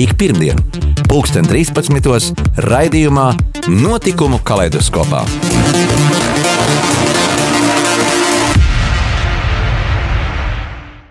Ik 0.00 0.12
pirmdienu, 0.20 0.60
2013. 1.08 2.36
raidījumā 2.60 3.30
Notikumu 3.72 4.40
kaleidoskopā. 4.44 5.22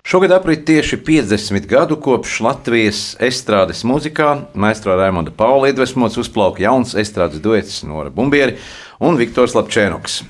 Šogad 0.10 0.32
aprit 0.34 0.66
tieši 0.66 0.98
50 1.06 1.70
gadu 1.70 2.00
kopš 2.02 2.40
Latvijas 2.46 3.04
estrādes 3.22 3.84
mūzikā 3.86 4.32
maestro 4.58 4.98
Raimonda 4.98 5.30
Paula 5.30 5.70
iedvesmots 5.70 6.18
uzplauka 6.22 6.66
jauns 6.66 6.96
estrādes 6.98 7.42
duets 7.46 7.84
Nora 7.86 8.10
Bumbieri 8.10 8.58
un 9.00 9.22
Viktors 9.22 9.54
Lapčēnoks. 9.58 10.24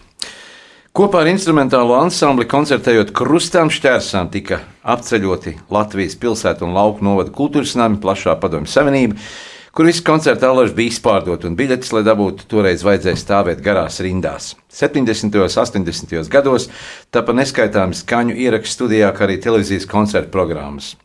Kopā 0.89 1.20
ar 1.21 1.27
instrumentālo 1.29 1.93
ansambli 1.99 2.48
koncertējot 2.49 3.11
krustām 3.13 3.70
šķērsām 3.70 4.31
tika 4.34 4.57
apceļoti 4.81 5.53
Latvijas 5.70 6.15
pilsētu 6.17 6.65
un 6.65 6.73
lauku 6.73 7.05
novada 7.05 7.29
kultūras 7.35 7.75
nami, 7.77 7.99
plašā 8.02 8.34
padomju 8.41 8.71
savienība, 8.73 9.20
kur 9.77 9.85
visi 9.85 10.02
koncerta 10.07 10.49
alaži 10.49 10.73
bija 10.79 10.89
izpārdoti 10.95 11.45
un 11.45 11.57
biļetes, 11.59 11.91
lai 11.93 12.02
dabūtu, 12.07 12.48
toreiz 12.49 12.81
vajadzēja 12.88 13.21
stāvēt 13.21 13.62
garās 13.62 14.02
rindās. 14.02 14.55
70. 14.73 15.29
un 15.29 15.45
80. 15.45 16.17
gados 16.34 16.65
tāpa 17.13 17.37
neskaitāmi 17.37 17.93
skaņu 17.99 18.40
ierakstu 18.48 18.79
studijā, 18.79 19.13
kā 19.13 19.27
arī 19.27 19.37
televīzijas 19.45 19.85
koncertu 19.93 20.34
programmas. 20.34 20.95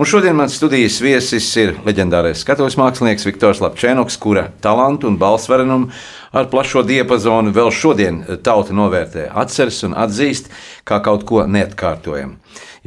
Un 0.00 0.08
šodien 0.08 0.36
mans 0.36 0.54
studijas 0.56 0.96
viesis 1.04 1.44
ir 1.60 1.74
leģendārais 1.84 2.40
skatuves 2.40 2.78
mākslinieks 2.80 3.26
Viktors 3.28 3.60
Lapčēnoks, 3.60 4.16
kura 4.16 4.46
talantu 4.64 5.10
un 5.10 5.18
balsvarenumu 5.20 5.90
ar 6.32 6.48
plašo 6.48 6.80
diapazonu 6.88 7.52
vēl 7.52 7.68
šodien 7.76 8.22
tauta 8.40 8.72
novērtē, 8.72 9.26
atceras 9.28 9.82
un 9.84 9.92
atzīst 9.92 10.48
kā 10.88 11.02
kaut 11.04 11.26
ko 11.28 11.44
neatkārtojamu. 11.44 12.38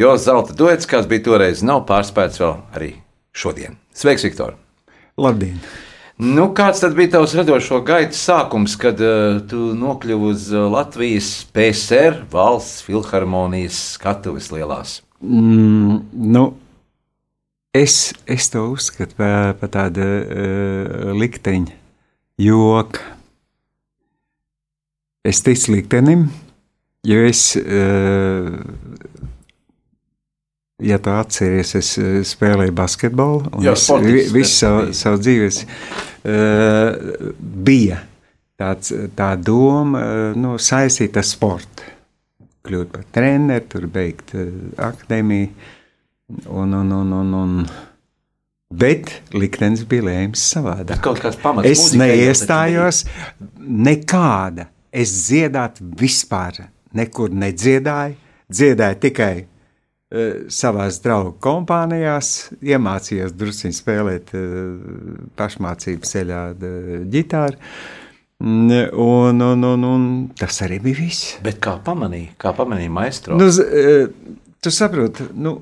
Jo 0.02 0.18
zelta 0.18 0.58
duets, 0.58 0.90
kas 0.90 1.06
bija 1.06 1.28
toreiz, 1.30 1.62
nav 1.62 1.86
pārspēts 1.86 2.42
vēl 2.42 2.58
arī 2.74 2.92
šodien. 3.38 3.78
Sveiks, 3.94 4.26
Viktor! 4.26 4.58
Labdien! 5.22 5.62
Nu, 6.18 6.50
kāds 6.56 6.82
tad 6.82 6.98
bija 6.98 7.20
tavs 7.20 7.38
radošo 7.38 7.84
gaitas 7.86 8.26
sākums, 8.26 8.80
kad 8.80 9.00
uh, 9.04 9.42
tu 9.46 9.74
nokļuvi 9.78 10.32
uz 10.34 10.50
uh, 10.56 10.66
Latvijas 10.72 11.44
PSR 11.54 12.24
valsts 12.32 12.82
filharmonijas 12.88 13.82
skatuves 14.00 14.50
lielās? 14.56 15.05
Mm, 15.22 16.00
nu, 16.34 16.46
es, 17.76 18.14
es 18.28 18.50
to 18.54 18.66
uzskatu 18.74 19.18
par 19.18 19.56
pa 19.60 19.70
tādu 19.72 20.06
uh, 20.06 21.12
likteņu 21.18 21.76
joku. 22.42 23.04
Es 25.26 25.42
ticu 25.42 25.74
liktenim, 25.74 26.28
jo 27.08 27.24
es 27.26 27.48
uh, 27.58 28.52
Ja 30.84 30.98
tu 31.00 31.10
atceries, 31.16 31.70
es 31.78 31.94
eh, 32.02 32.18
spēlēju 32.28 32.74
basketbolu, 32.76 33.46
un 33.56 33.64
Jā, 33.64 33.78
es 33.80 34.34
visu 34.36 34.52
savu, 34.52 34.90
savu 34.92 35.22
dzīvi 35.24 35.48
uh, 35.48 37.30
bija 37.40 38.02
tāds, 38.60 38.92
tā 39.16 39.30
doma 39.40 40.02
uh, 40.02 40.36
nu, 40.36 40.58
saistīta 40.60 41.24
ar 41.24 41.30
sportu. 41.30 41.95
Kļūt 42.66 42.92
par 42.94 43.04
treneru, 43.16 43.66
tur 43.72 43.88
beigt 43.92 44.36
uh, 44.38 44.52
akadēmiju. 44.90 45.50
Un, 46.50 46.74
un, 46.74 46.94
un, 46.98 47.12
un, 47.14 47.34
un, 47.38 47.58
bet 48.74 49.12
liktenis 49.36 49.84
bija 49.90 50.08
lēms 50.08 50.46
savādāk. 50.56 51.06
Es 51.70 51.92
neiestājos 51.94 53.04
nekāda. 53.62 54.72
Es 54.96 55.14
dziedāt 55.28 55.84
vispār 56.00 56.64
nekur 56.98 57.36
nedziedāju. 57.36 58.18
Dziedāju 58.50 58.98
tikai 59.02 59.36
Eh, 60.16 60.46
savās 60.54 61.00
draugu 61.02 61.34
kompānijās, 61.42 62.52
iemācījos 62.62 63.34
drusku 63.34 63.72
spēlēt 63.74 64.30
eh, 64.38 64.44
pašmācību 65.36 66.06
ceļā 66.06 66.42
ģitāru. 67.10 67.58
Un, 68.44 69.42
un, 69.42 69.42
un, 69.64 69.84
un 69.88 70.08
tas 70.36 70.58
arī 70.66 70.82
bija 70.84 71.00
viss. 71.00 71.36
Bet 71.44 71.62
kā 71.64 71.78
pamanīja, 71.84 72.34
kā 72.42 72.52
pamanīja 72.58 72.92
maistro? 72.92 73.38
Nu, 73.40 73.48
eh, 73.48 74.10
tu 74.60 74.74
saproti, 74.74 75.30
nu, 75.40 75.56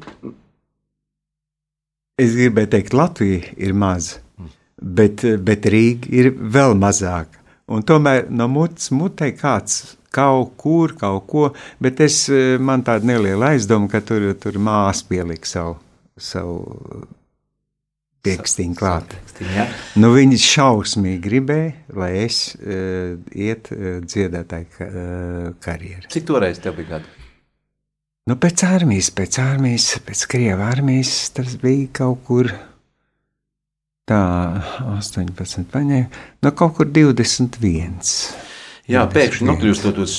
es 2.17 2.33
gribēju 2.33 2.71
teikt, 2.73 2.97
Latvija 2.97 3.53
ir 3.61 3.77
maza, 3.77 4.23
bet, 4.81 5.21
bet 5.45 5.69
Rīga 5.69 6.09
ir 6.09 6.33
vēl 6.33 6.73
mazāka. 6.79 7.43
Un 7.73 7.85
tomēr 7.87 8.25
no 8.33 8.49
mutes 8.51 8.89
mutē 8.91 9.29
kāds 9.37 9.95
kaut 10.13 10.53
kur, 10.59 10.93
kaut 10.99 11.25
ko, 11.29 11.47
bet 11.81 12.01
es, 12.03 12.25
e, 12.29 12.57
man 12.61 12.83
tāda 12.85 13.07
neliela 13.07 13.53
aizdoma, 13.53 13.89
ka 13.89 14.01
tur, 14.05 14.27
tur 14.37 14.59
māsa 14.61 15.07
pielika 15.09 15.49
savu, 15.49 15.77
savu 16.19 17.05
piekstiņu 18.23 18.77
klāt. 18.79 19.15
Ja? 19.43 19.65
Nu, 19.99 20.13
viņi 20.15 20.39
šausmīgi 20.39 21.19
gribēja, 21.23 21.73
lai 21.99 22.11
es 22.23 22.43
uh, 22.55 23.17
iet 23.35 23.71
uh, 23.75 23.97
dziedātāju 24.05 24.69
uh, 24.69 25.49
karjeru. 25.63 26.07
Cik 26.13 26.29
toreiz 26.29 26.61
tev 26.63 26.77
bija 26.79 26.95
gadi? 26.95 27.19
Nu, 28.29 28.37
pēc 28.39 28.63
armijas, 28.63 29.09
pēc 29.11 29.41
armijas, 29.43 29.89
pēc 30.05 30.21
Krievijas 30.31 30.69
armijas 30.69 31.09
tas 31.35 31.57
bija 31.59 31.89
kaut 31.99 32.21
kur 32.23 32.47
tā, 34.07 34.21
18, 34.79 35.67
paņēma, 35.73 36.23
no 36.45 36.53
kaut 36.55 36.77
kur 36.77 36.87
21. 36.87 37.99
Jā, 38.91 39.05
pēkšņi 39.07 39.45
nokļūstot 39.47 39.99
uz 40.03 40.13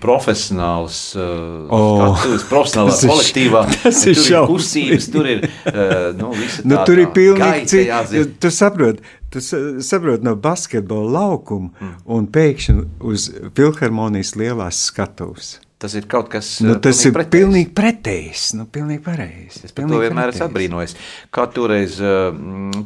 profesionāls, 0.00 0.98
uh, 1.20 1.66
oh, 1.68 2.14
skatuves, 2.16 2.46
profesionālā 2.48 2.94
tas 2.94 3.02
kolektīvā. 3.12 3.64
Tas 3.74 4.00
ir 4.08 4.20
šausmīgi. 4.24 5.00
Tur 5.12 5.28
ir, 5.28 5.44
uh, 5.68 6.08
nu, 6.16 6.30
visa 6.32 6.64
nu, 6.64 6.78
tā, 6.78 6.86
tur 6.88 7.02
ir 7.02 7.10
pilnīgi 7.12 7.68
citi. 7.68 8.24
Tu 8.40 8.52
saproti, 8.56 9.04
tu 9.28 9.44
saproti 9.44 10.24
no 10.24 10.32
basketbola 10.40 11.12
laukuma 11.18 11.74
mm. 11.74 11.96
un 12.16 12.30
pēkšņi 12.32 12.86
uz 13.12 13.28
filharmonijas 13.58 14.32
lielās 14.40 14.80
skatuves. 14.88 15.58
Tas 15.80 15.94
ir 15.96 16.04
kaut 16.12 16.26
kas 16.28 16.48
nu, 16.60 16.74
tas 16.76 16.98
pilnīgi 17.00 17.08
ir 17.08 17.14
pretējs. 17.16 17.30
pilnīgi 17.32 17.70
pretējs. 17.72 18.42
Nu, 18.58 18.66
pilnīgi 18.68 19.00
pareizi. 19.00 19.62
Es 19.64 19.72
par 19.72 19.86
to 19.88 20.00
vienmēr 20.02 20.32
esmu 20.34 20.44
apbrīnojis. 20.50 20.92
Kā 21.32 21.46
toreiz 21.54 21.96
uh, 22.04 22.36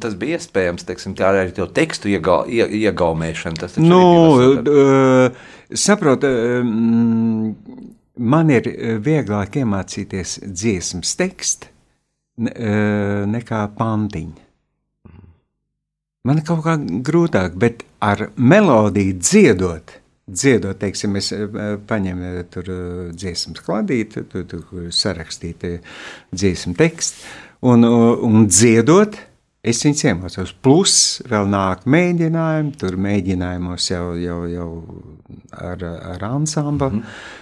tas 0.02 0.14
bija 0.20 0.38
iespējams, 0.38 0.86
teiksim, 0.86 1.16
tā 1.18 1.32
arī 1.32 1.50
to 1.56 1.66
tekstu 1.74 2.12
iega, 2.12 2.44
ie, 2.46 2.62
iegaumēšana. 2.84 3.58
Tas 3.64 3.74
nu, 3.82 3.98
uh, 4.54 5.42
saprot, 5.74 6.22
uh, 6.22 6.62
man 8.14 8.54
ir 8.54 8.70
vieglāk 9.02 9.58
iemācīties 9.64 10.36
dziesmas 10.46 11.16
tekstu 11.18 11.72
uh, 12.46 13.26
nekā 13.34 13.64
pantiņu. 13.74 14.38
Man 16.24 16.38
ir 16.38 16.46
kaut 16.46 16.62
kā 16.64 16.78
grūtāk, 16.78 17.58
bet 17.58 17.82
ar 17.98 18.28
melodiju 18.38 19.18
dziedot 19.18 19.98
dziedot, 20.26 20.78
teiksim, 20.80 21.18
es 21.20 21.30
eh, 21.36 21.44
paņemu 21.88 22.30
eh, 22.30 22.40
tur 22.52 22.70
eh, 22.72 23.12
dziesmas 23.12 23.62
kladīti, 23.64 24.24
tur, 24.30 24.46
tur 24.48 24.88
sarakstīti 24.94 25.76
dziesmu 26.32 26.74
tekstu, 26.78 27.28
un, 27.68 27.84
un 27.84 28.48
dziedot, 28.48 29.18
es 29.64 29.84
viņus 29.84 30.04
iemācos. 30.08 30.56
Plus 30.64 30.96
vēl 31.28 31.48
nāk 31.52 31.86
mēģinājumi, 31.90 32.74
tur 32.80 32.98
mēģinājumos 33.00 33.88
jau, 33.92 34.04
jau, 34.20 34.42
jau 34.48 34.68
ar, 35.52 35.88
ar 36.16 36.28
ansamblu. 36.32 36.90
Mm 36.90 37.00
-hmm. 37.00 37.40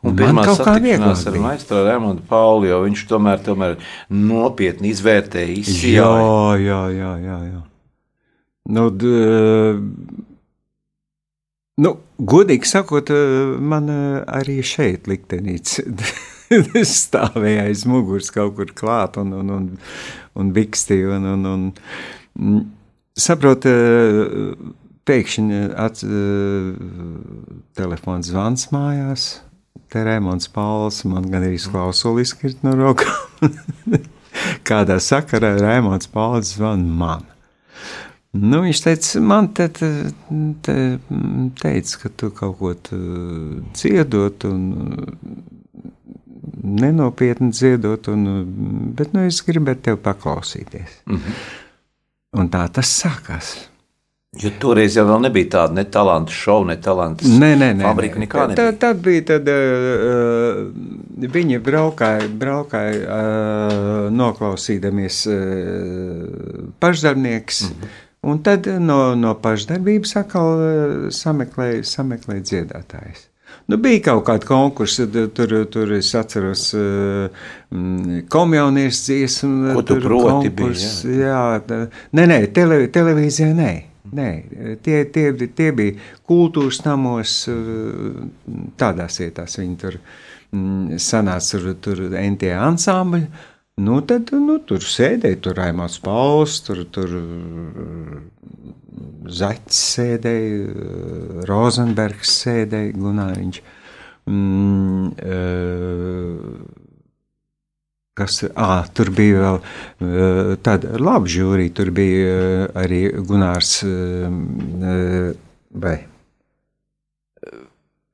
Un 0.00 0.16
pirmā 0.16 0.44
satikšanās 0.48 1.26
ar 1.28 1.34
maistru 1.40 1.82
Rēmonu 1.84 2.22
Pauli, 2.28 2.68
jo 2.70 2.82
viņš 2.86 3.02
tomēr, 3.08 3.40
tomēr 3.44 3.76
nopietni 4.08 4.92
izvērtēja 4.94 5.56
izsijāju. 5.60 6.64
Jā, 6.64 6.64
jā, 6.64 6.80
jā, 6.96 7.12
jā, 7.24 7.38
jā. 7.50 7.62
Nu, 8.70 8.90
d, 8.90 9.10
Nu, 11.80 11.94
godīgi 12.18 12.68
sakot, 12.68 13.10
eh, 13.14 13.54
man 13.56 13.88
eh, 13.88 14.18
arī 14.28 14.58
šeit 14.66 15.08
liktenīts 15.08 15.78
stāvēja 17.00 17.68
aiz 17.68 17.86
muguras 17.88 18.28
kaut 18.34 18.58
kur 18.58 18.74
klāt 18.76 19.16
un, 19.20 19.32
un, 19.38 19.54
un, 19.54 19.70
un 20.36 20.50
bikstīja. 20.56 21.16
Un, 21.16 21.28
un, 21.30 21.48
un, 21.48 21.64
mm, 22.36 22.66
saprot, 23.16 23.68
eh, 23.70 24.52
pēkšņi 25.08 25.62
at, 25.80 26.02
telefons 27.74 28.28
zvans 28.30 28.68
mājās, 28.70 29.24
te 29.90 30.04
Rēmons 30.06 30.46
Pauls, 30.54 31.00
man 31.08 31.26
gan 31.32 31.48
arī 31.48 31.58
klausuli 31.64 32.22
izkrit 32.28 32.60
no 32.66 32.76
rokām. 32.78 33.56
Kādā 34.68 35.00
sakarā 35.02 35.56
Rēmons 35.58 36.12
Pauls 36.12 36.52
zvan 36.54 36.84
man. 37.00 37.29
Nu, 38.30 38.60
viņš 38.62 38.80
teica, 38.84 39.20
man 39.26 39.48
te, 39.58 39.66
te, 39.74 39.88
te 40.62 40.74
teica, 41.58 41.96
ka 42.04 42.10
tu 42.14 42.28
kaut 42.30 42.60
ko 42.60 42.74
dziedot, 43.74 44.44
un 44.46 44.60
nenopietni 46.62 47.50
dziedot, 47.50 48.06
un, 48.12 48.28
bet 48.94 49.16
nu, 49.16 49.24
es 49.26 49.40
gribētu 49.46 49.88
tevi 49.88 49.98
paklausīties. 50.04 51.02
Mm 51.10 51.16
-hmm. 51.16 51.42
Un 52.38 52.48
tā 52.48 52.68
tas 52.70 52.86
sākās. 53.02 53.56
Jo 54.38 54.50
toreiz 54.60 54.94
jau 54.96 55.18
nebija 55.18 55.48
tāda 55.50 55.74
ne 55.74 55.84
talantu 55.84 56.32
šova, 56.32 56.66
ne 56.66 56.76
talantu 56.76 57.24
nē, 57.24 57.56
nē, 57.58 57.72
nē, 57.74 57.82
fabrika. 57.82 58.54
Tad, 58.54 58.78
tad 58.78 59.00
bija, 59.02 59.24
tad 59.24 59.48
uh, 59.48 60.70
viņi 61.18 61.58
braukāja, 61.58 62.28
braukāja 62.28 62.94
uh, 63.00 64.12
noklausīdamies 64.14 65.26
uh, 65.26 65.34
pašdarbnieks. 66.78 67.62
Mm 67.62 67.68
-hmm 67.68 68.09
Un 68.20 68.42
tad 68.44 68.66
no, 68.84 69.14
no 69.16 69.32
pašdarbības 69.40 70.16
atkal 70.20 70.64
sameklēja, 71.14 71.84
sameklēja 71.88 72.46
dziedātājs. 72.50 73.26
Nu, 73.70 73.78
bija 73.80 74.02
kaut 74.10 74.24
kāda 74.26 74.46
konkursa, 74.46 75.06
tur, 75.34 75.52
tur 75.70 75.92
es 75.96 76.10
atceros, 76.18 76.70
mm, 76.74 78.24
komjauniešu 78.30 79.04
dziesmu. 79.06 79.74
Ko 79.76 79.84
tu 79.86 79.98
proti 80.02 80.50
konkurs, 80.50 80.86
bija? 81.06 81.20
Jā, 81.22 81.42
jā 81.60 81.80
nē, 82.18 82.26
nē, 82.32 82.40
tele, 82.56 82.82
televīzijā 82.92 83.52
nē. 83.56 83.70
Nē, 84.16 84.28
tie, 84.82 85.04
tie, 85.14 85.28
tie 85.54 85.68
bija 85.76 85.94
kultūras 86.26 86.80
namos, 86.82 87.44
tādās 88.80 89.20
vietās 89.22 89.54
viņi 89.60 89.76
tur 89.78 90.00
sanāca, 90.98 91.60
tur, 91.60 91.76
tur 91.84 92.02
NT 92.18 92.50
ansambļi. 92.56 93.22
Nu, 93.80 94.00
tad 94.04 94.28
nu, 94.34 94.58
tur 94.66 94.82
sēdēja, 94.84 95.38
tur 95.44 95.56
Raimons 95.56 95.96
Pauls, 96.04 96.58
tur, 96.66 96.82
tur 96.92 97.08
Zaķis 99.30 99.80
sēdēja, 99.94 101.44
Rozenbergs 101.48 102.32
sēdēja, 102.42 102.92
Gunāriņš. 102.98 103.60
Mm, 104.30 105.06
uh, 105.16 106.36
kas, 108.18 108.42
à, 108.52 108.84
tur 108.94 109.10
bija 109.16 109.40
vēl 109.44 109.58
uh, 109.60 110.52
tāda 110.64 111.00
laba 111.00 111.30
žūrija, 111.30 111.74
tur 111.80 111.88
bija 111.96 112.30
uh, 112.36 112.66
arī 112.82 113.02
Gunārs 113.26 113.72
uh, 113.86 114.30
vai 115.84 115.96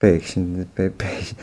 pēkšņi, 0.05 0.67
pēkšņi 0.77 1.35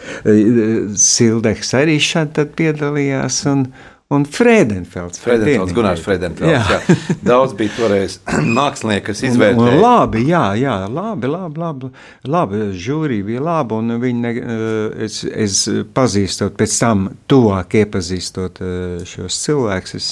Sildeks 1.10 1.74
arī 1.78 1.98
šādi 2.02 2.46
piedalījās. 2.60 3.42
Un, 3.52 3.68
uh, 3.68 3.93
un 4.13 4.25
Friedenfelds. 4.30 5.19
Friedenfelds, 5.24 5.74
Gunārs 5.75 6.04
Friedenfelds. 6.06 6.54
Jā. 6.54 6.62
Jā. 6.69 6.98
Daudz 7.31 7.56
bija 7.57 7.74
toreiz 7.77 8.19
mākslinieki, 8.60 9.06
kas 9.10 9.24
izvērtēja. 9.30 9.80
Labi, 9.81 10.24
jā, 10.30 10.44
jā, 10.60 10.77
labi, 10.92 11.31
labi, 11.31 11.63
labi, 11.63 11.92
labi 12.36 12.63
žūrija 12.86 13.27
bija 13.27 13.44
laba, 13.44 13.81
un 13.81 13.98
viņi, 14.04 14.24
ne, 14.24 14.33
eh, 14.39 15.04
es, 15.07 15.21
es 15.27 15.60
pazīstot, 15.95 16.57
pēc 16.60 16.77
tam 16.83 17.10
tuvāk 17.31 17.77
iepazīstot 17.83 18.63
eh, 18.63 19.04
šos 19.10 19.42
cilvēkus, 19.48 19.98
es, 20.00 20.10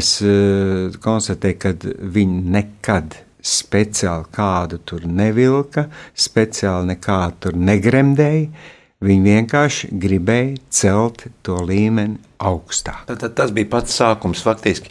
es 0.00 0.12
eh, 0.24 0.98
konstatēju, 1.04 1.60
ka 1.62 1.74
viņi 2.18 2.42
nekad 2.58 3.20
speciāli 3.48 4.26
kādu 4.34 4.80
tur 4.84 5.04
nevilka, 5.06 5.86
speciāli 6.18 6.92
nekādu 6.94 7.46
tur 7.46 7.62
negremdēja, 7.68 8.74
Viņi 9.04 9.30
vienkārši 9.30 9.88
gribēja 10.02 10.56
celt 10.74 11.28
to 11.46 11.60
līmeni 11.62 12.18
augstāk. 12.42 13.04
Tad, 13.06 13.28
tas 13.38 13.52
bija 13.54 13.70
pats 13.70 13.94
sākums, 13.94 14.42
faktiski 14.42 14.90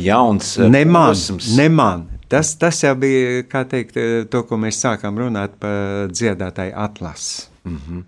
jauns. 0.00 0.54
Ne 0.64 0.84
man, 0.88 1.12
posms. 1.12 1.50
ne 1.58 1.68
man. 1.68 2.06
Tas, 2.32 2.54
tas 2.56 2.80
jau 2.80 2.94
bija 2.96 3.64
teikt, 3.68 3.98
to, 4.32 4.42
ko 4.48 4.56
mēs 4.60 4.80
sākām 4.80 5.20
runāt 5.20 5.58
par 5.60 6.08
dziedātāju 6.08 6.72
atlasu. 6.86 7.50
Mm 7.68 7.78
-hmm. 7.78 8.02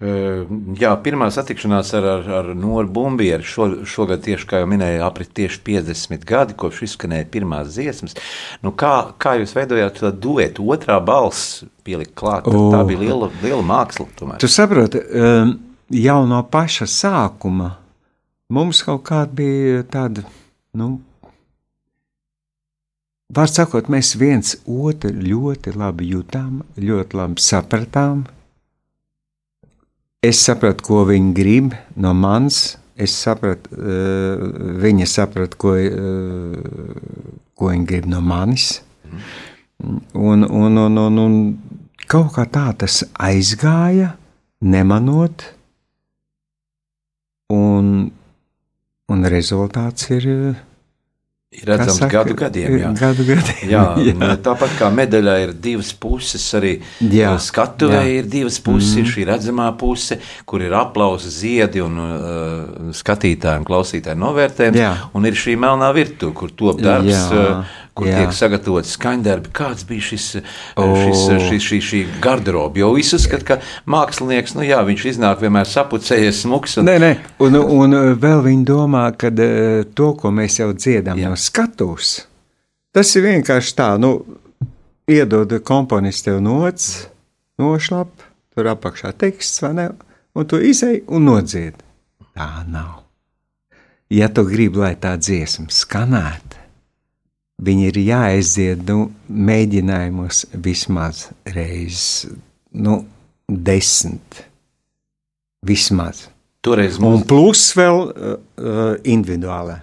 Jā, 0.00 0.94
pirmā 1.04 1.26
satikšanās 1.28 1.90
ar, 1.98 2.06
ar, 2.08 2.28
ar 2.38 2.46
Noru 2.56 2.88
Bumbieru 2.88 3.44
šo, 3.44 3.66
šogad, 3.84 4.22
tieši 4.24 4.46
kā 4.48 4.62
jau 4.62 4.68
minēju, 4.70 5.02
aprit 5.04 5.28
tieši 5.36 5.60
50 5.66 6.24
gadi, 6.28 6.56
kopš 6.56 6.86
izskanēja 6.86 7.26
pirmās 7.34 7.74
dziesmas. 7.74 8.16
Nu, 8.64 8.72
kā, 8.72 8.94
kā 9.20 9.34
jūs 9.36 9.52
veidojāt 9.58 10.00
to 10.00 10.12
duetu? 10.16 10.64
Otrā 10.72 10.96
balss 11.04 11.66
pielikt 11.84 12.14
klāt, 12.16 12.48
oh. 12.48 12.70
tā 12.72 12.80
bija 12.88 13.02
liela, 13.04 13.28
liela 13.44 13.60
māksla. 13.66 14.08
Tomēr. 14.16 14.40
Tu 14.40 14.48
saproti, 14.48 15.04
jau 16.00 16.18
no 16.32 16.40
paša 16.48 16.88
sākuma 16.88 17.74
mums 18.50 18.80
kaut 18.86 19.04
kāda 19.10 19.36
bija 19.36 19.84
tāda, 19.84 20.24
nu, 20.80 20.94
var 23.28 23.52
sakot, 23.52 23.92
mēs 23.92 24.16
viens 24.16 24.56
otru 24.64 25.12
ļoti 25.12 25.76
labi 25.76 26.10
jutām, 26.14 26.62
ļoti 26.80 27.20
labi 27.20 27.44
sapratām, 27.44 28.24
Es 30.20 30.42
sapratu, 30.44 30.84
ko 30.84 31.04
viņi 31.08 31.30
grib 31.32 31.74
no 31.96 32.12
manis. 32.12 32.76
Es 33.00 33.14
sapratu, 33.16 33.72
uh, 33.72 34.42
viņa 34.82 35.06
saprata, 35.08 35.56
ko, 35.56 35.72
uh, 35.80 36.98
ko 37.56 37.70
viņa 37.72 37.86
grib 37.88 38.08
no 38.10 38.20
manis. 38.20 38.82
Un, 39.80 40.44
un, 40.44 40.76
un, 40.76 40.98
un, 41.00 41.20
un 41.24 41.38
kaut 42.04 42.34
kā 42.34 42.44
tā 42.52 42.66
tas 42.76 43.00
aizgāja, 43.16 44.12
nemanot, 44.60 45.46
un, 47.56 48.10
un 49.08 49.28
rezultāts 49.32 50.10
ir 50.12 50.28
Ir 51.50 51.64
redzams, 51.66 51.96
saka, 51.98 52.20
gadu 52.20 52.36
gadiem. 52.38 52.76
Jā. 52.78 52.90
Gadu 52.94 53.24
gadiem 53.26 53.70
jā, 53.72 53.80
jā. 54.06 54.26
Tāpat 54.38 54.76
kā 54.78 54.86
medaļā 54.94 55.32
ir 55.42 55.52
divas 55.58 55.88
puses, 55.98 56.44
arī 56.54 56.76
jā, 57.02 57.32
skatuvē 57.42 58.04
jā. 58.04 58.20
ir 58.20 58.28
divas 58.30 58.60
puses. 58.62 58.92
Mm. 58.94 59.00
Ir 59.02 59.08
šī 59.10 59.24
redzamā 59.32 59.66
puse, 59.80 60.20
kur 60.46 60.62
ir 60.62 60.76
aplausa, 60.78 61.26
ziedi 61.34 61.82
un 61.82 61.98
uh, 62.04 62.92
skatītāji 62.94 63.64
un 63.64 63.66
klausītāji 63.66 64.20
novērtējums. 64.22 64.78
Jā. 64.78 64.92
Un 65.18 65.26
ir 65.26 65.42
šī 65.42 65.56
melnā 65.58 65.90
virtuve, 65.96 66.36
kur 66.38 66.54
top 66.54 66.78
darbs. 66.86 67.10
Jā. 67.10 67.26
Uh, 67.34 67.74
kur 67.98 68.08
Jā. 68.08 68.20
tiek 68.20 68.34
sagatavots 68.36 68.94
skaņdarbi. 68.96 69.52
Kāds 69.56 69.84
bija 69.88 70.04
šis, 70.10 70.26
oh. 70.80 70.94
šis, 70.96 71.24
šis, 71.48 71.66
šī, 71.66 71.80
šī 71.88 72.02
garderoba? 72.22 72.80
Jo 72.82 72.92
viss 72.96 73.16
uzskata, 73.16 73.46
ka 73.46 73.58
mākslinieks, 73.90 74.54
nu 74.58 74.66
jā, 74.66 74.80
viņš 74.86 75.06
iznāk 75.14 75.42
vienmēr 75.44 75.68
sapucējies, 75.68 76.42
smuks. 76.44 76.78
Un... 76.80 76.90
Nē, 76.90 76.96
nē, 77.02 77.12
un, 77.46 77.58
un 77.60 77.98
vēl 78.20 78.44
viņi 78.46 78.66
domā, 78.68 79.06
ka 79.18 79.32
to, 79.32 80.12
ko 80.20 80.34
mēs 80.34 80.60
jau 80.62 80.70
dziedam 80.76 81.20
jā. 81.20 81.32
no 81.32 81.40
skatuves, 81.40 82.14
tas 82.94 83.10
ir 83.18 83.26
vienkārši 83.28 83.76
tā, 83.78 83.92
nu, 84.02 84.16
iedod 85.10 85.52
komponists 85.66 86.26
tev 86.26 86.40
nots, 86.44 86.90
nošlap, 87.60 88.12
tur 88.54 88.70
apakšā 88.72 89.12
teksts, 89.18 89.62
vai 89.64 89.74
ne, 89.78 89.90
un 90.36 90.48
tu 90.48 90.60
izēj 90.62 91.04
un 91.10 91.28
nodzied. 91.30 91.82
Tā 92.36 92.64
nav. 92.70 93.00
Ja 94.10 94.26
tu 94.32 94.42
gribi, 94.48 94.80
lai 94.82 94.94
tā 94.98 95.12
dziesma 95.20 95.70
skanētu, 95.70 96.49
viņi 97.60 97.88
ir 97.90 98.00
jāaiziet 98.02 98.84
nu, 98.88 99.10
mēģinājumos 99.28 100.44
vismaz 100.64 101.28
reizes, 101.54 102.30
nu, 102.72 103.02
desmit. 103.50 104.44
Vismaz. 105.66 106.28
Toreiz 106.64 106.96
mums... 107.00 107.20
Un 107.20 107.26
plus 107.28 107.66
vēl 107.76 107.98
uh, 108.08 108.38
uh 108.60 108.94
individuālā. 109.04 109.80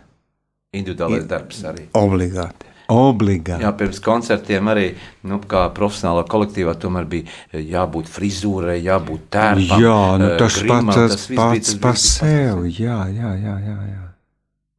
Individuālais 0.78 1.28
darbs 1.30 1.62
arī. 1.70 1.86
Obligāti. 1.98 2.66
Obligāti. 2.94 3.66
Jā, 3.66 3.74
pirms 3.76 4.00
koncertiem 4.04 4.70
arī, 4.72 4.88
nu, 5.28 5.42
kā 5.50 5.66
profesionālā 5.76 6.24
kolektīvā, 6.30 6.78
tomēr 6.80 7.08
bija 7.12 7.60
jābūt 7.60 8.10
frizūrai, 8.10 8.78
jābūt 8.86 9.28
tērpam. 9.36 9.84
Jā, 9.84 10.02
nu, 10.22 10.30
tas 10.40 10.62
grimam, 10.62 10.94
pats, 10.94 11.00
tas 11.18 11.26
pats, 11.28 11.40
pats 11.42 11.80
par 11.84 12.00
sevi. 12.02 12.76
Jā, 12.80 13.02
jā, 13.12 13.34
jā, 13.44 13.58
jā. 13.68 13.80
jā. 13.92 14.07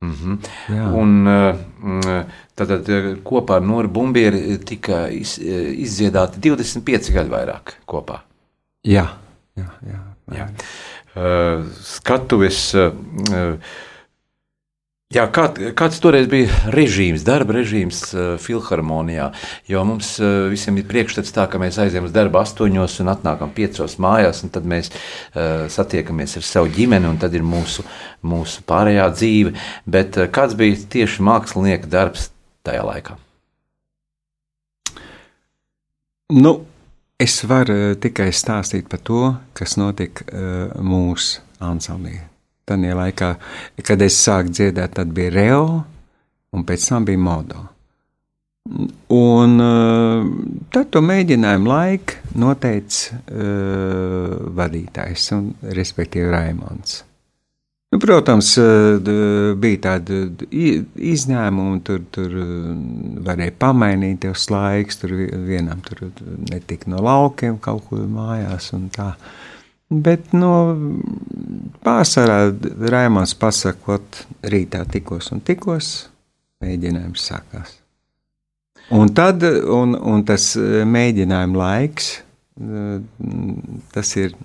Mm 0.01 0.15
-hmm. 0.15 0.39
Jā. 0.69 0.85
Un 0.95 1.27
tātad 2.57 2.89
eh, 2.89 3.17
kopā 3.25 3.57
ar 3.57 3.63
Noru 3.63 3.89
Bumbieri 3.89 4.59
tika 4.59 5.09
iz, 5.09 5.39
eh, 5.39 5.73
izdziedāti 5.85 6.39
25 6.39 7.13
gadi 7.13 7.31
vairāk 7.31 7.75
kopā. 7.87 8.21
Jā, 8.85 9.07
jā, 9.57 9.69
jā. 9.83 10.01
jā. 10.39 10.49
Skatuves. 11.83 12.75
Jā, 15.09 15.23
kā, 15.33 15.47
kāds 15.73 16.03
toreiz 16.05 16.27
bija 16.29 16.53
režīms, 16.69 17.23
darba 17.25 17.55
režīms 17.57 18.03
uh, 18.13 18.25
filharmonijā? 18.45 19.31
Jo 19.65 19.81
mums 19.89 20.11
uh, 20.21 20.51
visiem 20.53 20.77
ir 20.77 20.85
priekšstats 20.91 21.33
tā, 21.33 21.47
ka 21.49 21.57
mēs 21.63 21.79
aizējām 21.81 22.11
uz 22.11 22.13
darbu 22.13 22.37
astoņos 22.43 22.99
un 23.01 23.09
atnākam 23.15 23.55
piecos 23.57 23.97
mājās, 24.05 24.43
un 24.45 24.53
tad 24.53 24.69
mēs 24.69 24.93
uh, 24.93 25.65
satiekamies 25.73 26.37
ar 26.37 26.45
savu 26.45 26.69
ģimeni, 26.77 27.09
un 27.09 27.17
tad 27.25 27.33
ir 27.33 27.41
mūsu, 27.41 27.87
mūsu 28.21 28.69
pārējā 28.69 29.09
dzīve. 29.17 29.57
Bet 29.89 30.21
uh, 30.21 30.29
kāds 30.29 30.61
bija 30.61 30.77
tieši 30.77 31.25
mākslinieka 31.25 31.89
darbs 31.89 32.29
tajā 32.69 32.85
laikā? 32.93 33.17
Nu, 36.37 36.59
es 37.17 37.41
varu 37.49 37.95
tikai 37.97 38.29
stāstīt 38.29 38.93
par 38.93 39.01
to, 39.01 39.29
kas 39.57 39.81
notika 39.81 40.29
uh, 40.29 40.67
mūsu 40.85 41.41
ansamblī. 41.65 42.29
Tajā 42.69 42.99
laikā, 42.99 43.33
kad 43.87 44.05
es 44.05 44.19
sāku 44.21 44.53
dziedāt, 44.53 44.95
tad 44.99 45.13
bija 45.17 45.33
Reo, 45.35 45.65
un 46.53 46.69
pēc 46.69 46.89
tam 46.91 47.09
bija 47.09 47.25
Modo. 47.25 47.65
Un 49.17 49.55
uh, 49.65 50.27
tad 50.75 50.91
to 50.93 51.01
mēģinājumu 51.01 51.71
laiku 51.71 52.37
noteica 52.37 53.17
uh, 53.17 54.35
vadītājs, 54.59 55.31
un, 55.39 55.53
respektīvi 55.73 56.29
Raimons. 56.35 57.03
Nu, 57.89 57.97
protams, 57.97 58.51
bija 59.57 59.79
tādi 59.87 60.19
izņēmumi, 61.09 61.79
tur, 61.87 62.03
tur 62.13 62.35
varēja 63.25 63.55
pamainīt 63.57 64.27
tos 64.27 64.45
laikus, 64.53 64.99
tur 65.01 65.15
vienam 65.47 65.81
tur 65.87 66.11
netika 66.51 66.93
no 66.93 67.01
laukiem 67.01 67.57
kaut 67.65 67.87
kur 67.89 68.05
mājās 68.13 68.75
un 68.77 68.91
tā. 68.93 69.15
Bet, 69.89 70.35
nu, 70.37 70.51
pārsvarā 71.85 72.51
Raimons 72.93 73.33
pasakot, 73.41 74.25
rītā 74.45 74.83
tikos 74.93 75.31
un 75.33 75.41
tikos, 75.41 75.93
mēģinājums 76.61 77.25
sākās. 77.31 77.79
Un 78.93 79.09
tad, 79.17 79.45
un, 79.45 79.97
un 79.97 80.25
tas 80.29 80.51
mēģinājuma 80.89 81.61
laiks, 81.63 82.11
tas 83.95 84.13
ir, 84.21 84.37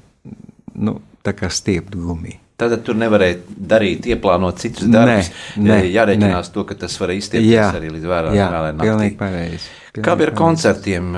nu, 0.80 0.96
tā 1.24 1.36
kā 1.36 1.52
stiept 1.52 1.96
gumiju. 1.96 2.40
Tad 2.60 2.76
tur 2.86 2.96
nevarēja 2.96 3.40
darīt, 3.74 4.08
ieplānot 4.14 4.60
citus 4.62 4.88
darbus. 4.94 5.32
Nē, 5.58 5.68
nē, 5.68 5.78
Jāreķinās 5.92 6.52
ne. 6.52 6.56
to, 6.56 6.64
ka 6.70 6.78
tas 6.86 6.96
var 7.02 7.12
iztiekties 7.18 7.80
arī 7.80 7.90
līdz 7.98 8.12
vēlēšanai 8.12 8.76
naktī. 8.80 9.58
Kā 9.94 10.16
bija 10.18 10.32
ar 10.32 10.34
koncertiem? 10.34 11.12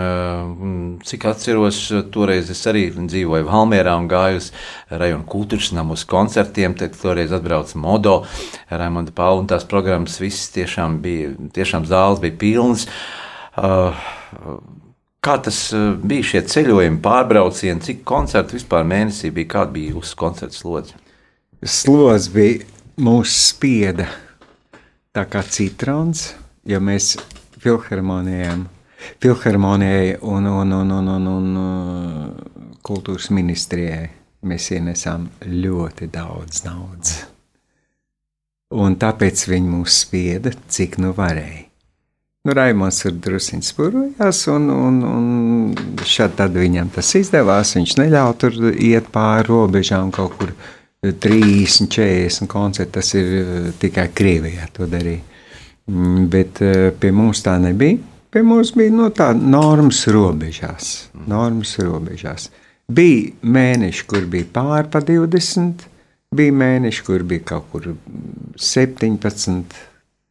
Cik 1.07 1.25
atceros, 1.29 1.77
toreiz 2.11 2.49
es 2.51 2.59
arī 2.67 2.89
dzīvoju 2.91 3.45
Valmierā 3.47 3.93
un 3.95 4.09
gāju 4.11 4.41
uz 4.41 4.49
rajonu 4.91 5.23
kultūras 5.31 5.69
namu 5.71 5.95
uz 5.95 6.03
koncertiem. 6.09 6.75
Tad 6.75 6.97
toreiz 6.99 7.31
atbrauca 7.31 7.79
Modo, 7.79 8.15
Raimonda 8.67 9.13
Paula 9.15 9.45
un 9.45 9.47
tās 9.47 9.63
programmas 9.63 10.17
visas 10.19 10.49
tiešām 10.57 10.97
bija, 11.05 11.29
tiešām 11.55 11.87
zāles 11.87 12.19
bija 12.23 12.35
pilnas. 12.41 12.83
Kā 15.23 15.37
tas 15.47 15.61
bija 16.03 16.27
šie 16.33 16.43
ceļojumi, 16.51 16.99
pārbraucieni, 17.05 17.79
cik 17.85 18.03
koncertu 18.03 18.57
vispār 18.57 18.83
mēnesī 18.91 19.31
bija, 19.31 19.53
kāda 19.55 19.71
bija 19.77 19.95
jūsu 19.95 20.19
koncerta 20.19 20.57
slodze? 20.57 20.99
Slodze 21.63 22.35
bija 22.35 22.67
mūsu 22.99 23.39
spieda 23.53 24.09
tā 25.15 25.23
kā 25.31 25.47
citrons, 25.47 26.33
jo 26.67 26.83
mēs 26.83 27.13
filharmonijām, 27.65 28.65
filharmonijai 29.23 30.15
un, 30.21 30.49
un, 30.51 30.75
un, 30.79 30.95
un, 30.99 31.13
un, 31.17 31.29
un 31.35 31.61
uh, 31.61 32.73
kultūras 32.85 33.31
ministrijai 33.33 34.09
mēs 34.45 34.69
ienesām 34.75 35.29
ļoti 35.49 36.09
daudz 36.13 36.65
naudas. 36.67 37.23
Un 38.75 38.97
tāpēc 38.99 39.45
viņi 39.49 39.71
mūs 39.71 40.01
spieda, 40.03 40.51
cik 40.69 40.99
nu 41.01 41.13
varēja. 41.17 41.65
Nu, 42.45 42.53
Raimons 42.53 42.99
tur 43.01 43.13
druskuļi 43.25 43.65
spurojās, 43.65 44.43
un, 44.53 44.67
un, 44.69 44.97
un 45.09 46.01
šādi 46.05 46.45
viņam 46.53 46.91
tas 46.93 47.09
izdevās. 47.17 47.73
Viņš 47.77 47.95
neļāva 47.97 48.35
tur 48.41 48.59
iet 48.73 49.07
pāri 49.13 49.47
robežām 49.47 50.11
kaut 50.13 50.35
kur 50.37 50.51
30, 51.01 51.89
40 51.89 52.49
koncerti. 52.51 52.93
Tas 52.99 53.09
ir 53.17 53.31
uh, 53.39 53.71
tikai 53.81 54.11
Krievijā 54.13 54.69
to 54.77 54.85
darīja. 54.89 55.23
Mm, 55.91 56.27
bet 56.33 56.61
eh, 56.65 56.91
pie 56.99 57.11
mums 57.13 57.43
tā 57.45 57.55
nebija. 57.61 57.99
Pie 58.33 58.43
mums 58.43 58.73
bija 58.75 58.91
no 58.91 59.05
nu, 59.05 59.11
tā 59.15 59.29
normas 59.37 60.01
robežās. 60.11 60.93
Normas 61.29 61.75
robežās. 61.79 62.49
Bija 62.91 63.31
mēneši, 63.41 64.05
kur 64.09 64.25
bija 64.29 64.49
pāri 64.57 64.91
pa 64.91 65.01
20, 65.01 65.85
bija 66.35 66.55
mēneši, 66.61 67.05
kur 67.07 67.23
bija 67.25 67.45
kaut 67.53 67.69
kur 67.71 67.93
17, 68.59 69.77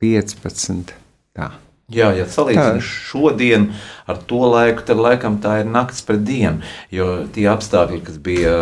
15. 0.03 0.95
Tā. 1.35 1.49
Jā, 1.95 2.11
ja 2.17 2.25
salīdzinām 2.31 2.81
šodien 2.83 3.69
ar 4.11 4.19
to 4.29 4.43
laiku, 4.51 4.83
tad 4.87 5.01
laikam 5.01 5.39
tā 5.43 5.61
ir 5.63 5.69
nakts 5.71 6.03
pret 6.07 6.25
dienu. 6.27 6.65
Jo 6.93 7.25
tie 7.33 7.47
apstākļi, 7.53 8.01
kas 8.05 8.19
bija 8.25 8.57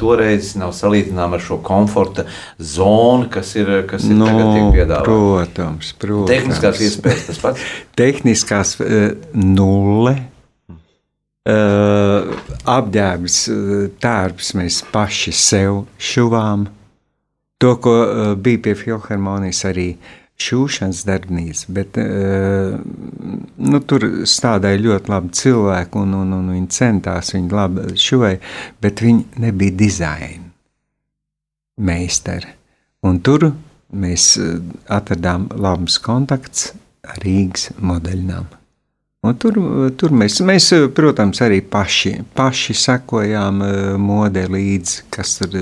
toreiz, 0.00 0.54
nav 0.58 0.72
salīdzināmi 0.76 1.38
ar 1.38 1.44
šo 1.44 1.60
komforta 1.66 2.26
zonu, 2.56 3.28
kas 3.32 3.52
ir, 3.60 3.72
kas 3.90 4.08
ir 4.08 4.18
no, 4.18 4.30
tagad 4.30 4.50
tiek 4.56 4.74
piedāvāta. 4.78 5.06
Protams, 5.06 5.92
protams. 6.00 6.32
Tehniskās 6.32 6.82
iespējas 6.88 7.28
tas 7.30 7.40
pats. 7.44 7.70
Tehniskās 8.00 8.76
uh, 8.82 9.08
nulle. 9.36 10.16
Uh, 11.50 12.36
apģērbs, 12.68 13.36
uh, 13.50 13.70
tērps 14.02 14.52
mēs 14.58 14.82
paši 14.92 15.32
sev 15.34 15.84
šuvām. 15.96 16.68
To, 17.60 17.74
ko 17.80 17.94
uh, 18.04 18.32
bija 18.40 18.60
pie 18.66 18.74
filharmonijas 18.76 19.64
arī 19.68 19.88
uh, 19.94 20.19
šūšanas 20.40 21.02
darbnīca, 21.08 21.72
bet 21.76 21.98
uh, 22.00 22.76
nu, 23.60 23.80
tur 23.86 24.06
stādīja 24.28 24.82
ļoti 24.84 25.12
labi 25.12 25.32
cilvēki, 25.40 26.00
un, 26.02 26.14
un, 26.20 26.36
un 26.38 26.52
viņi 26.54 26.70
centās, 26.76 27.34
viņi 27.36 27.52
labi 27.54 27.96
šuvēja, 28.00 28.40
bet 28.82 29.04
viņi 29.04 29.42
nebija 29.44 29.76
dizaina 29.84 30.48
meistari. 31.80 32.56
Un 33.08 33.20
tur 33.24 33.48
mēs 33.96 34.34
eh, 34.36 34.58
atradām 34.92 35.48
labus 35.56 35.96
kontaktus 36.04 36.74
ar 37.08 37.22
Rīgas 37.24 37.70
modeļnām. 37.80 38.50
Un 39.24 39.36
tur, 39.40 39.56
tur 40.00 40.12
mēs, 40.16 40.38
mēs, 40.44 40.70
protams, 40.96 41.40
arī 41.44 41.60
paši, 41.60 42.14
paši 42.36 42.76
sekojām 42.86 43.64
uh, 43.64 43.72
modē 44.00 44.46
līdzi, 44.48 45.02
kas 45.12 45.34
tur 45.40 45.56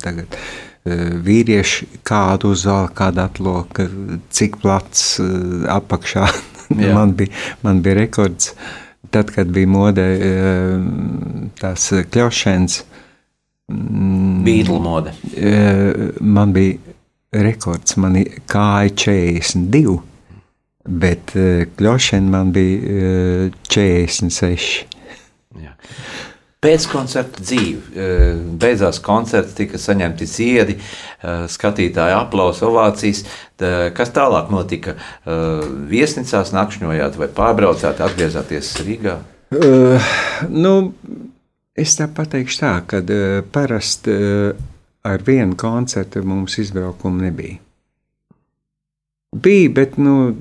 tagad 0.00 0.24
ir 0.32 0.38
Eh, 0.38 0.71
vīrieši 0.84 1.86
kādu 2.06 2.52
uzvalku, 2.56 2.94
kādu 2.98 3.22
atloku, 3.22 3.86
cik 4.34 4.58
plats 4.62 5.20
eh, 5.22 5.66
apakšā. 5.70 6.26
man, 6.96 7.14
bija, 7.18 7.34
man 7.62 7.82
bija 7.84 8.00
rekords. 8.02 8.54
Tad, 9.12 9.30
kad 9.34 9.50
bija 9.52 9.68
modē 9.68 10.08
eh, 10.16 10.88
tās 11.60 11.90
kļaušanas, 12.10 12.82
Beatles 13.72 14.80
mode. 14.84 15.12
Man 16.20 16.50
bija 16.52 16.96
rekords, 17.32 17.94
man 18.02 18.18
kāja 18.50 18.90
42, 18.98 19.94
bet 21.00 21.32
kļaušana 21.78 22.34
man 22.34 22.50
bija 22.52 23.46
46. 23.70 24.98
Jā. 25.62 25.72
Pēckoncerta 26.62 27.42
dzīve. 27.42 27.80
Eh, 27.98 28.36
beidzās 28.62 29.00
koncerts, 29.02 29.56
tika 29.58 29.80
saņemti 29.82 30.28
ziedi, 30.30 30.76
eh, 30.78 31.46
skatītāji 31.50 32.14
aplausa, 32.14 32.68
ovācijas. 32.68 33.24
Kas 33.94 34.10
tālāk 34.10 34.50
notika? 34.50 34.94
Eh, 34.94 35.66
viesnīcās 35.90 36.52
nakšņojāt 36.54 37.18
vai 37.18 37.28
pārbraucāt, 37.28 37.98
atgriezāties 37.98 38.76
Rīgā? 38.86 39.18
Uh, 39.52 40.00
nu, 40.48 40.94
es 41.76 41.92
tā 41.98 42.06
pateikšu 42.08 42.60
tā, 42.62 42.72
ka 42.88 43.02
uh, 43.04 43.42
parasti 43.52 44.14
uh, 44.14 44.54
ar 45.04 45.18
vienu 45.26 45.58
koncertu 45.60 46.22
mums 46.24 46.56
izbraukumu 46.58 47.26
nebija. 47.26 47.58
Bija, 49.36 49.68
bet 49.76 49.98
nu, 50.00 50.32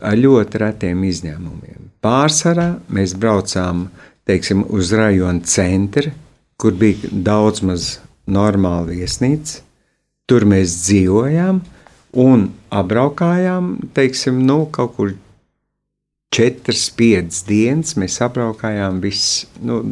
ar 0.00 0.16
ļoti 0.16 0.62
retiem 0.64 1.04
izņēmumiem. 1.04 1.90
Pārsvarā 2.04 2.70
mēs 2.88 3.12
braucām 3.20 3.84
uh, 3.84 4.13
teiksim, 4.28 4.64
uz 4.68 4.92
rajona 4.92 5.44
centra, 5.48 6.12
kur 6.60 6.76
bija 6.78 7.10
daudz 7.10 7.62
maz 7.66 7.98
normāla 8.30 8.88
viesnīca. 8.92 9.60
Tur 10.24 10.46
mēs 10.48 10.78
dzīvojām 10.86 11.60
un 12.24 12.46
apbraukājām, 12.72 13.74
teiksim, 13.96 14.40
nu, 14.48 14.64
kaut 14.72 14.94
kur 14.96 15.12
četras, 16.34 16.88
piecas 16.96 17.42
dienas. 17.46 17.94
Mēs 18.00 18.18
apbraukājām 18.24 19.00
visu, 19.04 19.48
nu, 19.66 19.82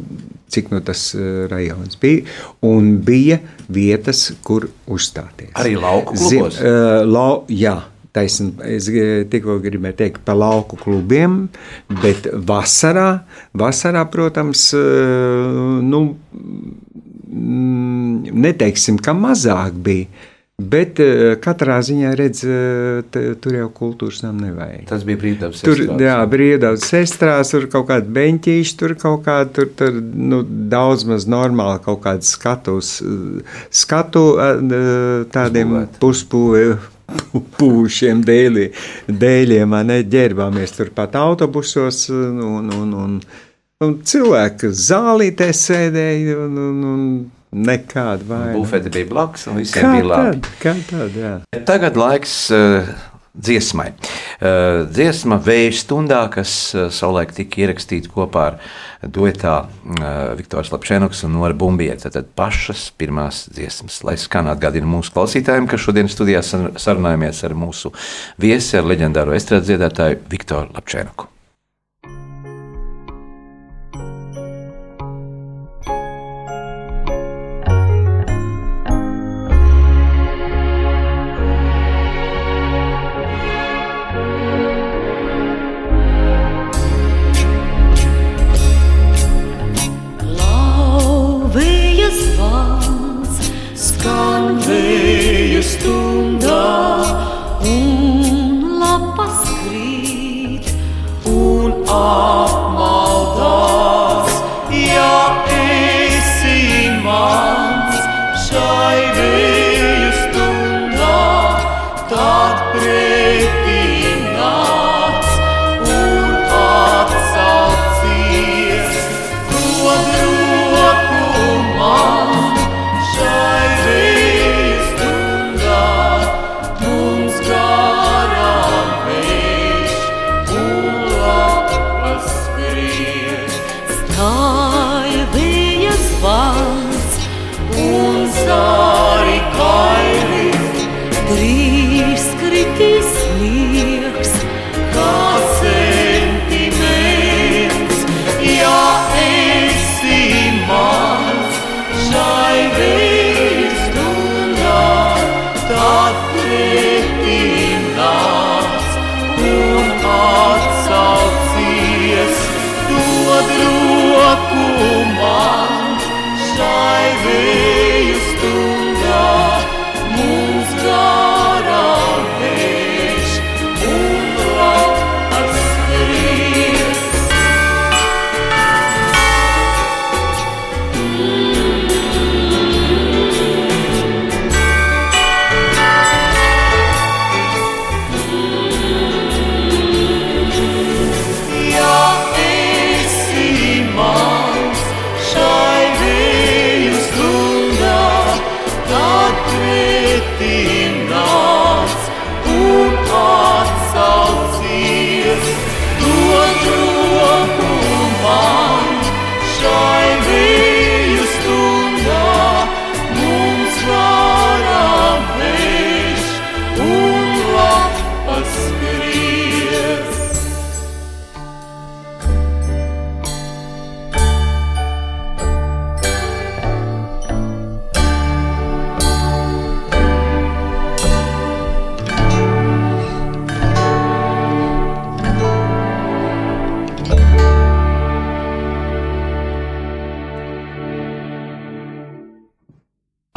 cik 0.53 0.73
no 0.73 0.81
nu 0.81 0.87
tas 0.87 1.05
uh, 1.17 1.45
rajons 1.51 1.99
bija. 2.03 2.25
Un 2.67 2.97
bija 3.05 3.39
vietas, 3.73 4.31
kur 4.47 4.71
uzstāties. 4.91 5.53
Arī 5.61 5.77
lauku 5.79 6.17
klubos? 6.17 6.59
Zin, 6.59 6.67
uh, 6.67 7.03
lau, 7.07 7.45
jā, 7.53 7.77
taisn, 8.17 8.53
es 8.69 8.89
tikko 9.33 9.59
gribēju 9.65 9.99
teikt 9.99 10.25
par 10.27 10.39
lauku 10.41 10.79
klubiem, 10.81 11.47
bet 12.03 12.29
vasarā, 12.33 13.23
vasarā 13.57 14.05
protams, 14.13 14.69
eh, 14.77 15.63
nu, 15.87 16.05
mm, 17.33 18.37
neteiksim, 18.49 19.01
ka 19.01 19.17
mazāk 19.17 19.81
bija. 19.89 20.29
Bet 20.63 21.01
uh, 21.03 21.33
katrā 21.43 21.79
ziņā 21.83 22.11
redz, 22.15 22.43
tur 23.43 23.55
jau 23.57 23.65
kultūras 23.75 24.21
nam 24.23 24.37
nevajag. 24.39 24.85
Tas 24.87 25.03
bija 25.09 25.19
brīvdabas 25.19 25.65
tur. 25.65 25.75
Estrās. 25.75 26.03
Jā, 26.05 26.19
brīvdabas 26.31 26.85
sestrās, 26.93 27.51
tur 27.51 27.67
kaut 27.73 27.89
kāda 27.89 28.15
beņķīša, 28.21 28.77
tur 28.79 28.95
kaut 29.01 29.25
kāda, 29.27 29.49
tur, 29.57 29.73
tur 29.81 29.99
nu, 29.99 30.43
daudz 30.45 31.07
maz 31.09 31.27
normāli 31.27 31.83
kaut 31.83 32.05
kāda 32.05 32.29
skatus, 32.29 32.95
skatu 33.83 34.27
tādiem 35.35 35.81
puspūvēm 35.99 36.92
pūšiem 37.59 38.25
dēļi, 38.27 38.67
dēļiem, 39.09 39.77
ne 39.89 40.01
ģērbāmies 40.15 40.77
turpat 40.77 41.17
autobusos 41.21 42.07
un, 42.13 42.41
un, 42.47 42.73
un, 43.03 43.21
un, 43.85 43.95
cilvēki 44.07 44.73
zālītē 44.73 45.53
sēdēja 45.57 46.41
un, 46.47 46.59
un, 46.67 46.83
un 46.93 47.07
nekāda 47.53 48.27
vaina. 48.27 48.57
Bufeti 48.57 48.93
bija 48.93 49.11
blakus 49.11 49.47
un 49.53 49.61
kā 49.69 49.95
bija 49.95 50.09
labi. 50.09 50.41
Tad, 50.41 50.53
kā 50.63 50.77
tad, 50.89 51.17
jā. 51.19 51.33
Tagad 51.69 51.99
laiks 52.01 52.37
uh, 52.57 52.93
dziesmai. 53.33 53.93
Uh, 54.43 54.85
dziesma 54.93 55.39
Vēja 55.43 55.73
stundā, 55.77 56.21
kas 56.33 56.53
uh, 56.77 56.89
savulaik 56.93 57.33
tika 57.37 57.63
ierakstīta 57.65 58.13
kopā 58.13 58.45
ar 58.51 58.59
duetā 59.03 59.55
uh, 59.65 60.05
Viktors 60.39 60.73
Lapšēnoks 60.75 61.25
un 61.29 61.37
Nora 61.39 61.57
Bumbieta. 61.57 62.13
Tad 62.13 62.33
pašas 62.39 62.91
pirmās 62.99 63.47
dziesmas, 63.53 64.03
lai 64.07 64.19
skan 64.21 64.53
atgādina 64.53 64.89
mūsu 64.89 65.15
klausītājiem, 65.17 65.69
ka 65.71 65.81
šodien 65.81 66.13
studijā 66.13 66.45
sarunājamies 66.45 67.45
ar 67.49 67.57
mūsu 67.57 67.95
viesi, 68.43 68.77
ar 68.79 68.89
leģendāro 68.93 69.37
estrādes 69.37 69.71
dziedātāju 69.73 70.25
Viktoru 70.33 70.75
Lapšēnoku. 70.77 71.32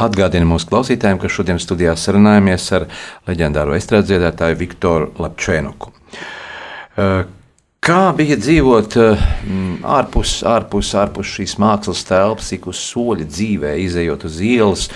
Atgādinu 0.06 0.48
mūsu 0.50 0.70
klausītājiem, 0.70 1.20
ka 1.22 1.30
šodien 1.32 1.60
studijā 1.62 1.96
sarunājamies 1.98 2.66
ar 2.78 2.86
leģendāro 3.28 3.76
estrādes 3.76 4.10
dziedātāju 4.10 4.60
Viktoru 4.62 5.10
Lapčēnuku. 5.22 5.92
Kā 7.86 8.08
bija 8.18 8.34
dzīvot 8.34 8.96
ārpus, 9.86 10.30
ārpus, 10.42 10.88
ārpus 10.98 11.28
šīs 11.36 11.52
mākslas 11.62 12.00
telpas, 12.08 12.48
ik 12.56 12.64
uz 12.66 12.80
soļa 12.82 13.26
dzīvē, 13.30 13.74
izējot 13.84 14.24
uz 14.26 14.40
ielas, 14.42 14.86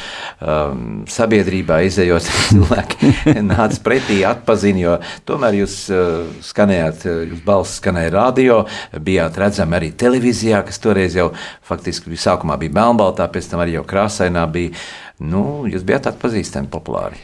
um, 0.42 1.05
sabiedrībā, 1.07 1.76
izējot 1.87 2.26
cilvēki, 2.48 3.12
nāca 3.53 3.79
pretī, 3.85 4.16
atpazina, 4.26 4.83
jo 4.83 4.96
tomēr 5.29 5.61
jūs 5.61 5.76
uh, 5.94 6.33
skanējāt, 6.48 7.07
jūs 7.29 7.44
balss 7.46 7.76
skanēja 7.79 8.11
radio, 8.16 8.59
bijāt 8.98 9.38
redzami 9.38 9.79
arī 9.79 9.92
televīzijā, 9.94 10.64
kas 10.66 10.83
toreiz 10.83 11.14
jau 11.20 11.29
faktiski 11.70 12.18
sākumā 12.18 12.59
bija 12.59 12.74
melnbaltā, 12.81 13.29
pēc 13.31 13.53
tam 13.53 13.62
arī 13.62 13.79
jau 13.79 13.85
krāsainā 13.87 14.48
bija. 14.50 14.74
Nu, 15.22 15.62
jūs 15.70 15.87
bijāt 15.87 16.11
atpazīstami 16.11 16.66
populāri. 16.74 17.22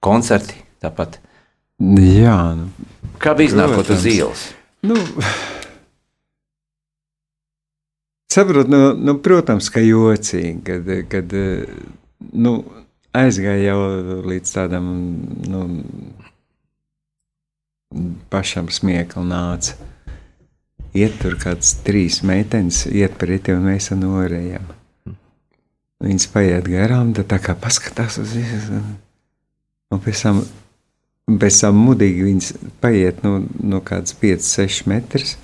Koncerti 0.00 0.56
tāpat. 0.80 1.20
Jā. 2.00 2.40
Nu, 2.56 2.72
Kā 3.20 3.36
bija 3.36 3.52
iznākot 3.52 3.92
uz 3.92 4.08
ielas? 4.08 4.48
Nu, 4.82 4.96
saprot, 8.26 8.66
nu, 8.66 8.92
nu, 8.98 9.14
protams, 9.22 9.68
ka 9.70 9.80
jocīgi, 9.84 10.58
kad, 10.66 10.88
kad 11.12 11.34
nu, 12.34 12.54
aizgāja 13.14 13.72
jau 13.72 13.78
līdz 14.26 14.54
tādam 14.56 14.88
nu, 15.52 15.62
pašam 18.32 18.72
smieklam 18.72 19.28
nāca. 19.30 19.76
Iet 20.98 21.14
tur 21.22 21.38
kāds 21.40 21.76
trīs 21.86 22.18
meitenes, 22.26 22.82
iet 22.90 23.14
pretī 23.20 23.54
un 23.56 23.68
mēs 23.70 23.92
norējam. 23.96 24.66
Viņas 26.02 26.26
paiet 26.34 26.66
garām, 26.66 27.14
tad 27.16 27.30
tā 27.30 27.38
kā 27.40 27.54
paskatās 27.56 28.18
uz 28.20 28.34
viņu. 28.34 28.82
Un 29.92 30.02
pēc 30.02 30.24
tam 30.26 30.42
pēc 31.26 31.60
tam 31.64 31.78
mudīgi 31.86 32.26
viņas 32.26 32.50
paiet 32.82 33.22
no, 33.26 33.38
no 33.62 33.80
kādas 33.84 34.16
5, 34.18 34.46
6 34.48 34.88
metrus, 34.90 35.36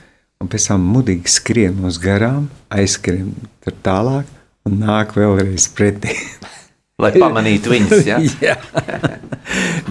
un 0.43 0.51
pēc 0.51 0.71
tam 0.71 0.85
mudīgi 0.95 1.31
skrien 1.33 1.79
uz 1.87 2.01
garām, 2.03 2.49
aizskrien 2.75 3.33
tur 3.65 3.77
tālāk 3.87 4.29
un 4.69 4.81
nāk 4.83 5.15
vēlreiz 5.19 5.69
pretī. 5.75 6.17
Lai 7.03 7.13
pamanītu 7.15 7.71
viņas, 7.71 8.07
ja? 8.09 8.19
jā. 8.49 8.57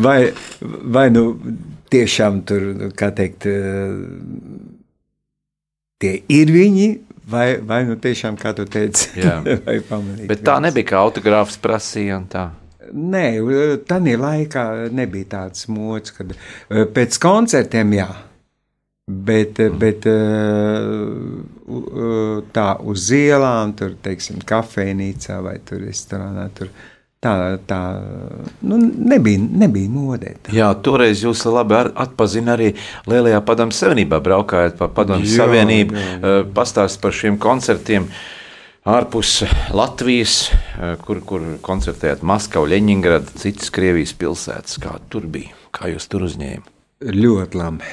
vai, 0.03 0.33
vai 0.59 1.07
nu 1.13 1.29
tiešām 1.91 2.41
tur, 2.47 2.65
kā 2.99 3.13
teikt, 3.15 3.47
tie 6.03 6.13
ir 6.35 6.51
viņi, 6.51 6.89
vai, 7.31 7.47
vai 7.63 7.81
nu 7.87 7.97
tiešām, 8.01 8.37
kā 8.39 8.53
tu 8.57 8.67
teici, 8.69 9.23
vai 9.67 9.79
pamanīt. 9.79 10.27
Bet 10.29 10.43
tā 10.43 10.57
viņas. 10.57 10.65
nebija, 10.67 10.89
ka 10.91 11.01
autogrāfs 11.03 11.59
prasīja 11.63 12.19
un 12.21 12.27
tā. 12.31 12.47
Nē, 12.93 13.25
tādā 13.89 14.15
laikā 14.21 14.63
nebija 14.95 15.31
tāds 15.35 15.67
mods, 15.71 16.13
kad 16.15 16.33
eh, 16.33 16.85
pēc 16.85 17.19
koncertiem 17.23 17.93
jā. 17.97 18.09
Bet, 19.07 19.59
eh, 19.63 19.71
bet 19.71 20.07
eh, 20.11 20.83
tā 22.55 22.67
uz 22.83 23.07
ielām, 23.15 23.73
tur, 23.79 23.95
teiksim, 24.03 24.41
kafejnīcā 24.47 25.39
vai 25.43 25.57
tur 25.67 25.83
restorānā, 25.85 26.49
tur 26.55 26.71
tā, 27.23 27.33
tā 27.69 27.79
nu, 28.67 28.79
nebija, 28.81 29.39
nebija 29.63 29.91
modē. 29.91 30.33
Tā. 30.43 30.55
Jā, 30.55 30.71
toreiz 30.83 31.23
jūs 31.23 31.45
labi 31.49 31.79
atpazīstat 31.87 32.53
arī 32.57 32.73
Lielajā 33.09 33.43
Padomu 33.47 33.75
Savienībā, 33.75 34.19
braukājot 34.23 34.75
pa 34.79 34.89
Padomu 34.99 35.27
Savienību, 35.31 35.95
jā, 35.95 36.17
jā. 36.17 36.41
pastāstīt 36.57 37.03
par 37.03 37.15
šiem 37.15 37.39
koncertiem. 37.41 38.11
Ārpus 38.87 39.41
Latvijas, 39.75 40.45
kur, 41.03 41.19
kur 41.27 41.43
koncertējāt 41.59 42.21
Maskavu, 42.23 42.69
Leņņģeradu, 42.71 43.33
citas 43.41 43.71
Krievijas 43.75 44.13
pilsētas. 44.15 44.77
Kā 44.79 44.93
tur 45.11 45.25
bija? 45.27 45.51
Kā 45.75 45.89
jūs 45.91 46.07
tur 46.07 46.23
uzņēmāt? 46.23 46.69
Ļoti 47.11 47.59
labi. 47.59 47.89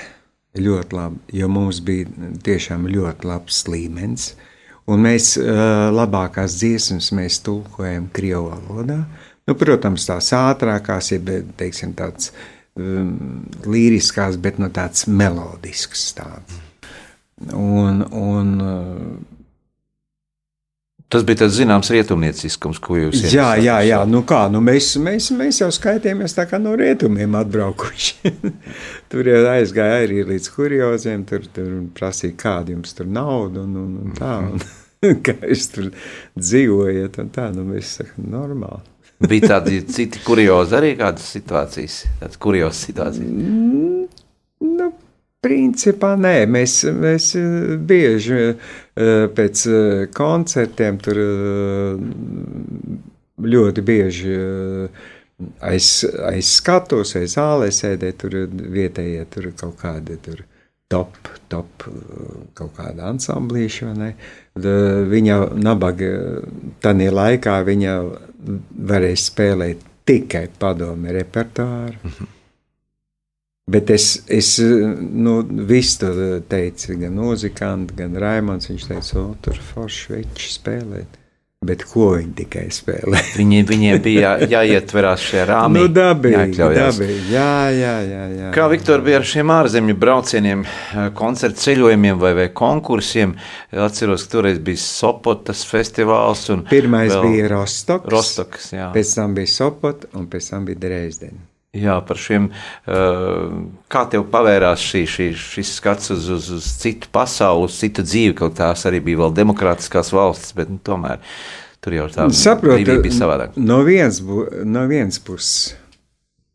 Ļoti 0.54 0.94
labi, 0.94 1.18
jo 1.35 1.48
mums 1.50 1.80
bija 1.83 2.30
tiešām 2.46 2.87
ļoti 2.92 3.26
labs 3.26 3.64
līmenis. 3.66 4.28
Un 4.87 5.02
mēs 5.02 5.35
labākās 5.98 6.61
dziesmas 6.61 7.11
mēs 7.18 7.40
tulkojam 7.42 8.07
Krievijas 8.14 8.62
valodā. 8.62 9.02
Nu, 9.50 9.59
protams, 9.59 10.07
tās 10.07 10.30
ātrākās, 10.38 11.11
ja 11.11 11.42
teiksim, 11.59 11.98
tādas 11.98 12.30
um, 12.78 13.42
līriskās, 13.66 14.38
bet 14.38 14.62
no 14.62 14.70
nu, 14.70 14.76
tādas 14.78 15.09
melodiskas. 15.11 16.12
Tāds. 16.14 16.62
Un, 17.50 18.04
un 18.14 18.54
Tas 21.12 21.23
bija 21.27 21.45
tāds 21.45 21.59
zināms 21.59 21.90
rietumnieciskums, 21.95 22.81
ko 22.83 22.97
jūs 22.99 23.19
iesaistāt. 23.21 23.37
Jā, 23.37 23.49
jā, 23.62 23.77
jā. 23.87 23.99
Nu 24.09 24.25
kā, 24.27 24.47
nu 24.51 24.62
mēs, 24.64 24.95
mēs, 25.03 25.29
mēs 25.37 25.61
jau 25.61 25.69
skaitījāmies 25.75 26.35
tā 26.35 26.47
kā 26.51 26.59
no 26.59 26.73
rietumiem 26.79 27.37
atbraukuši. 27.38 28.33
tur 29.12 29.29
jau 29.31 29.43
aizgāja 29.53 30.01
arī 30.07 30.25
līdz 30.31 30.49
kurioziem, 30.57 31.27
tur, 31.29 31.45
tur 31.55 31.77
prasīja, 31.95 32.35
kāda 32.40 32.75
jums 32.75 32.97
tur 32.97 33.07
nauda 33.11 33.62
un, 33.62 33.77
un, 33.85 33.93
un 34.07 34.17
tā. 34.19 34.33
Un, 34.49 34.64
kā 35.27 35.37
jūs 35.45 35.69
tur 35.77 35.93
dzīvojat 36.40 37.21
un 37.23 37.31
tā, 37.37 37.51
nu 37.55 37.69
mēs 37.69 37.95
sakam, 38.01 38.27
normāli. 38.35 38.83
bija 39.31 39.55
tādi 39.55 39.85
citi 39.87 40.25
kuriozi 40.25 40.79
arī 40.81 40.95
kādas 40.99 41.31
situācijas, 41.37 42.03
tādas 42.21 42.40
kuriozas 42.43 42.85
situācijas? 42.88 43.31
Mm, 43.31 44.07
nu, 44.75 44.93
Principā 45.45 46.14
nē, 46.17 46.47
mēs, 46.49 46.79
mēs 46.88 47.35
eh, 47.37 47.75
bieži 47.77 48.55
pēc 48.94 49.66
eh, 49.66 50.07
koncertiem 50.14 50.98
tur 51.02 51.18
ļoti 53.44 53.83
bieži 53.83 54.35
aiz, 55.61 55.88
aiz 56.30 56.50
skatuves, 56.61 57.16
aiz 57.18 57.35
zālē 57.35 57.70
sēdēt, 57.74 58.22
tur 58.22 58.37
vietējie 58.50 59.24
tur 59.35 59.50
kaut 59.59 59.74
kādi 59.80 60.18
tur 60.22 60.44
top, 60.92 61.18
top 61.50 61.88
kaut 62.54 62.76
kāda 62.76 63.11
ansamblīša? 63.11 63.90
Viņa 65.11 65.40
nabaga, 65.59 66.12
tādā 66.85 67.11
laikā 67.11 67.59
viņa 67.66 67.98
varēja 68.92 69.20
spēlēt 69.24 69.83
tikai 70.07 70.46
padomi 70.61 71.12
repertuāru. 71.18 71.98
Mm 71.98 72.11
-hmm. 72.11 72.33
Bet 73.64 73.90
es, 73.90 74.22
es 74.29 74.59
nu, 75.00 75.38
visu 75.42 75.98
to 76.03 76.40
teicu, 76.48 76.98
gan 77.00 77.14
muzikanti, 77.16 77.96
gan 77.96 78.16
Raimons. 78.20 78.68
Viņš 78.68 78.88
teica, 78.90 79.20
o, 79.22 79.29
tur 79.40 79.61
forši 79.72 80.18
veči 80.18 80.50
spēlēt. 80.59 81.20
Bet 81.64 81.85
ko 81.88 82.11
viņi 82.18 82.35
tikai 82.37 82.66
spēlē? 82.74 83.20
Viņi, 83.38 83.62
viņiem 83.64 84.03
bija 84.05 84.35
jāietverās 84.50 85.22
šajā 85.24 85.46
rāmī. 85.48 85.81
Nu, 85.81 85.88
dabīgi, 85.88 86.59
dabīgi. 86.61 87.16
Jā, 87.33 87.55
jā, 87.72 87.94
jā, 88.05 88.27
jā. 88.35 88.50
Kā 88.53 88.66
Viktor 88.68 89.00
bija 89.07 89.22
ar 89.22 89.24
šiem 89.31 89.53
ārzemju 89.55 89.96
braucieniem, 90.03 90.66
koncertu 91.16 91.62
ceļojumiem 91.64 92.20
vai, 92.20 92.35
vai 92.37 92.46
konkursiem? 92.53 93.33
Atceros, 93.72 94.27
ka 94.27 94.37
toreiz 94.37 94.61
bija 94.66 94.83
Sopotas 94.85 95.64
festivāls. 95.70 96.44
Pirmais 96.68 97.16
bija 97.24 97.48
Rostoks. 97.57 98.12
Rostoks 98.12 98.70
jā. 98.77 98.92
Pēc 98.92 99.16
tam 99.16 99.40
bija 99.40 99.55
Sopot 99.57 100.07
un 100.12 100.29
pēc 100.29 100.53
tam 100.53 100.68
bija 100.68 100.85
Dresdena. 100.85 101.54
Jā, 101.75 101.97
par 102.07 102.19
šiem, 102.21 102.49
kā 103.91 104.05
tev 104.13 104.29
pavērās 104.31 104.83
šī, 104.85 105.03
šī, 105.11 105.29
šis 105.39 105.73
skats 105.81 106.13
uz, 106.15 106.29
uz, 106.31 106.51
uz 106.55 106.69
citu 106.79 107.11
pasauli, 107.15 107.67
uz 107.67 107.79
citu 107.81 108.05
dzīvi, 108.07 108.37
kaut 108.39 108.55
tās 108.61 108.87
arī 108.87 109.01
bija 109.03 109.25
vēl 109.25 109.35
demokrātiskās 109.41 110.13
valstis, 110.15 110.55
bet 110.55 110.71
nu, 110.71 110.79
tomēr 110.87 111.23
tur 111.83 111.97
jau 111.99 112.07
tā 112.15 112.29
Saprot, 112.31 112.79
bija 112.79 113.17
savādāk. 113.17 113.59
No 113.59 113.81
vienas, 113.87 114.23
no 114.23 114.87
vienas 114.91 115.19
puses 115.19 115.75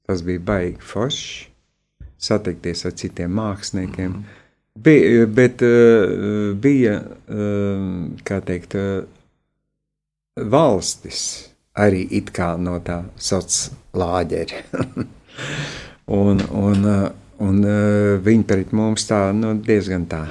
tas 0.10 0.24
bija 0.26 0.42
baigi 0.42 0.80
forši, 0.82 1.50
satikties 2.18 2.88
ar 2.88 2.96
citiem 2.98 3.36
māksliniekiem, 3.38 4.16
mm. 4.16 4.40
bija, 4.88 5.28
bet 5.30 5.62
bija, 6.64 6.96
kā 8.26 8.40
teikt, 8.48 8.80
valstis 10.50 11.49
arī 11.78 12.06
it 12.18 12.32
kā 12.36 12.54
no 12.58 12.78
tā 12.86 13.02
sauc 13.18 13.56
lāģeri. 13.94 14.64
un, 16.22 16.42
un, 16.42 16.92
un 17.46 17.66
viņi 18.26 18.48
pret 18.50 18.76
mums 18.76 19.08
tā 19.10 19.30
nu, 19.36 19.56
diezgan 19.66 20.08
tā. 20.10 20.24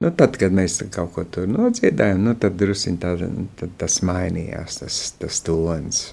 Nu, 0.00 0.08
tad, 0.16 0.38
kad 0.40 0.54
mēs 0.56 0.78
kaut 0.94 1.10
ko 1.12 1.26
tur 1.28 1.48
nodziedājām, 1.50 2.22
nu, 2.24 2.32
tad 2.40 2.54
druskuļi 2.56 3.00
tā, 3.02 3.10
tad 3.60 3.74
tas 3.82 3.98
mainījās, 4.08 4.78
tas, 4.80 5.00
tas 5.20 5.42
tonis. 5.44 6.06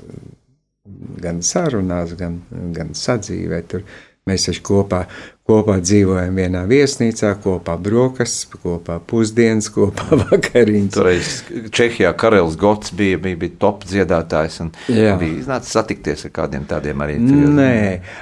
Gan 1.24 1.40
sarunās, 1.44 2.12
gan, 2.20 2.42
gan 2.76 2.92
sadzīvē. 2.96 3.62
Tur 3.72 3.86
mēs 4.28 4.50
taču 4.50 4.66
kopā 4.68 5.06
Kopā 5.48 5.78
dzīvojam 5.80 6.36
vienā 6.36 6.66
viesnīcā, 6.68 7.30
kopā 7.40 7.78
brokastis, 7.80 8.50
kopā 8.52 8.98
pusdienas, 9.08 9.70
kopā 9.72 10.18
vakariņas. 10.26 10.96
Toreiz 10.98 11.30
Čehijā 11.72 12.12
Karels 12.20 12.58
Gots 12.60 12.92
bija, 12.92 13.20
bija, 13.24 13.40
bija 13.46 13.56
top 13.62 13.86
dziedātājs 13.88 14.60
un 14.66 14.74
Jā. 14.92 15.16
bija 15.22 15.38
iznācis 15.40 15.72
satikties 15.78 16.28
ar 16.28 16.34
kādiem 16.36 16.68
tādiem 16.68 17.04
arī. 17.06 17.16
Nē, 17.24 17.78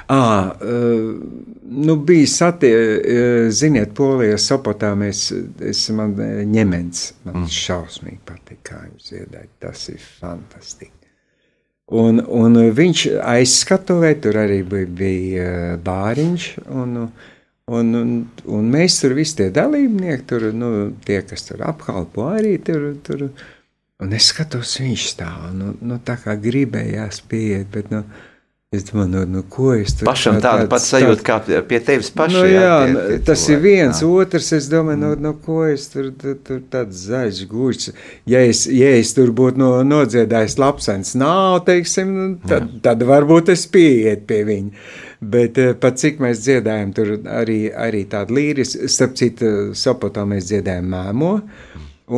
à, 0.06 0.20
nu 1.88 1.96
bija 2.06 2.30
satie, 2.30 2.74
ziniet, 3.50 3.90
Polijā 3.98 4.38
Sopotā 4.38 4.92
mēs, 4.94 5.26
es 5.66 5.82
man 5.96 6.14
ņemens, 6.52 7.08
man 7.26 7.42
mm. 7.42 7.56
šausmīgi 7.58 8.22
patīk, 8.28 8.62
kā 8.70 8.84
jūs 8.84 9.10
dziedājat, 9.10 9.50
tas 9.66 9.88
ir 9.90 10.06
fantastiski. 10.20 10.95
Un, 11.86 12.18
un 12.18 12.58
viņš 12.74 13.02
aizskatuvē, 13.22 14.16
tur 14.18 14.40
arī 14.40 14.62
bija, 14.66 14.86
bija 14.98 15.42
eh, 15.46 15.74
bāriņš. 15.86 16.46
Un, 16.74 16.96
un, 17.70 17.92
un, 18.00 18.14
un 18.58 18.72
mēs 18.72 18.98
tur 19.02 19.14
visi 19.14 19.38
tie 19.38 19.50
dalībnieki, 19.54 20.24
tur, 20.26 20.48
nu, 20.50 20.70
tie, 21.06 21.20
kas 21.22 21.46
tur 21.46 21.62
apkalpo, 21.68 22.26
arī 22.32 22.56
tur. 22.58 22.88
tur 23.06 23.28
un 24.02 24.12
es 24.12 24.32
skatos, 24.32 24.74
viņš 24.82 25.04
stāv. 25.14 25.44
Nu, 25.56 25.76
nu, 25.80 26.00
tā 26.04 26.18
kā 26.20 26.34
gribējās 26.40 27.22
pieiet, 27.30 27.70
bet. 27.72 27.92
Nu, 27.94 28.02
Es 28.74 28.82
domāju, 28.82 29.06
nu, 29.12 29.20
nu, 29.30 29.40
ko 29.46 29.68
es 29.78 29.92
tur 29.94 30.08
pašam 30.08 30.40
tādu 30.42 30.64
tā, 30.64 30.70
pats 30.72 30.88
sajūtu, 30.90 31.22
kā 31.22 31.36
pie 31.70 31.78
tevis 31.86 32.08
pašam. 32.10 32.40
Nu, 32.40 32.48
jā, 32.50 32.62
jā 32.64 32.78
tie, 32.82 33.02
tie 33.12 33.18
tas 33.28 33.42
cilvēki, 33.44 33.52
ir 33.54 33.60
viens, 33.62 34.00
jā. 34.02 34.08
otrs. 34.10 34.48
Es 34.56 34.64
domāju, 34.72 34.98
nu, 35.04 35.10
nu, 35.22 35.30
ko 35.44 35.58
es 35.70 35.84
tur, 35.92 36.08
tur, 36.18 36.32
tur 36.42 36.64
tāds 36.72 37.04
zaļš 37.06 37.44
gūts. 37.52 37.92
Ja 38.26 38.40
es, 38.42 38.64
ja 38.66 38.88
es 38.98 39.12
tur 39.14 39.30
būtu 39.38 39.62
no, 39.62 39.68
nodziedājis 39.86 40.56
lapsens, 40.58 41.12
nav, 41.14 41.60
teiksim, 41.68 42.10
nu, 42.10 42.26
tad, 42.42 42.66
jā. 42.66 42.80
tad 42.88 43.04
varbūt 43.06 43.52
es 43.54 43.62
pieiet 43.70 44.24
pie 44.26 44.40
viņa. 44.48 44.82
Bet 45.36 45.60
eh, 45.62 45.70
pat 45.78 46.02
cik 46.02 46.18
mēs 46.24 46.42
dziedājam, 46.42 46.90
tur 46.96 47.12
arī, 47.38 47.60
arī 47.70 48.02
tāda 48.10 48.34
līris, 48.34 48.74
starp 48.90 49.14
citu, 49.20 49.52
Sopotā 49.78 50.26
mēs 50.26 50.50
dziedājam 50.50 50.90
mēmo, 50.90 51.30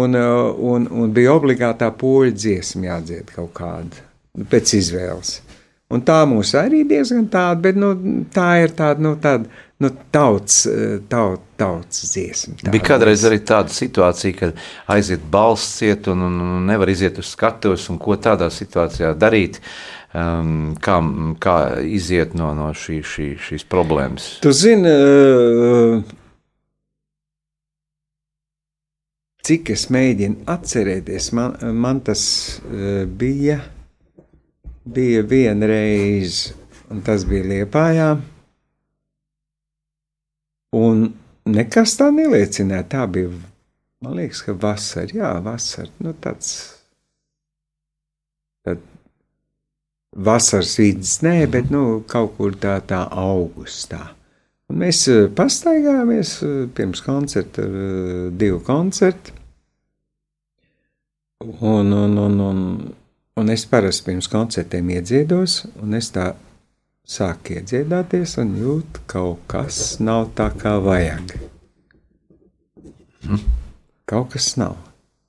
un, 0.00 0.16
eh, 0.16 0.32
un, 0.72 0.88
un 0.88 1.12
bija 1.12 1.36
obligātā 1.36 1.92
poļu 1.92 2.32
dziesma 2.40 2.88
jādzied 2.94 3.36
kaut 3.36 3.52
kāda, 3.60 4.00
pēc 4.48 4.74
izvēles. 4.80 5.34
Un 5.88 6.02
tā 6.04 6.18
mums 6.28 6.50
arī 6.58 6.82
diezgan 6.84 7.30
tāda, 7.32 7.56
bet 7.64 7.78
nu, 7.80 7.94
tā 8.34 8.48
ir 8.60 8.74
tāda, 8.76 9.00
nu, 9.00 9.14
tāda 9.20 9.48
nu, 9.80 9.88
tauts, 10.12 10.66
taut, 11.08 11.44
tauts 11.56 12.02
dziesma. 12.12 12.58
Tā 12.60 12.72
Bija 12.74 12.90
kādreiz 12.90 13.24
arī 13.24 13.38
tāda 13.48 13.72
situācija, 13.72 14.36
kad 14.36 14.60
aiziet 14.92 15.24
balss 15.32 15.78
ciet 15.78 16.10
un, 16.12 16.26
un, 16.26 16.34
un 16.44 16.66
nevar 16.68 16.92
iziet 16.92 17.16
uz 17.22 17.30
skatuves, 17.32 17.88
un 17.88 17.96
ko 18.02 18.18
tādā 18.20 18.50
situācijā 18.52 19.14
darīt. 19.16 19.62
Um, 20.16 20.74
kā, 20.80 20.98
kā 21.40 21.56
iziet 21.84 22.32
no, 22.36 22.52
no 22.56 22.70
šī, 22.76 23.02
šī, 23.04 23.26
šīs 23.44 23.64
problēmas? 23.68 24.28
Tu 24.44 24.52
zini, 24.56 24.92
uh, 24.92 26.00
cik 29.44 29.72
es 29.72 29.88
mēģinu 29.92 30.48
atcerēties, 30.48 31.32
man, 31.36 31.56
man 31.76 32.00
tas 32.04 32.22
uh, 32.60 33.04
bija 33.04 33.60
bija 34.94 35.22
viena 35.28 35.68
reize, 35.68 36.54
un 36.90 37.02
tas 37.04 37.26
bija 37.28 37.46
Liepājā. 37.52 38.08
Un 40.78 41.06
nekas 41.48 41.96
tā 41.98 42.10
neliecināja. 42.12 42.86
Tā 42.92 43.06
bija, 43.12 43.32
man 44.04 44.18
liekas, 44.18 44.42
ka 44.44 44.56
vasara, 44.56 45.14
jā, 45.14 45.32
vasara, 45.44 45.90
nu 46.04 46.12
tāds. 46.20 46.52
Tad 48.66 48.84
vasaras 50.12 50.76
vidus, 50.80 51.18
nē, 51.24 51.40
bet 51.52 51.72
nu, 51.72 52.02
kaut 52.08 52.36
kur 52.36 52.56
tā, 52.60 52.78
tā 52.84 53.04
augustā. 53.08 54.02
Un 54.68 54.82
mēs 54.82 55.06
eh, 55.08 55.26
pastaigājāmies 55.32 56.32
eh, 56.44 56.56
pirms 56.76 57.00
koncerta, 57.04 57.64
eh, 57.64 58.24
divu 58.36 58.60
koncertu. 58.64 59.32
Un, 61.40 61.92
un, 61.94 62.18
un, 62.18 62.40
un 62.42 62.60
Un 63.38 63.52
es 63.54 63.62
parasti 63.70 64.08
pirms 64.08 64.26
koncertiem 64.32 64.88
iedziedos, 64.96 65.60
un 65.78 65.94
es 65.94 66.08
tā 66.10 66.32
sāku 67.06 67.54
iedziedāties, 67.58 68.34
un 68.42 68.56
jūtu, 68.58 69.04
ka 69.06 69.20
kaut 69.20 69.44
kas 69.52 69.78
nav 70.02 70.32
tā, 70.38 70.48
kā 70.58 70.74
vajag. 70.82 71.36
Hmm. 73.22 73.44
Kaut 74.08 74.32
kas 74.34 74.50
nav. 74.58 74.74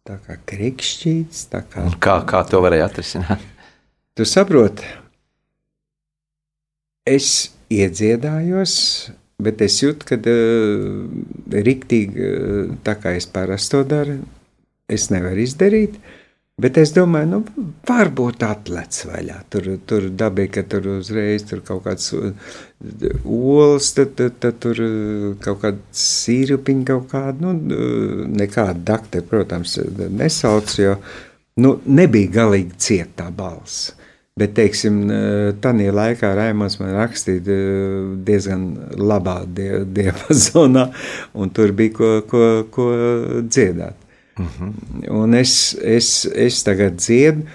Tā 0.07 0.17
kā 0.25 0.39
krikšķīts, 0.49 1.43
tā 1.51 1.61
kā. 1.69 1.85
Un 1.85 1.99
kā, 2.01 2.17
kā 2.25 2.41
to 2.49 2.63
varēja 2.65 2.87
atrisināt? 2.89 3.45
Tu 4.17 4.25
saproti, 4.25 4.87
es 7.07 7.51
iedziedājos, 7.69 8.73
bet 9.37 9.61
es 9.61 9.77
jūtu, 9.83 10.07
ka 10.09 10.17
uh, 10.17 11.05
riktīgi, 11.69 12.25
uh, 12.25 12.73
tā 12.83 12.97
kā 12.99 13.13
es 13.19 13.29
parasti 13.29 13.77
to 13.77 13.83
daru, 13.93 14.17
es 14.89 15.11
nevaru 15.13 15.45
izdarīt. 15.45 16.01
Bet 16.59 16.75
es 16.81 16.91
domāju, 16.91 17.27
nu, 17.31 17.67
varbūt 17.87 18.43
atlec 18.43 18.97
vaļā. 19.07 19.37
Tur, 19.53 19.67
tur 19.87 20.07
dabīgi, 20.19 20.51
ka 20.57 20.63
tur 20.67 20.89
uzreiz 20.97 21.45
tur 21.47 21.61
kaut 21.63 21.85
kāds 21.85 22.09
olas, 23.23 23.91
tad, 23.95 24.11
tad, 24.19 24.35
tad 24.43 24.57
tur 24.65 24.81
kaut 25.43 25.61
kāda 25.61 26.01
sīrupiņa, 26.01 26.87
kaut 26.89 27.07
kāda, 27.13 27.37
nu, 27.45 27.77
nekāda 28.41 28.75
dakte, 28.91 29.23
protams, 29.23 29.77
nesauc, 30.19 30.73
jo, 30.81 30.97
nu, 31.63 31.77
nebija 31.87 32.33
galīgi 32.41 32.75
ciet 32.89 33.15
tā 33.19 33.29
balss. 33.35 33.93
Bet, 34.39 34.53
teiksim, 34.55 35.01
tādā 35.63 35.89
laikā 35.95 36.33
Raimons 36.35 36.77
man 36.79 36.93
rakstīja 36.95 37.55
diezgan 38.27 38.67
labā 38.99 39.41
diapazonā, 39.47 40.85
un 41.39 41.55
tur 41.55 41.75
bija 41.75 41.95
ko, 41.95 42.13
ko, 42.27 42.45
ko 42.71 42.91
dziedāt. 43.47 44.08
-huh. 44.47 44.73
Un 45.21 45.33
es, 45.33 45.75
es, 45.81 46.25
es 46.35 46.63
tagad 46.63 46.95
dziedu, 46.95 47.47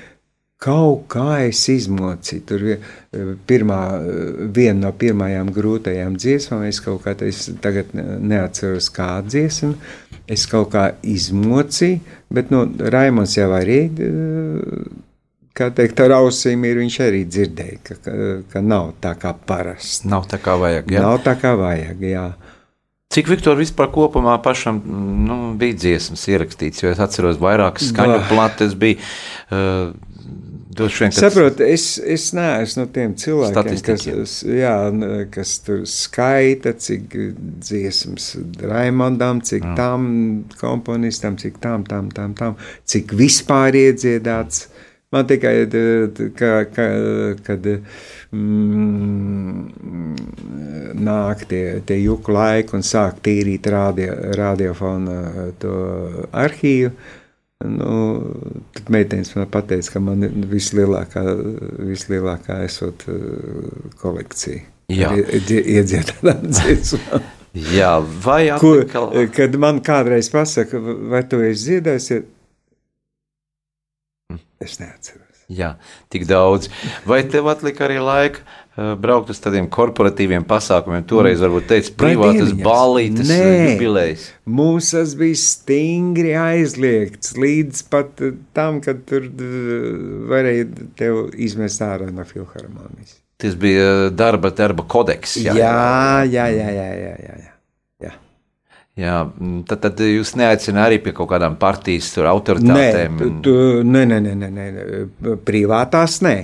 kaut 0.64 1.04
kā 1.08 1.44
es 1.44 1.68
izmocīju. 1.68 2.42
Tur 2.48 2.64
pirmā, 3.46 3.80
viena 4.54 4.86
no 4.86 4.92
pirmajām 4.92 5.52
grūtajām 5.52 6.16
dziesmām, 6.16 6.64
es 6.68 6.80
kaut 6.80 7.04
kā 7.04 7.14
tādu 7.18 7.84
neatceros, 8.20 8.90
kāda 8.94 9.28
dziesma. 9.28 9.74
Es 10.28 10.46
kaut 10.48 10.70
kā 10.72 10.94
izmocīju, 11.02 12.00
bet 12.32 12.50
nu, 12.50 12.64
Raimons 12.78 13.36
jau 13.36 13.50
arī 13.52 13.80
kā 15.54 15.68
teikt, 15.74 16.00
ar 16.02 16.16
ausīm 16.18 16.64
ir 16.66 16.80
viņš 16.82 16.96
arī 17.04 17.22
dzirdēja, 17.30 17.78
ka, 17.86 17.98
ka, 18.50 18.62
nav 18.64 18.94
tā 19.04 19.14
kā 19.20 19.34
parasti. 19.46 20.08
Nav 20.10 20.26
tā 20.30 20.40
kā 20.42 20.56
vajag. 20.60 20.90
Jā. 20.90 21.04
Nav 21.04 21.20
tā 21.26 21.36
kā 21.40 21.54
vajag, 21.58 22.02
jā. 22.08 22.24
Cik 23.14 23.28
Viktor 23.30 23.58
vispār 23.58 23.92
kopumā 23.94 24.34
pašam 24.42 24.80
nu, 25.26 25.36
bija 25.58 25.76
dziesmas 25.78 26.24
ierakstīts, 26.32 26.82
jo 26.82 26.90
es 26.90 27.02
atceros 27.02 27.38
vairākas 27.42 27.92
skaņu 27.92 28.18
plates 28.32 28.74
bija. 28.78 28.98
Uh, 29.50 29.94
Vien, 30.74 31.10
kad... 31.10 31.12
Saprot, 31.14 31.60
es, 31.62 31.98
es 32.02 32.32
neesmu 32.34 32.82
no 32.82 32.88
tiem 32.90 33.12
cilvēkiem, 33.18 33.76
kas, 33.86 34.38
jā, 34.42 34.74
kas 35.30 35.52
tur 35.62 35.84
skaita, 35.86 36.72
cik 36.74 37.14
dziesmas 37.62 38.32
Raimondam, 38.58 39.42
cik 39.44 39.62
mm. 39.62 39.76
tam 39.78 40.08
komponistam, 40.58 41.38
cik 41.38 41.60
tam, 41.62 41.86
tam, 41.86 42.10
tam, 42.14 42.34
tam, 42.38 42.58
cik 42.90 43.14
vispār 43.14 43.78
iedziedāts. 43.84 44.66
Man 45.14 45.26
tikai, 45.30 45.52
ka, 46.34 46.52
ka, 46.74 46.86
kad 47.46 47.66
mm, 48.34 50.14
nāk 51.06 51.44
tie, 51.50 51.64
tie 51.86 51.98
juku 52.02 52.34
laiki 52.34 52.74
un 52.78 52.82
sāk 52.86 53.20
tīrīt 53.24 53.68
radio, 53.70 54.16
radiofonu 54.38 55.18
to 55.62 55.76
arhīvu, 56.34 56.90
nu, 57.64 57.94
tad 58.74 58.90
meitenes 58.92 59.30
man 59.38 59.48
pateica, 59.54 59.94
ka 59.94 60.02
man 60.02 60.26
ir 60.26 60.34
vislielākā, 60.50 61.22
vislielākā 61.92 62.60
esot 62.66 63.06
kolekcija. 64.02 64.66
Jā. 64.92 65.14
Iedziedātām 65.16 66.44
dziesmām. 66.50 67.24
Jā, 67.54 68.00
vai 68.02 68.48
atkal... 68.50 68.82
Ko, 68.90 69.04
kad 69.30 69.54
man 69.62 69.78
kādreiz 69.86 70.26
pasaka, 70.32 70.80
vai 70.82 71.22
tu 71.30 71.38
esi 71.46 71.68
dziedājis, 71.68 72.24
Es 74.62 74.78
neatceros. 74.80 75.34
Jā, 75.52 75.74
tik 76.08 76.24
daudz. 76.24 76.70
Vai 77.04 77.20
tev 77.28 77.50
atlika 77.52 77.84
arī 77.84 77.98
laika 78.00 78.40
uh, 78.40 78.94
braukt 78.96 79.28
uz 79.34 79.40
tādiem 79.44 79.66
korporatīviem 79.72 80.46
pasākumiem? 80.48 81.04
Toreiz, 81.08 81.42
varbūt, 81.44 81.66
teica, 81.68 81.92
privātas 82.00 82.54
balītas, 82.56 83.28
jubilejas. 83.28 84.30
Mums 84.48 84.94
tas 84.96 85.12
bija 85.20 85.40
stingri 85.42 86.32
aizliegts 86.40 87.36
līdz 87.36 87.84
pat 87.92 88.24
tam, 88.56 88.80
kad 88.84 89.04
tur 89.08 89.28
varēja 90.32 90.70
tev 90.96 91.26
izmest 91.36 91.84
ārā 91.84 92.08
no 92.08 92.24
filharmonijas. 92.28 93.18
Tas 93.44 93.58
bija 93.60 94.08
darba, 94.14 94.48
darba 94.54 94.86
kodeks. 94.88 95.42
Jā, 95.44 95.58
jā, 95.58 95.74
jā, 96.24 96.46
jā. 96.56 96.70
jā, 96.72 96.92
jā, 97.02 97.18
jā, 97.20 97.50
jā. 99.00 99.16
Mm, 99.26 99.62
tad, 99.68 99.82
tad 99.86 100.02
jūs 100.06 100.34
neaicināt 100.38 100.88
arī 100.88 101.00
pie 101.04 101.14
kaut 101.16 101.30
kādām 101.32 101.58
partijas 101.60 102.12
autoritātēm? 102.18 103.18
Nē, 103.18 103.32
tu, 103.44 103.56
nē, 103.86 104.04
nē, 104.10 104.20
nē, 104.24 104.34
nē, 104.40 104.50
nē, 104.54 105.34
privātās 105.46 106.20
nē. 106.24 106.36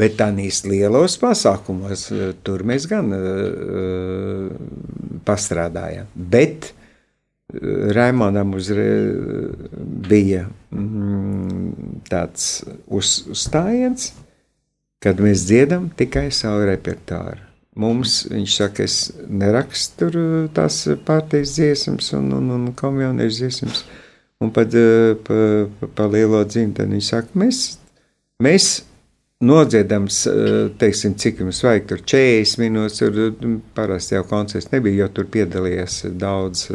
Bet 0.00 0.20
tādīs 0.20 0.62
lielos 0.70 1.16
pasākumos 1.18 2.04
eh, 2.14 2.28
tur 2.46 2.62
mēs 2.62 2.84
gan 2.86 3.10
uh, 3.10 4.52
pastrādājām. 5.26 6.06
Bet 6.14 6.68
uh, 6.70 7.90
Raimondam 7.96 8.54
bija 10.06 10.44
mm, 10.70 12.06
tāds 12.06 12.62
uz, 12.86 13.16
uzstājiens, 13.34 14.12
kad 15.02 15.18
mēs 15.22 15.46
dziedam 15.48 15.90
tikai 15.98 16.28
savu 16.34 16.68
repertuāru. 16.70 17.49
Mums 17.80 18.24
viņš 18.28 18.54
saka, 18.60 18.84
es 18.84 18.96
nerakstu 19.28 20.10
tās 20.56 20.82
pārteiks 21.06 21.56
dziesmas 21.56 22.12
un, 22.18 22.30
un, 22.36 22.52
un 22.56 22.70
komjauniešu 22.76 23.38
dziesmas. 23.38 23.84
Un 24.40 24.52
pat 24.56 24.74
uh, 24.76 25.14
pa, 25.24 25.40
pa, 25.80 25.90
pa 25.96 26.08
lielo 26.12 26.40
dzimteni 26.48 26.98
viņš 26.98 27.10
saka, 27.12 27.40
mēs, 27.40 27.62
mēs 28.44 28.68
nodziedam, 29.44 30.08
uh, 30.08 30.68
teiksim, 30.80 31.16
cik 31.20 31.40
jums 31.44 31.62
vajag, 31.64 31.88
tur 31.88 32.04
40 32.14 32.60
minūtes, 32.62 33.00
tur 33.00 33.56
parasti 33.76 34.16
jau 34.16 34.26
koncerts 34.28 34.70
nebija, 34.72 35.02
jo 35.04 35.10
tur 35.16 35.28
piedalījās 35.32 36.02
daudz 36.20 36.68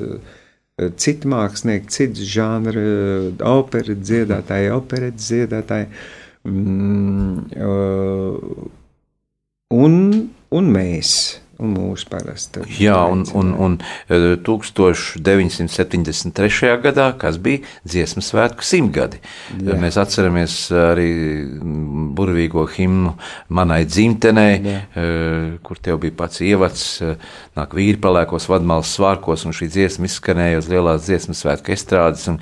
citu 0.99 1.29
mākslinieku, 1.31 1.91
citu 1.93 2.25
žanru, 2.27 2.81
opera 3.47 3.95
dziedātāji, 3.95 4.71
operetes 4.75 5.29
dziedātāji. 5.29 5.87
Mm, 6.45 7.45
un 9.75 9.95
un 10.55 10.69
mēs. 10.71 11.11
Un 11.55 11.71
mūsu 11.71 12.09
parasti. 12.11 12.59
Jā, 12.81 12.97
un, 13.07 13.21
un, 13.37 13.53
un 13.55 13.77
1973. 14.09 16.67
E, 16.67 16.73
gadā, 16.83 17.05
kas 17.19 17.37
bija 17.39 17.63
dziesmu 17.87 18.21
svētku 18.25 18.63
simtgadi, 18.65 19.19
Jā. 19.63 19.75
mēs 19.79 19.95
atceramies 20.01 20.71
arī 20.75 21.11
burvīgo 22.17 22.65
himnu 22.75 23.13
manai 23.55 23.85
dzimtenei, 23.87 24.55
Jā. 24.59 24.79
E, 24.83 24.85
kur 25.63 25.77
tev 25.79 25.99
bija 26.03 26.11
pats 26.25 26.43
ievads, 26.43 26.83
e, 26.99 27.15
nāk 27.55 27.71
vīri 27.77 27.99
palēkos 28.03 28.49
vadmalas 28.51 28.91
svārkos, 28.97 29.47
un 29.47 29.55
šī 29.55 29.65
dziesma 29.71 30.03
izskanēja 30.09 30.59
uz 30.59 30.67
lielās 30.71 31.07
dziesmu 31.07 31.33
svētku 31.39 31.71
estrādes, 31.71 32.27
un 32.33 32.37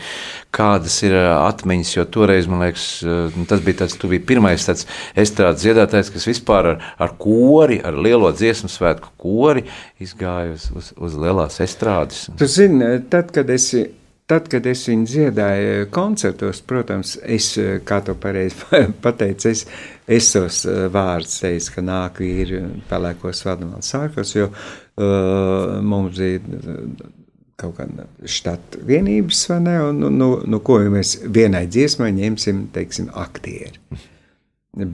kādas 0.53 0.95
ir 1.05 1.13
atmiņas, 1.17 1.95
jo 1.99 2.05
toreiz, 2.09 2.45
man 2.49 2.61
liekas, 2.65 2.85
nu, 3.05 3.45
tas 3.49 3.61
bija 3.65 3.77
tāds, 3.83 3.97
tu 3.97 4.05
biji 4.09 4.25
pirmais 4.33 4.65
tāds 4.65 4.85
estrādes 5.17 5.61
dziedātājs, 5.65 6.09
kas 6.13 6.27
vispār 6.29 6.63
ar, 6.73 6.77
ar 7.01 7.11
kori, 7.21 7.77
ar 7.85 7.93
lielo 7.97 8.29
dziesmu 8.33 8.69
svētku 8.73 9.02
svētku 9.03 9.11
kori 9.17 9.63
izgāja 9.99 10.53
uz, 10.53 10.71
uz, 10.75 10.93
uz 10.97 11.15
lielās 11.15 11.59
estrādes. 11.61 12.29
Tu 12.37 12.47
zini, 12.47 13.01
tad, 13.09 13.31
kad 13.31 13.49
esi. 13.49 13.89
Tad, 14.25 14.47
kad 14.47 14.65
es 14.65 14.87
viņu 14.87 15.03
dziedāju 15.03 15.89
koncertos, 15.91 16.61
protams, 16.63 17.17
es, 17.27 17.57
kā 17.83 17.97
tu 18.01 18.15
pareizi 18.15 18.55
pateici, 19.03 19.49
es, 19.51 19.65
es 20.07 20.29
tos 20.31 20.61
eh, 20.63 20.87
vārdus 20.87 21.41
teicu, 21.41 21.73
ka 21.75 21.83
nāk 21.83 22.21
vīri 22.23 22.61
pelēkos 22.87 23.43
vadamāls 23.43 23.91
sārkos, 23.91 24.31
jo 24.33 24.47
uh, 24.47 25.75
mums 25.83 26.15
bija 26.15 26.39
eh, 26.39 27.11
kaut 27.59 27.75
kāda 27.81 28.07
štata 28.23 28.79
vienības, 28.87 29.43
vai 29.51 29.59
ne, 29.67 29.77
un, 29.89 30.01
nu, 30.15 30.31
nu, 30.47 30.63
ko 30.63 30.79
mēs 30.95 31.17
vienai 31.27 31.67
dziesmai 31.67 32.13
ņemsim, 32.15 32.69
teiksim, 32.73 33.11
aktieri. 33.11 33.99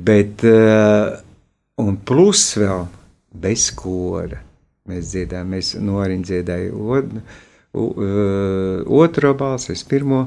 Bet, 0.10 0.42
un 1.80 2.02
plus 2.02 2.50
vēl 2.58 2.90
bez 3.34 3.70
kora. 3.78 4.42
Mēs 4.90 5.12
dziedājām, 5.14 5.52
mēs 5.54 5.76
noriņķi 5.86 6.32
dziedājām 6.32 6.94
od, 6.96 7.12
otro 9.04 9.34
balsi, 9.38 9.74
es 9.76 9.84
pirmo. 9.86 10.24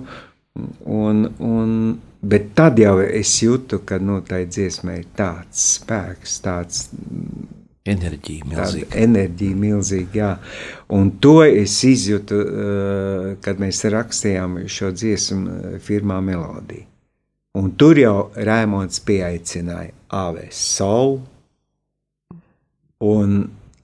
Un, 0.84 1.24
un, 1.40 1.72
bet 2.20 2.52
tad 2.54 2.78
jau 2.78 2.98
es 3.02 3.32
jūtu, 3.42 3.80
ka 3.88 3.98
nu, 4.02 4.20
tā 4.26 4.42
dziesmai 4.44 5.00
ir 5.00 5.08
tāds 5.16 5.64
spēks, 5.78 6.36
tāds 6.44 6.84
enerģija 7.88 8.46
milzīga. 8.52 8.90
Enerģija 9.02 9.58
milzīga, 9.58 10.12
jā. 10.14 10.30
Un 10.94 11.10
to 11.24 11.40
es 11.48 11.80
izjūtu, 11.88 12.38
kad 13.42 13.62
mēs 13.62 13.82
rakstījām 13.96 14.60
šo 14.70 14.92
dziesmu 14.94 15.80
firmā 15.82 16.20
Melodija. 16.22 16.86
Un 17.58 17.74
tur 17.76 17.98
jau 18.00 18.30
Rēmons 18.32 19.02
pieaicināja 19.04 19.92
Āvēs 20.16 20.60
Saulu 20.78 21.31
un 23.02 23.42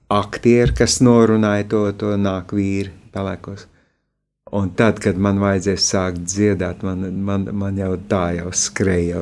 aktieri, 0.09 0.73
kas 0.77 0.99
norunāja 1.05 1.67
to, 1.69 1.83
to 1.99 2.15
nāk 2.19 2.55
vīri 2.55 2.93
pelēkos. 3.13 3.67
Un 4.57 4.71
tad, 4.73 4.97
kad 4.97 5.17
man 5.21 5.37
vajadzēja 5.37 5.81
sākt 5.83 6.23
dziedāt, 6.25 6.81
man, 6.81 7.03
man, 7.21 7.43
man 7.53 7.75
jau 7.77 7.91
tā 8.09 8.23
jau 8.39 8.49
skrēja, 8.55 9.21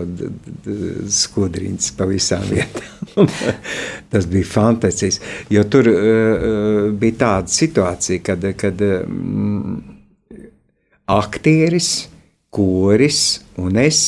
skudriņas 1.12 1.90
pa 1.98 2.08
visām 2.08 2.46
vietām. 2.48 3.28
Tas 4.14 4.30
bija 4.32 4.48
fantastisks. 4.48 5.20
Jo 5.52 5.66
tur 5.68 5.90
uh, 5.92 6.88
bija 6.96 7.20
tāda 7.26 7.52
situācija, 7.52 8.24
kad, 8.24 8.48
kad 8.56 8.86
um, 8.88 9.76
aktieris, 11.12 12.08
koris 12.48 13.22
un 13.60 13.84
es 13.84 14.02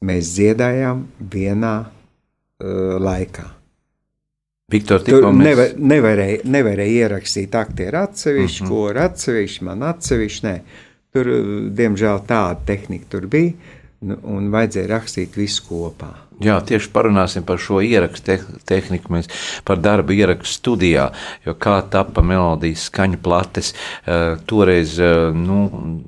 mēs 0.00 0.32
dziedājām 0.38 1.04
vienā 1.28 1.76
uh, 1.84 2.96
laikā. 3.04 3.57
Viktor, 4.68 5.00
Tur 5.00 5.24
mēs... 5.32 5.46
nevar, 5.46 5.70
nevarēja, 5.80 6.40
nevarēja 6.44 7.06
ierakstīt 7.06 7.54
aktieru 7.56 8.02
atsevišķi, 8.02 8.64
mm 8.64 8.68
-hmm. 8.68 8.74
ko 8.74 9.04
atsevišķi, 9.06 9.64
man 9.64 9.84
atsevišķi. 9.88 10.44
Nē. 10.44 10.54
Tur, 11.16 11.30
diemžēl, 11.78 12.18
tāda 12.28 12.66
tehnika 12.68 13.08
tur 13.08 13.24
bija, 13.32 13.54
un 14.06 14.50
vajadzēja 14.54 14.90
rakstīt 14.92 15.36
visu 15.38 15.64
kopā. 15.66 16.12
Jā, 16.38 16.60
tieši 16.62 16.92
parunāsim 16.94 17.42
par 17.42 17.58
šo 17.58 17.80
ierakstu 17.82 18.22
te 18.28 18.34
tehniku, 18.70 19.10
mēs 19.10 19.26
par 19.66 19.80
darbu 19.82 20.14
ierakstu 20.14 20.54
studijā, 20.60 21.08
jo 21.42 21.54
kā 21.58 21.80
tapa 21.90 22.22
melodijas 22.22 22.84
skaņu 22.86 23.18
plates, 23.24 23.72
uh, 24.06 24.36
toreiz, 24.46 24.92
uh, 25.02 25.34
nu, 25.34 25.64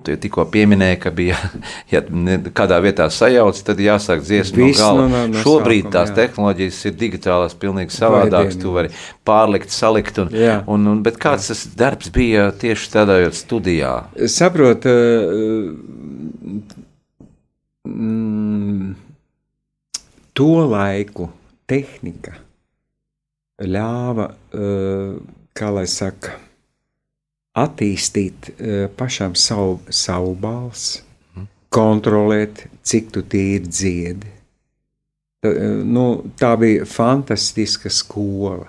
tikko 0.07 0.44
pieminēja, 0.55 1.00
ka 1.03 1.11
bija, 1.11 1.35
ja 1.94 2.05
kādā 2.55 2.79
vietā 2.85 3.09
sajauc, 3.11 3.59
tad 3.66 3.83
jāsāk 3.83 4.22
dziesmu 4.22 4.68
no 4.68 4.76
gala. 4.79 5.09
no- 5.11 5.24
no- 5.33 5.42
Šobrīd 5.42 5.88
sākuma, 5.88 5.94
tās 5.96 6.12
jā. 6.12 6.18
tehnoloģijas 6.20 6.79
ir 6.87 6.94
digitālās, 7.03 7.57
pilnīgi 7.59 7.96
savādākas, 7.96 8.61
tu 8.62 8.76
vari 8.76 8.92
pārlikt, 9.26 9.74
salikt, 9.74 10.22
un, 10.22 10.31
Jā. 10.31 10.61
un, 10.70 10.87
un, 10.92 11.03
bet 11.03 11.18
kāds 11.18 11.50
tas 11.50 11.64
darbs 11.74 12.12
bija 12.14 12.53
tieši 12.55 12.87
strādājot 12.87 13.35
studijā? 13.35 13.96
Saprot, 14.31 14.87
uh, 14.87 15.74
mm, 17.88 18.95
to 20.37 20.53
laiku 20.71 21.31
tehnika 21.71 22.37
ļāva, 23.61 24.31
uh, 24.57 25.16
kā 25.57 25.71
lai 25.75 25.87
saka, 25.90 26.37
attīstīt 27.61 28.51
uh, 28.55 28.85
pašam 28.97 29.37
savu, 29.37 29.81
savu 29.93 30.35
balsi, 30.40 31.03
kontrolēt, 31.71 32.64
cik 32.83 33.11
tu 33.14 33.23
tīri 33.23 33.69
dziedi. 33.69 34.31
Tā, 35.45 35.53
uh, 35.53 35.81
nu, 35.85 36.07
tā 36.40 36.55
bija 36.61 36.87
fantastiska 36.88 37.93
skola, 37.93 38.64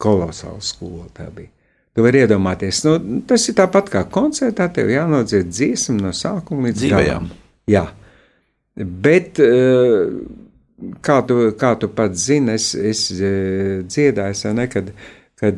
kolosāla 0.00 0.62
skola 0.64 1.08
tā 1.16 1.28
bija. 1.34 1.50
Tu 1.94 2.02
vari 2.02 2.24
iedomāties, 2.24 2.80
nu, 2.88 3.20
tas 3.28 3.44
ir 3.46 3.54
tāpat 3.60 3.92
kā 3.92 4.00
koncertā, 4.10 4.66
tev 4.74 4.88
jānodzied 4.90 5.52
dziesma 5.52 6.00
no 6.08 6.10
sākuma 6.16 6.66
līdz 6.66 6.80
Dzīvajām. 6.80 7.28
Jā, 7.70 7.84
bet 8.76 9.38
eh, 9.42 10.08
kā 11.04 11.18
tu, 11.28 11.36
kā 11.58 11.74
tu 11.80 11.90
pats 11.94 12.26
zini, 12.28 12.56
es, 12.58 12.72
es 12.74 13.06
eh, 13.14 13.82
dziedāju, 13.86 14.40
vai 14.48 14.54
ne, 14.58 14.66
kad, 14.72 14.90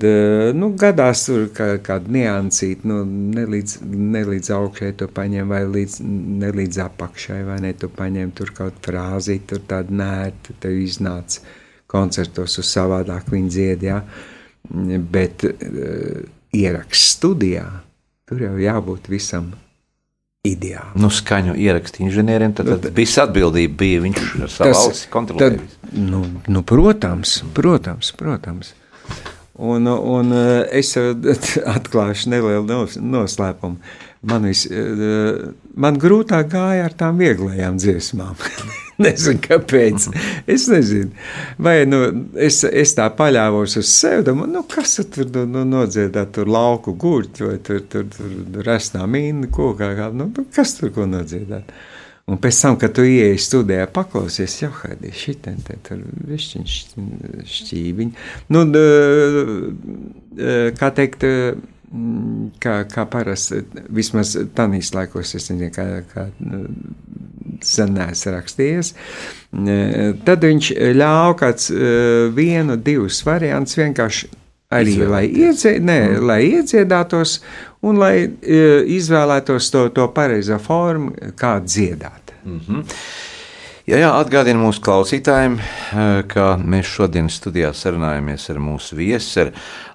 eh, 0.05 0.53
nu, 0.57 0.71
gadās 0.79 1.27
tur 1.29 1.49
kā, 1.57 1.71
kāda 1.85 2.13
niansīta, 2.13 2.89
nu, 2.91 3.03
nelīdz, 3.07 3.79
nelīdz 3.87 4.53
augšai 4.59 4.93
tu 5.01 5.09
paņem, 5.17 5.49
vai 5.55 5.65
līdz, 5.65 6.01
nelīdz 6.45 6.81
apakšai, 6.87 7.43
vai 7.49 7.61
ne, 7.65 7.73
tu 7.79 7.91
paņem 7.93 8.35
tur 8.37 8.53
kaut 8.57 8.81
frāzīt, 8.85 9.49
tur 9.53 9.65
tāda 9.69 10.01
nērta, 10.03 10.57
tev 10.61 10.77
iznāca 10.81 11.45
koncertos 11.89 12.59
uz 12.61 12.69
savādāk 12.69 13.31
viņi 13.33 13.53
dzied, 13.53 13.85
jā. 13.87 14.01
Bet 15.13 15.45
ieraksts 16.57 17.13
studijā, 17.15 17.69
tur 18.27 18.43
jau 18.43 18.57
jābūt 18.59 19.07
visam 19.13 19.53
ideāli. 20.47 20.95
Nu, 21.03 21.11
skaņu 21.13 21.55
ierakstu 21.59 22.03
inženieriem, 22.07 22.55
tad, 22.57 22.71
tad 22.83 22.91
bija 22.97 23.25
atbildība, 23.27 23.77
bija 23.83 24.03
viņš 24.07 24.23
ar 24.47 24.53
savu 24.53 24.71
Tas- 24.73 24.83
ausi 24.87 25.09
kontrolēja. 25.13 25.59
Tad, 25.61 25.95
nu, 25.99 26.25
nu, 26.49 26.63
protams, 26.67 27.39
protams, 27.57 28.13
protams. 28.19 28.73
Un, 29.57 29.87
un 29.89 30.33
eh, 30.37 30.67
es 30.83 30.91
eh, 31.01 31.15
atklāšu 31.77 32.29
nelielu 32.35 32.67
nos- 32.69 32.99
noslēpumu. 33.01 33.79
Man, 34.27 34.43
vis, 34.49 34.65
eh, 34.67 35.37
man 35.79 35.99
grūtāk 36.03 36.49
gāja 36.51 36.87
ar 36.89 36.95
tām 36.99 37.19
vieglajām 37.23 37.77
dziesmām. 37.79 38.35
nezinu, 39.05 39.39
kāpēc. 39.45 40.07
Es 40.51 40.65
nezinu. 40.73 41.11
Vai 41.63 41.77
nu, 41.87 42.01
es, 42.41 42.63
es 42.67 42.95
tā 42.97 43.07
paļāvos 43.19 43.77
uz 43.83 43.91
sevi, 43.93 44.25
domāju, 44.27 44.55
nu, 44.57 44.63
kas 44.73 44.97
tur 45.15 45.29
nu, 45.35 45.45
nu, 45.53 45.65
nodziedāt, 45.69 46.33
tur 46.39 46.49
lauku 46.51 46.95
gurķi 46.99 47.47
vai 47.51 47.59
tur, 47.63 47.83
tur, 47.93 48.09
tur 48.17 48.65
resnā 48.67 49.05
mīna 49.11 49.51
kokā. 49.53 49.93
kā- 49.99 50.11
Nu, 50.17 50.31
nu, 50.33 50.47
kas 50.57 50.75
tur 50.81 50.91
ko 50.97 51.07
nodziedāt? 51.07 51.71
Un 52.27 52.41
pēc 52.43 52.57
tam, 52.59 52.75
kad 52.83 52.91
tu 52.97 53.05
ieeji 53.07 53.39
studijā, 53.39 53.85
paklausies, 53.95 54.57
jau 54.65 54.73
kādi 54.75 55.13
šitien, 55.15 55.61
te 55.63 55.77
tur 55.87 56.01
višķiņš 56.27 56.73
šķīviņi. 57.53 58.13
Nu, 58.51 58.65
d- 58.75 60.73
kā 60.81 60.89
teikt, 60.97 61.23
kā, 62.63 62.77
kā 62.91 63.05
parasti, 63.11 63.63
vismaz 63.95 64.35
tanīs 64.57 64.93
laikos, 64.97 65.35
es 65.39 65.51
nezinu, 65.51 65.71
kā, 65.75 65.87
kā 66.13 66.27
neesmu 67.93 68.35
rakstījies, 68.35 68.95
tad 70.27 70.49
viņš 70.49 70.73
ļāva 70.99 71.37
kāds 71.43 71.71
vienu, 72.37 72.77
divus 72.77 73.23
variantus 73.27 73.79
vienkārši 73.79 74.33
arī, 74.75 74.97
lai, 75.07 75.25
iedzi, 75.31 75.77
ne, 75.81 76.01
lai 76.19 76.41
iedziedātos 76.49 77.39
un 77.87 78.01
lai 78.01 78.15
e, 78.27 78.63
izvēlētos 78.97 79.71
to, 79.71 79.87
to 79.95 80.09
pareizo 80.15 80.59
formu, 80.63 81.13
kā 81.39 81.57
dziedāt. 81.63 82.35
Jā, 83.87 84.01
jā, 84.03 84.07
atgādinu 84.19 84.65
mūsu 84.65 84.81
klausītājiem, 84.83 85.53
eh, 85.63 86.23
ka 86.27 86.57
mēs 86.59 86.89
šodien 86.91 87.29
studijā 87.31 87.69
sarunājamies 87.71 88.49
ar 88.51 88.59
mūsu 88.59 88.97
viesi, 88.99 89.45
ar 89.45 89.53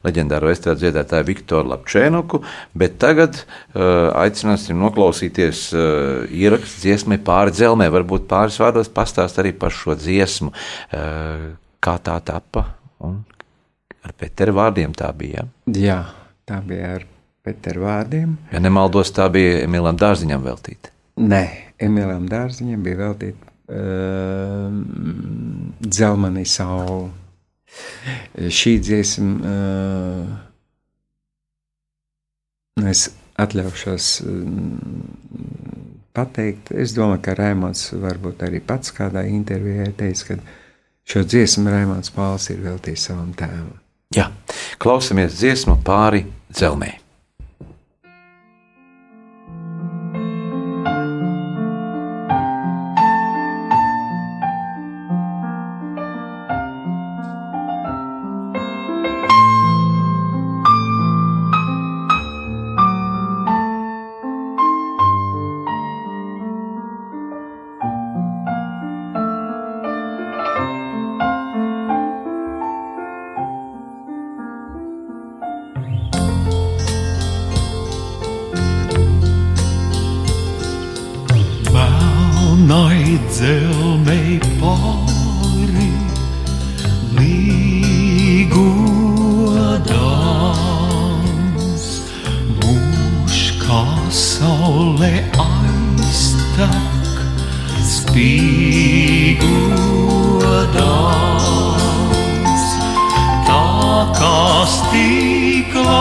leģendāro 0.08 0.48
estrādes 0.48 0.86
dziedātāju 0.86 1.28
Viktoru 1.28 1.74
Lapčēnuku, 1.74 2.40
bet 2.72 2.96
tagad 3.04 3.42
uh, 3.42 4.16
aicināsim 4.16 4.80
noklausīties 4.80 5.66
uh, 5.76 6.24
ierakstu 6.32 6.86
dziesmai 6.86 7.20
pāri 7.20 7.52
dzelmē, 7.52 7.90
varbūt 7.92 8.32
pāris 8.32 8.62
vārdos 8.64 8.88
pastāst 8.88 9.44
arī 9.44 9.52
par 9.52 9.76
šo 9.76 9.98
dziesmu, 10.00 10.56
uh, 10.56 11.46
kā 11.84 11.98
tā 12.00 12.16
tapa 12.24 12.70
un 13.04 13.20
ar 14.08 14.16
Peteru 14.16 14.56
vārdiem 14.56 14.96
tā 14.96 15.12
bija. 15.12 15.44
Ja? 15.44 15.78
Jā, 15.84 16.02
tā 16.48 16.64
bija 16.64 16.96
ar 16.96 17.08
Peteru 17.44 17.90
vārdiem. 17.90 18.40
Ja 18.56 18.64
nemaldos, 18.64 19.12
tā 19.12 19.28
bija 19.36 19.66
Emilam 19.68 20.00
Dārziņam 20.00 20.48
veltīta. 20.48 20.96
Nē, 21.20 21.46
Emilam 21.84 22.32
Dārziņam 22.32 22.88
bija 22.88 23.04
veltīta 23.04 23.51
uh, 23.72 24.70
dzelmanī 25.82 26.46
saule. 26.46 27.10
Šī 28.52 28.74
dziesma, 28.84 29.32
uh, 29.48 30.28
es 32.92 33.06
atļaušos 33.40 34.08
uh, 34.26 34.30
pateikt, 36.16 36.74
es 36.76 36.96
domāju, 36.98 37.22
ka 37.26 37.36
Raimons 37.40 37.92
varbūt 37.96 38.44
arī 38.48 38.60
pats 38.64 38.92
kādā 38.96 39.24
intervijā 39.32 39.88
teica, 39.98 40.24
ka 40.28 40.36
šo 41.08 41.24
dziesmu 41.28 41.72
Raimons 41.72 42.12
Pāls 42.16 42.50
ir 42.52 42.60
veltījis 42.66 43.08
savam 43.10 43.32
tēvam. 43.38 43.78
Jā, 44.16 44.28
klausamies 44.82 45.40
dziesmu 45.40 45.80
pāri 45.88 46.26
dzelmē. 46.52 47.01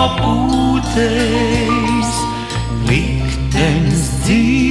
Stīkla 0.01 0.07
būtēs, 0.89 2.13
liktenis 2.89 4.09
dzīvi 4.25 4.70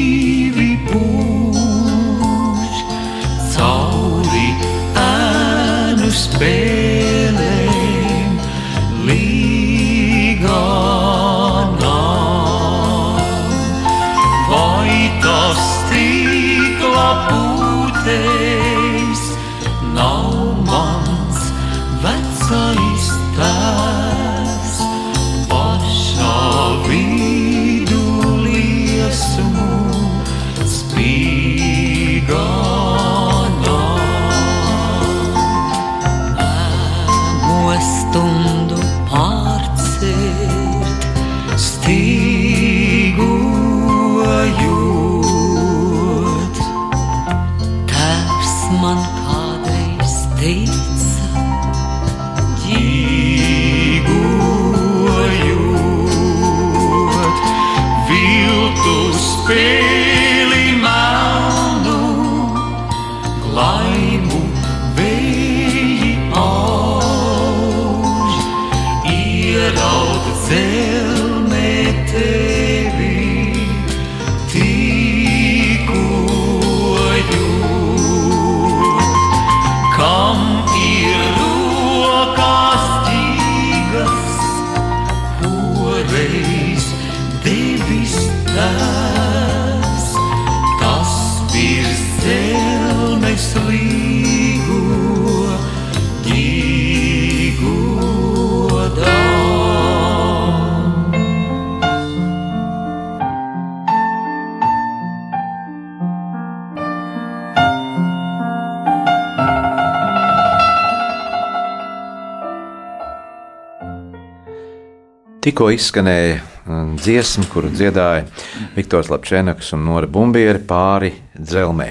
Tikko 115.49 115.71
izskanēja 115.73 116.33
mm, 116.69 116.89
dziesma, 117.01 117.47
kuru 117.49 117.71
dziedāja 117.73 118.27
Viktors 118.75 119.07
Lapčēnaks 119.09 119.71
un 119.73 119.81
Nora 119.81 120.05
Bumbieri 120.05 120.59
pāri 120.61 121.09
dzelmē. 121.33 121.87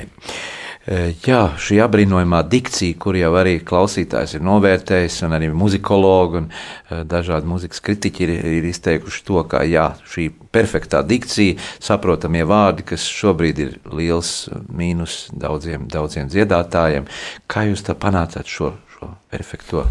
E, 0.87 0.99
Jā, 1.27 1.41
šī 1.59 1.81
apbrīnojamā 1.83 2.45
dikcija, 2.53 2.95
kur 3.03 3.19
jau 3.19 3.33
arī 3.41 3.57
klausītājs 3.67 4.37
ir 4.39 4.45
novērtējis, 4.47 5.17
un 5.27 5.35
arī 5.41 5.49
muzikologi 5.51 6.39
un 6.39 6.47
e, 6.47 7.01
dažādi 7.11 7.51
muzikas 7.51 7.83
kritiķi 7.83 8.25
ir, 8.29 8.33
ir 8.61 8.69
izteikuši 8.71 9.25
to, 9.27 9.43
ka 9.51 9.65
jā, 9.67 9.89
šī 10.07 10.29
perfektā 10.55 11.03
dikcija, 11.03 11.59
saprotamie 11.83 12.47
vārdi, 12.47 12.87
kas 12.93 13.09
šobrīd 13.11 13.65
ir 13.65 13.75
liels 13.91 14.33
mīnus 14.71 15.25
daudziem, 15.35 15.91
daudziem 15.91 16.31
dziedātājiem. 16.31 17.11
Kā 17.51 17.67
jūs 17.73 17.83
tā 17.91 17.99
panācāt 17.99 18.47
šo, 18.47 18.77
šo 18.95 19.11
perfekto 19.35 19.83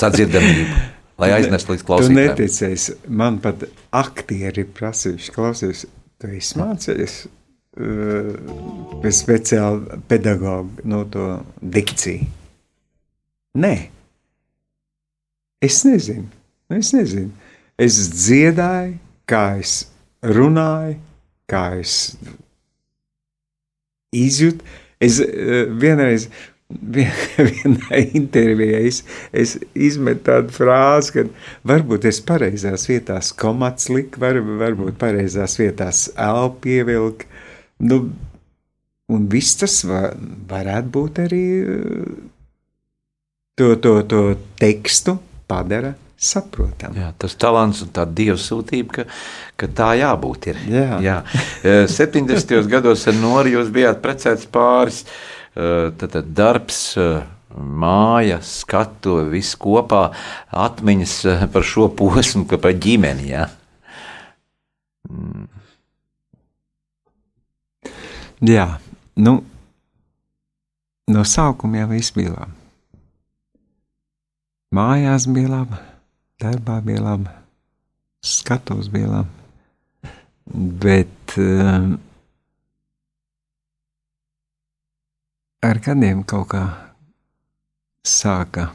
sadzirdamību, 0.00 0.80
lai 1.20 1.30
aiznestu 1.36 1.72
līdz 1.74 1.82
Tu 1.82 1.88
klausītājiem? 1.90 2.18
neticēsi, 2.32 2.94
man 3.08 3.38
pat 3.44 3.64
aktieri 3.92 4.64
prasījuši, 4.64 5.32
klausies, 5.34 5.84
tu 6.18 6.30
esi 6.32 6.58
mācījies 6.60 7.16
uh, 7.26 8.34
pēc 9.02 9.18
speciāla 9.20 10.00
pedagoga 10.08 10.84
no 10.88 11.04
to 11.12 11.26
dikciju. 11.62 12.26
Nē, 13.62 13.74
es 15.62 15.82
nezinu, 15.84 16.28
es 16.72 16.92
nezinu. 16.96 17.30
Es 17.78 17.96
dziedāju, 18.12 18.96
kā 19.28 19.44
es 19.60 19.76
runāju, 20.22 20.96
kā 21.50 21.66
es 21.80 22.14
izjūtu. 24.14 24.64
Es 25.02 25.18
uh, 25.20 25.66
vienreiz 25.82 26.28
vien- 26.28 26.50
vienā 27.50 28.02
intervijā 28.16 28.82
es, 28.88 29.02
es 29.32 29.56
izmetu 29.74 30.26
tādu 30.30 30.54
frāzi, 30.56 31.14
ka 31.16 31.24
varbūt 31.68 32.08
es 32.10 32.20
pareizās 32.26 32.88
vietās 32.90 33.32
komats 33.36 33.88
liku, 33.92 34.20
var, 34.22 34.40
varbūt 34.40 34.98
pareizās 35.00 35.58
vietās 35.60 36.06
elpu 36.16 36.62
pievilku. 36.68 37.30
Nu, 37.82 38.04
un 39.12 39.26
viss 39.32 39.58
tas 39.60 39.80
var, 39.88 40.12
varētu 40.50 40.94
būt 40.94 41.24
arī 41.24 41.44
uh, 41.62 42.12
to, 43.58 43.74
to, 43.82 43.96
to 44.08 44.22
tekstu 44.60 45.18
padara 45.50 45.94
saprotamu. 46.22 47.00
Jā, 47.00 47.10
tas 47.18 47.34
talants 47.40 47.82
un 47.82 47.90
tā 47.94 48.04
dievsūtība, 48.06 48.94
ka, 48.94 49.04
ka 49.58 49.68
tā 49.74 49.90
jābūt. 49.98 50.52
Ir. 50.52 50.62
Jā. 50.70 50.88
Jā. 51.02 51.18
Eh, 51.62 51.84
70. 51.86 52.66
gados 52.70 53.04
ar 53.06 53.14
Nori 53.18 53.52
jūs 53.54 53.68
bijāt 53.74 54.00
precēts 54.02 54.48
pāris. 54.50 55.02
eh, 55.04 55.41
Tad, 55.52 56.08
tad 56.14 56.30
darbs, 56.32 56.96
eh, 56.96 57.24
māja, 57.60 58.38
skatu, 58.40 59.18
viss 59.28 59.56
kopā, 59.60 60.06
atmiņas 60.48 61.16
eh, 61.28 61.42
par 61.52 61.66
šo 61.68 61.90
posmu, 61.96 62.46
ka 62.48 62.56
par 62.62 62.72
ģimeni. 62.80 63.28
Jā. 63.34 63.48
Jā, 68.42 68.66
nu, 69.22 69.34
no 71.12 71.24
sākuma 71.28 71.82
jau 71.82 71.90
viss 71.92 72.14
bija 72.16 72.32
labi. 72.32 72.56
Mājās 74.72 75.28
bija 75.28 75.50
labi, 75.52 75.82
darbā 76.40 76.78
bija 76.80 77.04
labi, 77.04 77.34
skatos 78.24 78.88
bija 78.90 79.10
labi. 79.18 80.14
Bet 80.80 81.36
um, 81.36 81.98
ar 85.62 85.78
gadiem 85.82 86.22
kaut 86.26 86.48
kā 86.52 86.62
sāka 88.06 88.68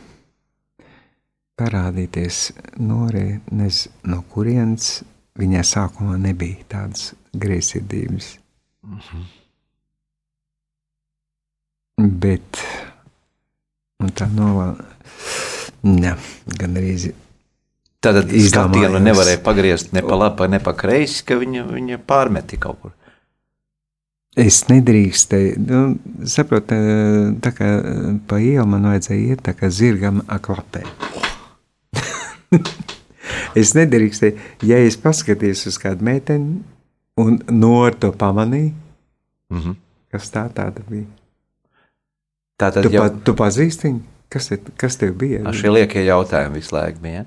parādīties 1.57 2.51
norē, 2.79 3.41
nezinu, 3.51 3.93
no 4.13 4.21
kurienes 4.31 5.01
viņai 5.37 5.63
sākumā 5.67 6.17
nebija 6.21 6.63
tādas 6.71 7.11
greizsirdības. 7.37 8.35
Bet 11.97 12.61
nu, 14.01 14.11
tā 14.13 14.27
novēl, 14.29 14.77
ne, 15.89 16.13
gan 16.59 16.77
arī 16.77 16.93
Tad 17.97 18.29
Izdomājos. 18.29 18.51
skatienu 18.51 18.99
nevarēja 19.01 19.39
pagriezt 19.43 19.93
ne 19.97 20.03
pa 20.05 20.15
labi, 20.15 20.47
ne 20.53 20.59
pa 20.61 20.75
kreisi, 20.77 21.23
ka 21.25 21.35
viņa, 21.41 21.65
viņa 21.73 21.97
pārmeti 22.07 22.59
kaut 22.61 22.77
kur. 22.83 22.93
Es 24.37 24.59
nedrīkstēju, 24.69 25.53
nu, 25.65 25.79
saprotu, 26.29 26.75
tā 27.41 27.51
kā 27.57 27.67
pa 28.29 28.37
ielu 28.37 28.67
man 28.69 28.85
vajadzēja 28.91 29.31
iet 29.33 29.41
tā 29.47 29.55
kā 29.57 29.69
zirgam 29.73 30.19
aklapē. 30.29 30.83
es 33.61 33.73
nedrīkstēju, 33.77 34.37
ja 34.69 34.77
es 34.85 34.97
paskatījos 35.01 35.65
uz 35.71 35.79
kādu 35.81 36.05
meiteni 36.05 36.59
un 37.17 37.39
nor 37.49 37.97
to 37.97 38.11
pamanīju, 38.13 38.73
Mhm. 39.49 39.77
kas 40.11 40.29
tā 40.33 40.41
tāda 40.51 40.81
bija. 40.89 41.05
Tā 42.59 42.67
tad 42.73 42.83
Tu, 42.83 42.89
jau 42.91 43.05
pa, 43.05 43.09
tu 43.23 43.33
pazīsti 43.37 43.87
viņu? 43.87 44.01
Kas, 44.29 44.49
te, 44.51 44.57
kas 44.75 44.97
tev 44.99 45.13
bija? 45.15 45.39
šie 45.55 45.69
liekie 45.71 46.01
jautājumi 46.03 46.59
visu 46.59 46.75
laiku 46.75 46.99
bija. 46.99 47.21
Ja? 47.21 47.25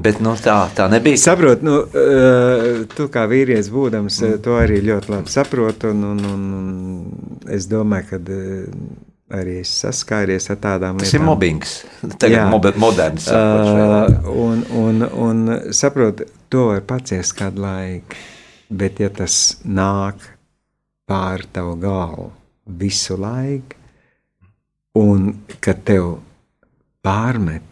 Bet 0.00 0.22
nu, 0.24 0.32
tā, 0.40 0.56
tā 0.72 0.86
nebija. 0.88 1.20
Saprotu, 1.20 1.66
nu, 1.68 1.78
eh, 1.84 2.82
tu 2.96 3.10
kā 3.12 3.26
vīrietis 3.28 3.68
būdams, 3.72 4.20
mm. 4.22 4.38
to 4.44 4.56
arī 4.56 4.80
ļoti 4.86 5.12
labi 5.12 5.32
saproti. 5.32 5.90
Un, 5.92 6.04
un, 6.14 6.22
un, 6.30 6.46
un 6.58 7.50
es 7.52 7.68
domāju, 7.68 8.08
ka 8.08 8.20
eh, 8.32 8.70
arī 9.36 9.58
es 9.60 9.72
saskāries 9.82 10.48
ar 10.52 10.60
tādām 10.64 11.00
Tas 11.02 11.12
ir 11.12 11.20
lietām. 11.20 11.28
mobbings. 11.28 11.74
Tagad 12.22 12.78
moderns. 12.80 13.28
Uh, 13.28 14.32
un, 14.32 14.64
un, 14.80 15.06
un 15.26 15.44
saprotu, 15.76 16.24
to 16.48 16.70
var 16.70 16.80
paciest 16.88 17.36
kādu 17.36 17.64
laiku. 17.66 18.16
Bet, 18.72 19.02
ja 19.04 19.10
tas 19.12 19.58
nāk 19.68 20.24
pāri 21.08 21.50
tavu 21.52 21.76
galvu 21.76 22.30
visu 22.80 23.18
laiku, 23.20 23.76
un 24.96 25.28
kad 25.60 25.84
tev 25.84 26.14
pārmet 27.04 27.71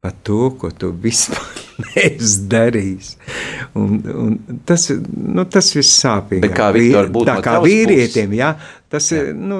par 0.00 0.12
to, 0.22 0.50
ko 0.60 0.70
tu 0.70 0.90
vispār 1.02 1.62
neesi 1.84 2.44
darījis, 2.50 3.08
un, 3.76 3.96
un 4.12 4.60
tas, 4.68 4.88
nu, 4.92 5.44
tas 5.50 5.70
viss 5.76 5.96
sāpīgi. 6.02 6.50
Kā, 6.54 6.70
Viktor, 6.76 7.10
tā 7.26 7.38
kā 7.40 7.56
tavas 7.56 7.68
vīrietim, 7.68 8.36
jā, 8.38 8.52
tas 8.92 9.08
ir, 9.16 9.32
nu, 9.36 9.58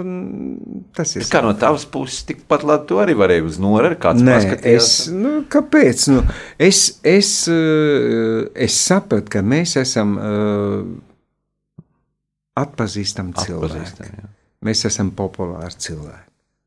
tas 0.97 1.17
ir 1.17 1.27
Kā 1.33 1.43
no 1.45 1.53
tavas 1.59 1.87
puses, 1.91 2.23
tikpat 2.29 2.65
labi 2.69 2.89
tu 2.91 3.01
arī 3.03 3.17
varēji 3.19 3.47
uz 3.49 3.59
noru, 3.63 3.93
kāds 4.01 4.25
Nē, 4.25 4.39
es, 4.77 4.93
nu, 5.13 5.41
kāpēc? 5.53 6.07
Nu, 6.15 6.23
es, 6.69 6.87
es, 7.05 7.33
eh, 7.53 8.47
es 8.69 8.79
sapratu, 8.87 9.29
ka 9.37 9.45
mēs 9.45 9.77
esam 9.83 10.17
uh, 10.21 10.87
atpazīstami 12.61 13.37
cilvēki. 13.43 13.83
Atpazīstam, 13.83 14.17
jā. 14.23 14.33
Mēs 14.67 14.87
esam 14.89 15.13
populāri 15.17 15.77
cilvēki. 15.85 16.25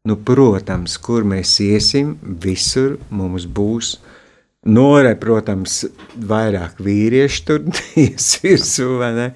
Nu, 0.08 0.16
protams, 0.16 0.96
kur 1.04 1.26
mēs 1.28 1.58
iesim, 1.64 2.14
visur 2.44 2.96
mums 3.12 3.44
būs. 3.46 3.98
Norē, 4.70 5.14
protams, 5.20 5.86
vairāk 6.30 6.82
vīriešu 6.84 7.44
tur 7.48 7.68
ies 8.04 8.28
virsū, 8.44 8.88
vai 9.00 9.12
ne? 9.16 9.28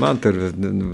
Man 0.00 0.20
tur 0.24 0.38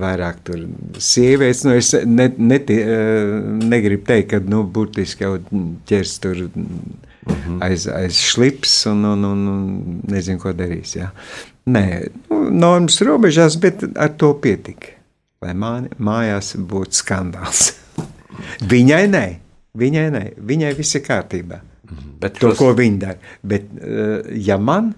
vairāk 0.00 0.40
tur 0.46 0.64
sievietes. 0.98 1.62
Nu, 1.66 1.76
es 1.78 1.92
ne, 2.06 2.28
neti, 2.38 2.78
eh, 2.82 3.34
negribu 3.70 4.06
teikt, 4.08 4.30
ka, 4.32 4.42
nu, 4.42 4.62
burtiski 4.66 5.26
jau 5.26 5.36
ķers 5.90 6.16
tur 6.22 6.42
aiz, 7.66 7.86
aiz 7.90 8.22
šlips 8.30 8.74
un, 8.90 9.04
un, 9.12 9.26
un, 9.26 9.44
un 9.54 10.00
nezinu, 10.10 10.42
ko 10.42 10.54
darīs. 10.56 10.94
Jā. 10.98 11.10
Nē, 11.70 11.84
nu, 12.30 12.44
normas 12.50 12.98
robežās, 13.06 13.58
bet 13.62 13.86
ar 13.94 14.14
to 14.18 14.32
pietika. 14.42 14.96
Lai 15.40 15.54
mājās 15.56 16.54
būtu 16.58 17.02
skandāls. 17.02 17.70
Viņai 18.70 19.04
nē, 19.10 19.24
viņai 19.78 20.06
nē, 20.16 20.24
viņai 20.52 20.72
viss 20.78 20.94
ir 20.98 21.06
kārtībā. 21.06 21.60
Bet 22.20 22.38
To, 22.38 22.50
šos- 22.52 22.58
ko 22.58 22.72
viņi 22.78 22.98
dara. 23.02 23.18
Bet, 23.42 23.64
eh, 23.80 24.34
ja 24.46 24.56
man, 24.58 24.92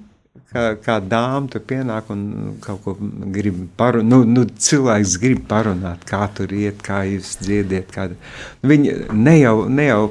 kā, 0.53 0.75
kā 0.85 0.99
dāma, 1.01 1.49
tur 1.49 1.63
pienāk 1.65 2.11
un 2.13 2.59
kaut 2.61 2.83
ko 2.85 2.93
grib 3.33 3.63
parunāt, 3.81 4.05
nu, 4.11 4.19
nu, 4.29 4.43
cilvēks 4.45 5.15
grib 5.23 5.47
parunāt, 5.49 6.03
kā 6.05 6.27
tur 6.37 6.53
iet, 6.53 6.83
kā 6.85 6.99
jūs 7.09 7.39
dziediet. 7.41 7.89
Kā... 7.95 8.11
Viņi 8.63 8.93
ne 9.17 9.39
jau, 9.39 9.55
ne 9.73 9.87
jau, 9.87 10.03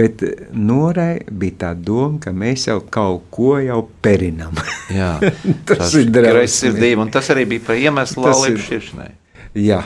bet 0.00 0.24
Norai 0.58 1.20
bija 1.30 1.58
tā 1.62 1.70
doma, 1.78 2.18
ka 2.24 2.32
mēs 2.34 2.66
jau 2.66 2.80
kaut 2.90 3.28
ko 3.30 3.58
jau 3.62 3.84
perinam. 4.02 4.58
Jā, 4.90 5.12
Tas 5.70 5.94
ir 5.94 6.10
drausmīgi. 6.10 6.32
greizsirdība, 6.34 7.04
un 7.06 7.14
tas 7.14 7.30
arī 7.30 7.46
bija 7.54 7.68
par 7.70 7.78
iemeslu 7.78 8.26
laulību 8.26 8.58
ir- 8.58 8.66
šķiršanai. 8.66 9.10
Jā, 9.58 9.84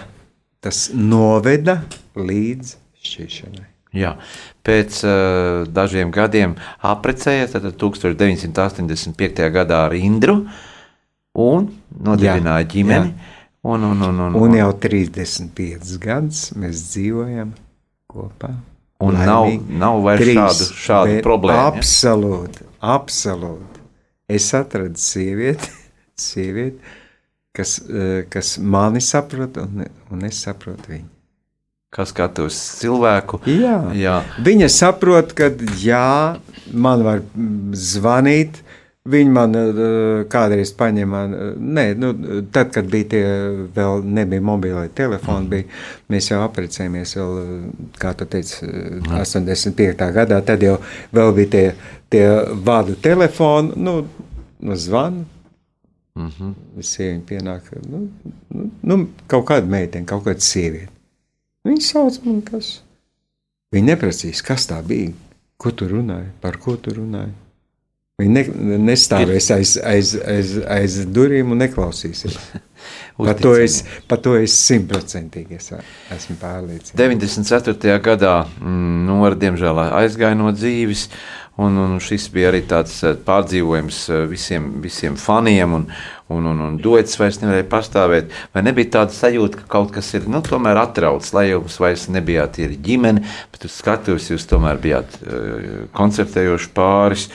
tas 0.63 0.89
noveda 0.95 1.81
līdz 2.17 2.77
šķiršanai. 3.03 3.67
Jā. 3.93 4.15
Pēc 4.65 5.03
uh, 5.05 5.67
dažiem 5.69 6.09
gadiem 6.15 6.55
apprecējās, 6.81 7.53
tad 7.59 7.67
1985. 7.77 9.43
gadā 9.53 9.83
ar 9.91 9.95
Indru 9.99 10.39
un 11.37 11.67
nodibināja 11.93 12.65
Jā, 12.65 12.71
ģimeni. 12.77 13.13
jā. 13.13 13.29
Un, 13.63 13.85
un, 13.87 14.01
un, 14.03 14.17
un, 14.27 14.35
Un 14.43 14.55
jau 14.59 14.71
35 14.83 15.93
gadus 16.03 16.49
mēs 16.59 16.81
dzīvojam 16.91 17.53
kopā. 18.11 18.49
Un 19.03 19.15
nav- 19.19 19.45
Laimīgi. 19.47 19.77
nav 19.79 20.01
vairs 20.03 20.27
šādu- 20.27 20.73
šādu 20.87 21.13
bet 21.13 21.25
problēmu, 21.27 21.61
ja? 21.61 21.69
Absolūti, 21.71 22.67
absolūti. 22.83 23.85
Es 24.29 24.49
atradu 24.59 24.99
sievieti, 24.99 25.71
sievieti 26.27 26.79
kas, 27.57 27.79
eh, 27.89 28.25
kas 28.33 28.57
mani 28.59 29.01
saprot, 29.01 29.59
un, 29.63 29.85
un 30.11 30.29
es 30.29 30.41
saprotu 30.45 30.95
viņu. 30.95 31.09
Kas 31.93 32.09
skatos 32.09 32.57
cilvēku? 32.81 33.43
Jā. 33.53 33.77
Jā. 33.93 34.21
Viņa 34.41 34.71
saprot, 34.73 35.35
ka 35.37 35.51
jā, 35.77 36.39
man 36.73 37.03
var 37.05 37.21
mm, 37.21 37.75
zvanīt. 37.77 38.63
Viņa 39.13 39.33
man 39.35 39.59
eh, 39.59 39.79
kādreiz 40.31 40.71
paņēma, 40.79 41.21
eh, 41.27 41.53
nē, 41.59 41.85
nu, 41.99 42.13
tad, 42.55 42.71
kad 42.73 42.87
bija 42.89 43.09
tie 43.11 43.23
vēl 43.75 44.07
nebija 44.07 44.45
mobilai 44.47 44.87
telefoni, 44.95 45.51
bija, 45.51 45.67
mēs 46.13 46.31
jau 46.31 46.39
apprecējāmies 46.45 47.17
vēl, 47.19 47.41
kā 47.99 48.15
tu 48.17 48.29
teici, 48.31 48.63
eh, 48.63 49.03
85. 49.19 50.07
gadā, 50.15 50.39
tad 50.47 50.63
jau 50.63 50.79
vēl 51.13 51.35
bija 51.35 51.53
tie, 51.57 51.67
tie 52.15 52.25
vadu 52.71 52.95
telefoni, 53.03 53.75
nu, 53.77 53.99
nu 54.63 54.79
zvanu. 54.79 55.27
Mm 56.15 56.29
-hmm. 56.29 56.83
Sieviete 56.83 57.35
pienāk, 57.35 57.71
nu, 57.89 58.09
nu, 58.49 58.71
nu, 58.81 59.09
kaut 59.27 59.47
kāda 59.49 59.67
meitene, 59.67 60.07
kaut 60.07 60.25
kāda 60.25 60.41
sieviete. 60.41 60.93
Viņa 61.65 61.81
sauc 61.81 62.19
man, 62.25 62.43
kas. 62.43 62.83
Viņa 63.73 63.87
neprasīs, 63.87 64.43
kas 64.43 64.67
tā 64.69 64.83
bija, 64.87 65.13
ko 65.57 65.71
tu 65.71 65.89
runāji, 65.89 66.29
par 66.41 66.59
ko 66.59 66.77
tu 66.77 66.91
runāji. 66.91 67.33
Viņa 68.21 68.33
ne, 68.35 68.79
nestāvēs 68.91 69.49
aiz, 69.55 69.79
aiz, 69.89 70.13
aiz, 70.29 70.53
aiz 70.69 70.99
durvīm 71.07 71.55
un 71.55 71.63
neklausīsies. 71.65 72.37
Par 73.17 73.37
to 73.39 73.53
es, 73.61 73.83
par 74.09 74.19
to 74.25 74.33
es 74.41 74.55
simtprocentīgi 74.67 75.59
es, 75.59 75.69
esmu 76.11 76.35
pārliecināts. 76.41 76.97
94. 76.99 77.99
gadā 78.03 78.33
mm, 78.59 79.05
Nora 79.07 79.37
diemžēl 79.39 79.79
aizgāja 79.85 80.39
no 80.39 80.51
dzīves. 80.57 81.05
Un, 81.61 81.77
un 81.77 81.99
šis 82.01 82.31
bija 82.33 82.49
arī 82.49 82.63
tāds 82.65 82.95
eh, 83.05 83.13
pārdzīvojums 83.27 83.99
eh, 84.09 84.23
visiem, 84.31 84.71
visiem 84.81 85.19
faniem, 85.21 85.75
un, 85.77 85.85
un, 86.33 86.47
un, 86.49 86.63
un 86.65 86.79
duets 86.81 87.19
vairs 87.21 87.43
nevarēja 87.43 87.69
pastāvēt. 87.75 88.33
Vai 88.55 88.65
nebija 88.65 88.95
tāda 88.97 89.13
sajūta, 89.17 89.61
ka 89.61 89.69
kaut 89.77 89.93
kas 89.93 90.09
ir 90.17 90.31
nu, 90.33 90.41
tomēr 90.47 90.81
atrauts, 90.81 91.35
lai 91.37 91.51
jums 91.51 91.77
vairs 91.83 92.09
nebijāt 92.09 92.57
tie 92.57 92.71
ģimene, 92.73 93.27
bet 93.53 93.69
uz 93.69 93.77
skatuves 93.83 94.31
jūs 94.33 94.49
tomēr 94.49 94.81
bijāt 94.81 95.21
uh, 95.21 95.85
koncertējoši 95.93 96.73
pāris. 96.73 97.29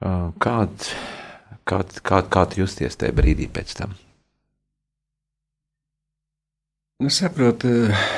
Uh, 0.00 0.30
kād, 0.42 0.90
kād, 1.70 1.98
kā, 2.02 2.24
kā 2.26 2.46
tu 2.50 2.64
justies 2.64 2.98
tajā 2.98 3.14
brīdī 3.14 3.46
pēc 3.52 3.78
tam? 3.78 3.94
Nu, 7.00 7.08
saprot, 7.08 7.64
eh, 7.64 8.08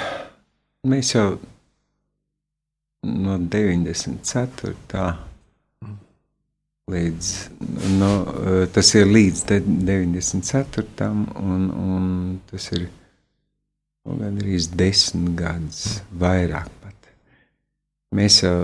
mēs 0.91 1.13
jau 1.15 1.37
no 3.03 3.39
94. 3.39 4.75
līdz, 6.93 7.29
no, 7.99 8.11
eh, 8.47 8.67
tas 8.75 8.95
ir 8.95 9.07
līdz 9.07 9.45
de- 9.49 9.61
94. 9.91 11.11
un, 11.41 11.71
un 11.71 12.41
tas 12.51 12.67
ir 12.73 12.89
nu, 14.05 14.17
gandrīz 14.19 14.69
desmit 14.77 15.35
gadus, 15.39 16.03
vairāk 16.19 16.69
pat. 16.83 17.09
Mēs 18.15 18.43
jau 18.43 18.59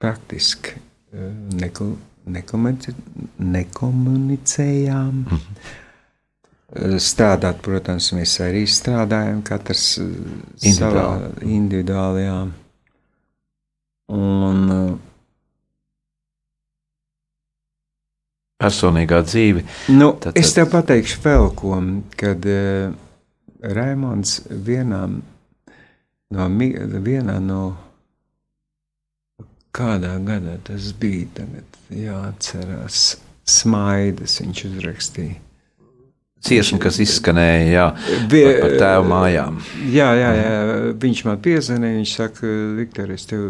praktiski 0.00 0.74
eh, 1.12 1.32
neko, 1.60 1.92
nekomunicējām. 3.38 5.24
Strādāt, 6.74 7.60
protams, 7.62 8.08
mēs 8.16 8.32
arī 8.42 8.64
strādājam, 8.66 9.42
katrs 9.46 9.98
eh, 10.02 10.08
savā 10.58 11.04
Individuāli. 11.30 11.50
individuālajā. 11.58 12.38
Un, 14.10 14.64
eh, 14.74 14.94
Personīgā 18.64 19.20
dzīve. 19.26 19.62
nu, 19.88 20.12
Tad- 20.20 20.36
es 20.38 20.52
tad- 20.52 20.64
tev 20.64 20.72
pateikšu 20.72 21.20
vēl 21.24 21.48
ko, 21.58 21.78
kad 22.16 22.44
uh, 22.46 22.94
Raimons 23.60 24.40
vienā 24.48 25.00
no, 26.30 26.48
vienā 27.08 27.38
no 27.42 27.76
kādā 29.74 30.14
gadā 30.24 30.58
tas 30.64 30.92
bija, 30.92 31.26
tagad 31.34 31.64
jāatcerās, 31.90 33.16
smaidas 33.44 34.38
viņš 34.40 34.64
uzrakstīja. 34.70 35.36
Ciesma, 36.44 36.78
kas 36.82 36.98
izskanēja 37.00 37.68
jā, 37.72 37.84
Vie- 38.28 38.42
par, 38.44 38.58
par 38.60 38.74
tēvu 38.82 39.06
mājām. 39.08 39.60
Jā, 39.88 40.10
jā, 40.18 40.32
jā, 40.36 40.56
viņš 41.00 41.22
man 41.28 41.38
piezvanīja. 41.44 42.00
Viņš 42.02 42.16
saka, 42.18 42.50
Viktor, 42.80 43.14
es 43.14 43.24
tev 43.30 43.46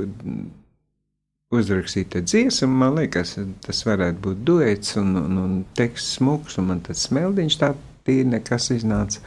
uzrakstīju 1.54 2.22
dziesmu. 2.22 2.70
Man 2.82 2.98
liekas, 3.00 3.36
tas 3.64 3.82
varētu 3.86 4.22
būt 4.24 4.44
duets 4.46 4.94
un, 5.00 5.14
un, 5.20 5.40
un 5.42 5.56
teksts 5.78 6.18
smūgs, 6.20 6.58
un 6.60 6.70
man 6.70 6.84
tas 6.86 7.06
smeldiņš 7.08 7.58
tā 7.60 7.72
tīri 8.06 8.28
nekas 8.30 8.70
iznāca. 8.74 9.22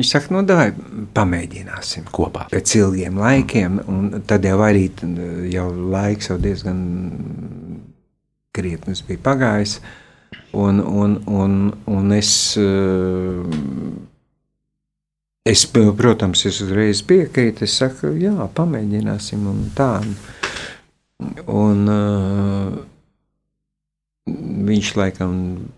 Viņš 0.00 0.12
saka, 0.12 0.32
nu, 0.34 0.42
davai 0.48 0.70
pamēģināsim. 1.14 2.06
Kopā. 2.12 2.46
Pēc 2.52 2.76
ilgiem 2.78 3.20
laikiem, 3.20 3.82
un 3.92 4.22
tad 4.26 4.46
jau 4.48 4.56
arī 4.64 4.86
jau 5.52 5.68
laiks 5.92 6.30
jau 6.32 6.38
diezgan 6.42 6.80
krietnes 8.56 9.04
bija 9.06 9.20
pagājis. 9.22 9.78
Un, 10.52 10.80
un, 10.80 11.16
un, 11.26 11.58
un 11.88 12.12
es, 12.12 12.32
eh, 12.60 13.42
es, 15.48 15.64
protams, 15.72 16.46
es 16.48 16.60
uzreiz 16.64 17.02
piekrītu. 17.08 17.64
Es 17.64 17.78
saku, 17.80 18.12
jā, 18.20 18.34
pamēģināsim 18.56 19.44
un 19.48 19.66
tā. 19.76 19.92
Un, 21.46 21.84
uh, 21.88 22.80
Viņš 24.22 24.92
laikam 24.94 25.32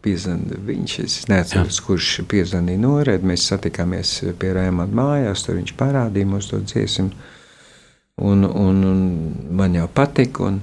piezvanīja, 0.04 0.58
viņš, 0.66 0.94
es 1.00 1.14
neatceros, 1.30 1.78
kurš 1.80 2.08
piezvanīja 2.28 2.82
norēdi. 2.82 3.24
Mēs 3.30 3.46
satikāmies 3.48 4.10
pie 4.40 4.50
Rēmāna 4.52 4.98
mājās, 4.98 5.46
tur 5.46 5.56
viņš 5.56 5.72
parādīja 5.78 6.28
mums 6.28 6.50
to 6.50 6.60
dziesmu. 6.60 7.08
Un, 8.20 8.44
un, 8.44 8.82
un 8.90 9.00
man 9.56 9.78
jau 9.78 9.86
patika, 9.88 10.44
un, 10.50 10.60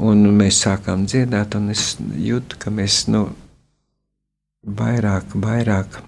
un 0.00 0.24
mēs 0.36 0.62
sākām 0.64 1.04
dziedāt, 1.08 1.56
un 1.58 1.70
es 1.74 1.94
jūtu, 2.00 2.58
ka 2.60 2.72
mēs 2.74 3.04
nu, 3.12 3.26
vairāk, 4.66 5.34
vairāk 5.34 6.00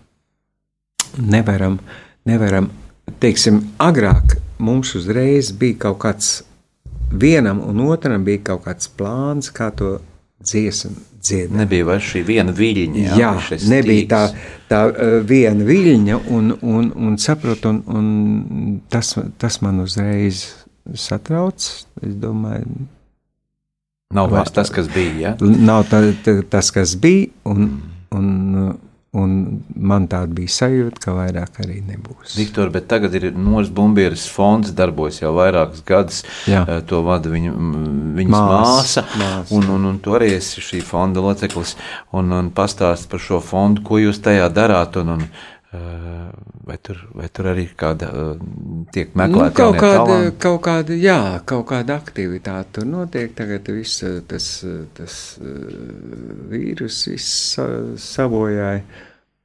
nevaram, 1.20 1.78
nevaram, 2.28 2.70
teiksim, 3.20 3.61
agrāk 3.82 4.38
mums 4.62 4.95
uzreiz 4.99 5.53
bija 5.59 5.86
kaut 5.86 6.01
kāds, 6.05 6.32
vienam 7.12 7.61
un 7.66 7.82
otram 7.86 8.24
bija 8.24 8.45
kaut 8.53 8.66
kāds 8.66 8.88
plāns, 8.97 9.51
kā 9.53 9.70
to 9.76 9.99
dziesmu 10.43 10.95
dziedāt. 11.22 11.57
Nebija 11.62 11.86
vairs 11.86 12.09
šī 12.12 12.24
viena 12.26 12.55
viļņa. 12.57 13.05
Jā, 13.16 13.18
jā 13.20 13.61
nebija 13.70 14.09
tā, 14.11 14.22
tā 14.70 14.80
viena 15.28 15.66
viļņa, 15.68 16.18
un, 16.34 16.57
un, 16.62 16.90
un 16.97 17.20
saprot, 17.20 17.68
un, 17.70 17.82
un 17.86 18.80
tas, 18.93 19.14
tas 19.38 19.61
man 19.64 19.82
uzreiz 19.84 20.45
satrauc. 20.99 21.62
Es 22.03 22.18
domāju, 22.22 22.88
Nav 24.12 24.32
vairs 24.32 24.52
tas, 24.54 24.70
kas 24.72 24.88
bija. 24.92 25.32
Ja? 25.32 25.34
Nav 25.40 25.86
tā, 25.90 26.02
tā, 26.24 26.38
tas, 26.52 26.70
kas 26.74 26.96
bija, 27.00 27.30
un, 27.48 27.68
un 28.12 28.32
Un 29.12 29.32
man 29.76 30.06
tāda 30.08 30.32
bija 30.32 30.48
sajūta, 30.48 30.96
ka 31.04 31.12
vairāk 31.12 31.58
arī 31.60 31.82
nebūs. 31.84 32.32
Viktor, 32.32 32.70
bet 32.72 32.86
tagad 32.88 33.12
ir 33.18 33.26
Noras 33.36 33.68
Bumbieras 33.68 34.22
fonds, 34.32 34.70
darbojas 34.72 35.18
jau 35.20 35.34
vairākus 35.36 35.82
gadus. 35.84 36.22
Jā. 36.48 36.62
Eh, 36.64 36.80
to 36.88 37.02
vada 37.04 37.28
viņa, 37.28 37.52
viņas 38.16 38.32
māsa. 38.32 39.04
māsa 39.20 39.52
un, 39.52 39.68
un, 39.74 39.84
un 39.90 39.98
tu 40.00 40.16
arī 40.16 40.30
esi 40.38 40.64
šī 40.64 40.80
fonda 40.88 41.20
loceklis. 41.20 41.74
Un, 42.16 42.32
un 42.32 42.48
pastāst 42.56 43.10
par 43.12 43.20
šo 43.20 43.42
fondu, 43.44 43.84
ko 43.84 44.00
jūs 44.00 44.22
tajā 44.24 44.48
darāt. 44.48 44.96
Un, 45.02 45.18
un, 45.18 45.28
Vai 45.72 46.76
tur, 46.84 46.98
vai 47.16 47.30
tur 47.32 47.46
arī 47.48 47.62
kāda 47.80 48.10
uh, 48.12 48.40
tiek 48.92 49.14
meklēta? 49.16 49.48
Nu, 49.48 49.54
kaut, 49.56 49.76
kāda, 49.80 50.16
kaut 50.36 50.58
kāda, 50.66 50.96
jā, 51.00 51.20
kaut 51.48 51.64
kāda 51.70 51.96
aktivitāte 51.96 52.76
tur 52.76 52.88
notiek. 52.90 53.32
Tagad 53.32 53.70
viss 53.72 54.04
tas, 54.28 54.48
tas 54.98 55.16
vīrus 56.52 56.98
viss 57.08 57.56
sabojāja. 58.04 58.82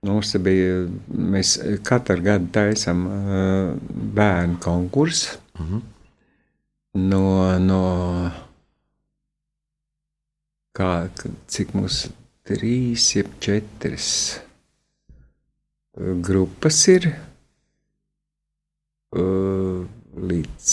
Mums 0.07 0.33
bija, 0.43 0.81
mēs 1.07 1.53
katru 1.87 2.19
gadu 2.25 2.51
taisām 2.53 3.05
uh, 3.07 3.71
bērnu 4.19 4.59
konkursu. 4.63 5.39
Mm 5.59 5.65
-hmm. 5.69 5.81
No, 7.07 7.23
no 7.59 8.31
kā, 10.77 11.09
cik 11.47 11.73
mums 11.73 12.07
trīs, 12.47 13.15
jeb 13.15 13.31
četras 13.39 14.41
grupas 15.97 16.79
ir 16.93 17.09
līdz 20.17 20.71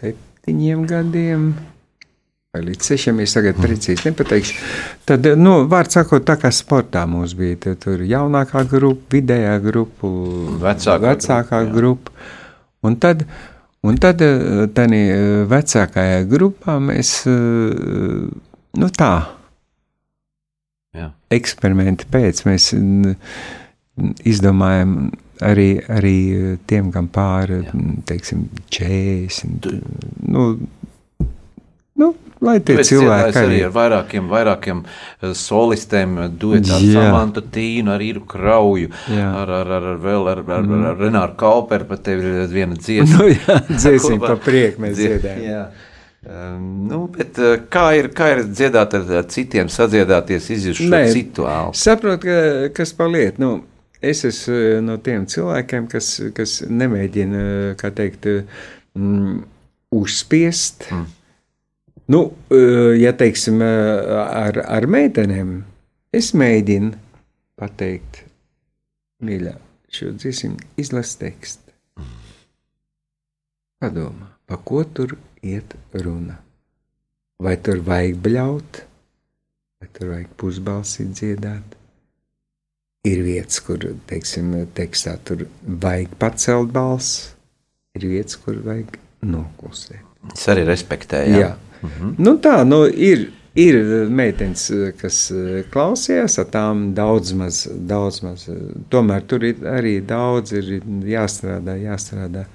septiņiem 0.00 0.84
gadiem. 0.88 1.46
Vai 2.54 2.60
līdz 2.68 2.86
sešiem 2.86 3.18
es 3.24 3.32
tagad 3.34 3.58
precīzi 3.58 4.06
nepateikšu. 4.06 4.60
Tad, 5.08 5.26
nu, 5.40 5.56
vārds 5.70 5.96
sakot, 5.98 6.22
tā 6.22 6.36
kā 6.38 6.52
sportā 6.54 7.02
mums 7.10 7.34
bija, 7.34 7.58
tad 7.64 7.80
tur 7.82 8.04
jaunākā 8.06 8.62
grupa, 8.70 9.16
vidējā 9.16 9.56
grupa, 9.64 10.10
vecākā, 10.62 11.00
vecākā 11.08 11.60
grupa. 11.72 12.14
grupa. 12.14 12.30
Un 12.84 12.98
tad, 13.00 13.24
un 13.82 13.98
tad 13.98 14.20
tādā 14.76 15.00
vecākajā 15.50 16.22
grupā 16.28 16.76
mēs, 16.84 17.16
nu 18.78 18.90
tā, 18.94 19.12
Jā. 20.94 21.08
eksperimenti 21.32 22.06
pēc 22.12 22.44
mēs 22.46 22.70
izdomājam 24.26 25.12
arī, 25.44 25.68
arī 25.90 26.16
tiem, 26.68 26.90
kam 26.94 27.08
pāri, 27.12 27.62
teiksim, 28.08 28.46
40. 28.74 29.68
Nu, 30.30 30.46
nu, 32.00 32.10
lai 32.44 32.58
tie 32.64 32.76
Bet 32.78 32.88
cilvēki 32.88 33.40
arī 33.40 33.60
ar 33.66 33.72
vairākiem, 33.74 34.28
vairākiem 34.30 34.82
eh, 34.84 35.32
solistiem, 35.38 36.18
eh, 36.24 36.30
duetā 36.42 36.78
ar 36.78 36.86
Samantu 36.96 37.44
Tīnu, 37.54 37.94
ar 37.94 38.04
Iru 38.04 38.24
Krauju, 38.30 38.92
jā. 39.14 39.30
ar, 39.42 39.54
ar, 39.60 39.72
ar, 39.78 39.88
ar, 39.94 39.98
vēl, 40.04 40.30
ar, 40.34 40.44
ar, 40.44 40.68
mm. 40.68 40.86
ar 40.90 41.02
Renāru 41.02 41.38
Kauperu, 41.40 41.88
pat 41.90 42.04
tev 42.10 42.22
ir 42.24 42.46
viena 42.52 42.78
dziesma. 42.78 43.18
Nu, 43.18 43.32
jā, 43.32 43.58
dziesma 43.80 44.20
pa 44.26 44.38
prieku 44.42 44.86
mēs 44.86 44.96
dziedājam. 45.00 45.74
Um, 46.24 46.86
nu, 46.88 47.02
bet, 47.12 47.36
uh, 47.36 47.58
kā, 47.68 47.90
ir, 47.98 48.08
kā 48.16 48.30
ir 48.32 48.46
dziedāt 48.48 48.94
ar, 48.96 49.02
ar 49.20 49.26
citiem, 49.28 49.68
sadziedāties, 49.68 50.46
izjust 50.54 50.80
šo 50.80 51.02
citu 51.12 51.44
ālu? 51.44 51.74
Saprot, 51.76 52.22
ka, 52.24 52.38
kas 52.72 52.94
paliek. 52.96 53.36
Nu, 53.36 53.58
es 54.04 54.24
esmu 54.28 54.54
eh, 54.54 54.78
no 54.84 54.96
tiem 55.04 55.26
cilvēkiem, 55.30 55.88
kas, 55.92 56.10
kas 56.36 56.60
nemēģina, 56.68 57.42
kā 57.80 57.90
teikt, 57.96 58.28
mm, 58.98 59.42
uzspiest. 59.94 60.88
Mm. 60.92 61.06
Nu, 62.14 62.20
eh, 62.52 62.94
ja 63.00 63.14
teiksim, 63.16 63.62
eh, 63.64 64.14
ar, 64.44 64.60
ar 64.78 64.86
meitenēm, 64.90 65.56
es 66.12 66.32
mēģinu 66.36 66.92
pateikt, 67.60 68.24
mīļā, 69.24 69.54
šo 69.94 70.12
dziesmu 70.18 70.58
izlasi 70.80 71.20
tekstu. 71.22 71.60
Padomā, 73.80 74.30
pa 74.48 74.56
ko 74.56 74.84
tur 74.84 75.16
iet 75.44 75.76
runa? 75.92 76.38
Vai 77.42 77.56
tur 77.60 77.80
vajag 77.84 78.20
bļaut, 78.24 78.82
vai 79.80 79.88
tur 79.92 80.12
vajag 80.14 80.36
pusbalsi 80.40 81.08
dziedāt? 81.10 81.73
Ir 83.04 83.20
vietas, 83.20 83.60
kur, 83.60 83.82
teiksim, 84.08 84.54
tekstā 84.76 85.18
tur 85.28 85.44
vajag 85.62 86.14
pacelt 86.20 86.72
balss, 86.72 87.34
ir 87.98 88.06
vietas, 88.08 88.38
kur 88.40 88.56
vajag 88.64 88.96
noklusēt. 89.28 90.04
Es 90.32 90.46
arī 90.48 90.64
respektēju. 90.68 91.34
Jā. 91.36 91.50
jā. 91.50 91.80
Mhm. 91.84 92.14
Nu 92.24 92.36
tā, 92.40 92.56
nu 92.64 92.84
ir, 92.88 93.26
ir 93.60 93.78
meitenes, 94.08 94.66
kas 95.00 95.18
klausījās, 95.72 96.38
ar 96.40 96.48
tām 96.52 96.86
daudz 96.96 97.34
maz, 97.36 97.64
daudz 97.92 98.22
maz. 98.24 98.46
Tomēr 98.92 99.26
tur 99.28 99.44
ir 99.44 99.64
arī 99.68 99.98
daudz 100.04 100.56
ir 100.56 100.78
jāstrādā, 101.08 101.76
jāstrādā, 101.84 102.46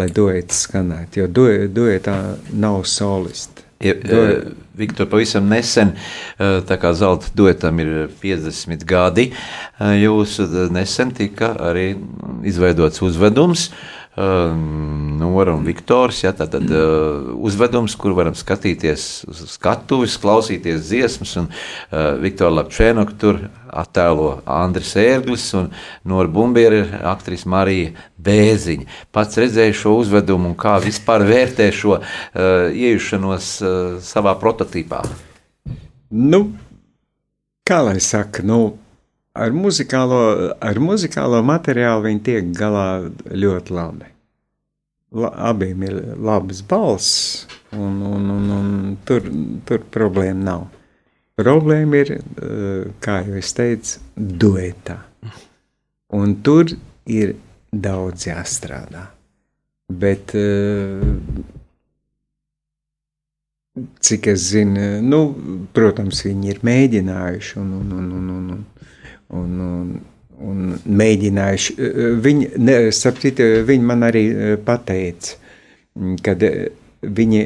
lai 0.00 0.08
duets 0.16 0.64
skanētu, 0.64 1.20
jo 1.20 1.66
duetā 1.76 2.16
nav 2.56 2.86
solisti. 2.88 3.68
Ja, 3.80 3.94
e, 3.94 4.40
Viktor, 4.76 5.06
pavisam 5.08 5.46
nesen, 5.48 5.94
e, 6.36 6.48
tā 6.68 6.76
kā 6.76 6.90
zelta 6.92 7.30
duetam 7.32 7.78
ir 7.80 8.10
50 8.20 8.84
gadi, 8.84 9.30
e, 9.32 9.86
jūsu 10.02 10.44
nesen 10.68 11.14
tika 11.16 11.54
arī 11.70 11.94
izveidots 12.44 13.00
uzvedums. 13.06 13.70
Nora 14.16 15.52
un 15.54 15.62
Viktors. 15.64 16.24
Ja, 16.24 16.32
tātad 16.34 16.66
uh, 16.66 17.30
uzvedums, 17.46 17.94
kur 17.94 18.14
varam 18.16 18.34
skatīties 18.34 19.04
uz 19.30 19.42
skatuves, 19.52 20.16
klausīties 20.20 20.88
dziesmas, 20.88 21.36
un 21.38 21.46
uh, 21.46 22.16
Viktora 22.20 22.50
Lapčēnoka 22.58 23.14
tur 23.20 23.38
attēlo 23.70 24.40
Andris 24.50 24.96
Ērglis 24.98 25.46
un 25.54 25.70
Nora 26.10 26.28
Bumbiera 26.28 26.82
ir 26.82 26.96
aktrise 27.06 27.48
Marija 27.48 27.94
Bēziņa. 28.18 28.88
Pats 29.14 29.38
redzēju 29.38 29.78
šo 29.78 29.94
uzvedumu 30.02 30.50
un 30.50 30.58
kā 30.58 30.74
vispār 30.82 31.22
vērtē 31.28 31.70
šo 31.70 32.00
uh, 32.00 32.04
iejušanos 32.74 33.52
uh, 33.62 33.78
savā 34.02 34.34
prototipā. 34.42 35.04
Nu, 36.10 36.48
kā 37.62 37.78
lai 37.86 38.00
saka, 38.02 38.42
nu, 38.42 38.79
ar 39.34 39.54
muzikālo, 39.54 40.20
ar 40.60 40.80
muzikālo 40.82 41.42
materiālu 41.46 42.08
viņi 42.08 42.24
tiek 42.26 42.50
galā 42.56 42.86
ļoti 43.30 43.76
labi. 43.76 44.10
La, 45.10 45.32
abiem 45.50 45.82
ir 45.88 45.96
labs 46.22 46.60
balss, 46.70 47.46
un, 47.74 47.98
un, 48.06 48.28
un, 48.30 48.50
un 48.54 48.68
tur, 49.06 49.26
tur 49.66 49.82
problēma 49.90 50.44
nav. 50.46 50.66
Problēma 51.40 52.02
ir, 52.02 52.12
eh, 52.20 52.90
kā 53.02 53.20
jau 53.26 53.38
es 53.40 53.54
teicu, 53.56 53.98
duetā. 54.16 55.00
Un 56.14 56.36
tur 56.46 56.70
ir 57.10 57.34
daudz 57.72 58.26
jāstrādā. 58.28 59.06
Bet, 59.90 60.34
eh, 60.38 61.00
cik 63.98 64.26
es 64.30 64.50
zinu, 64.52 65.00
nu, 65.02 65.20
protams, 65.74 66.22
viņi 66.26 66.52
ir 66.52 66.60
mēģinājuši 66.66 67.58
un, 67.62 67.72
un, 67.80 67.92
un, 67.98 68.12
un, 68.18 68.30
un, 68.36 68.50
un, 68.58 68.79
un, 69.36 69.94
un 70.40 70.60
mēģinājuši. 70.84 71.76
Viņi, 72.24 72.50
ne, 72.62 72.76
sapcīt, 72.94 73.42
viņi 73.68 73.88
man 73.92 74.06
arī 74.08 74.24
pateica, 74.66 75.38
kad 76.24 76.44
viņi 77.00 77.42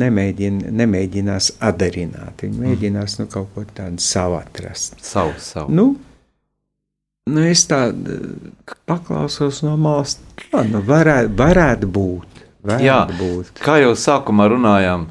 nemēģina, 0.00 0.72
nemēģinās 0.80 1.52
adarināt. 1.64 2.44
Viņi 2.44 2.60
mēģinās 2.66 3.18
nu, 3.20 3.28
kaut 3.32 3.52
ko 3.54 3.64
tādu 3.76 4.02
savu 4.02 4.38
atrast. 4.40 4.96
Savu, 5.04 5.34
savu. 5.42 5.74
Nu, 5.74 5.90
nu 7.30 7.44
es 7.48 7.64
tā 7.70 7.86
eh, 7.90 8.22
paklausos 8.88 9.62
no 9.64 9.76
malas, 9.80 10.18
tā 10.46 10.64
nu, 10.68 10.82
varētu, 10.84 11.34
varētu 11.40 11.90
būt. 11.98 12.33
Jā, 12.64 13.02
būt. 13.12 13.58
kā 13.60 13.74
jau 13.82 13.90
sākumā 13.98 14.46
runājām, 14.48 15.02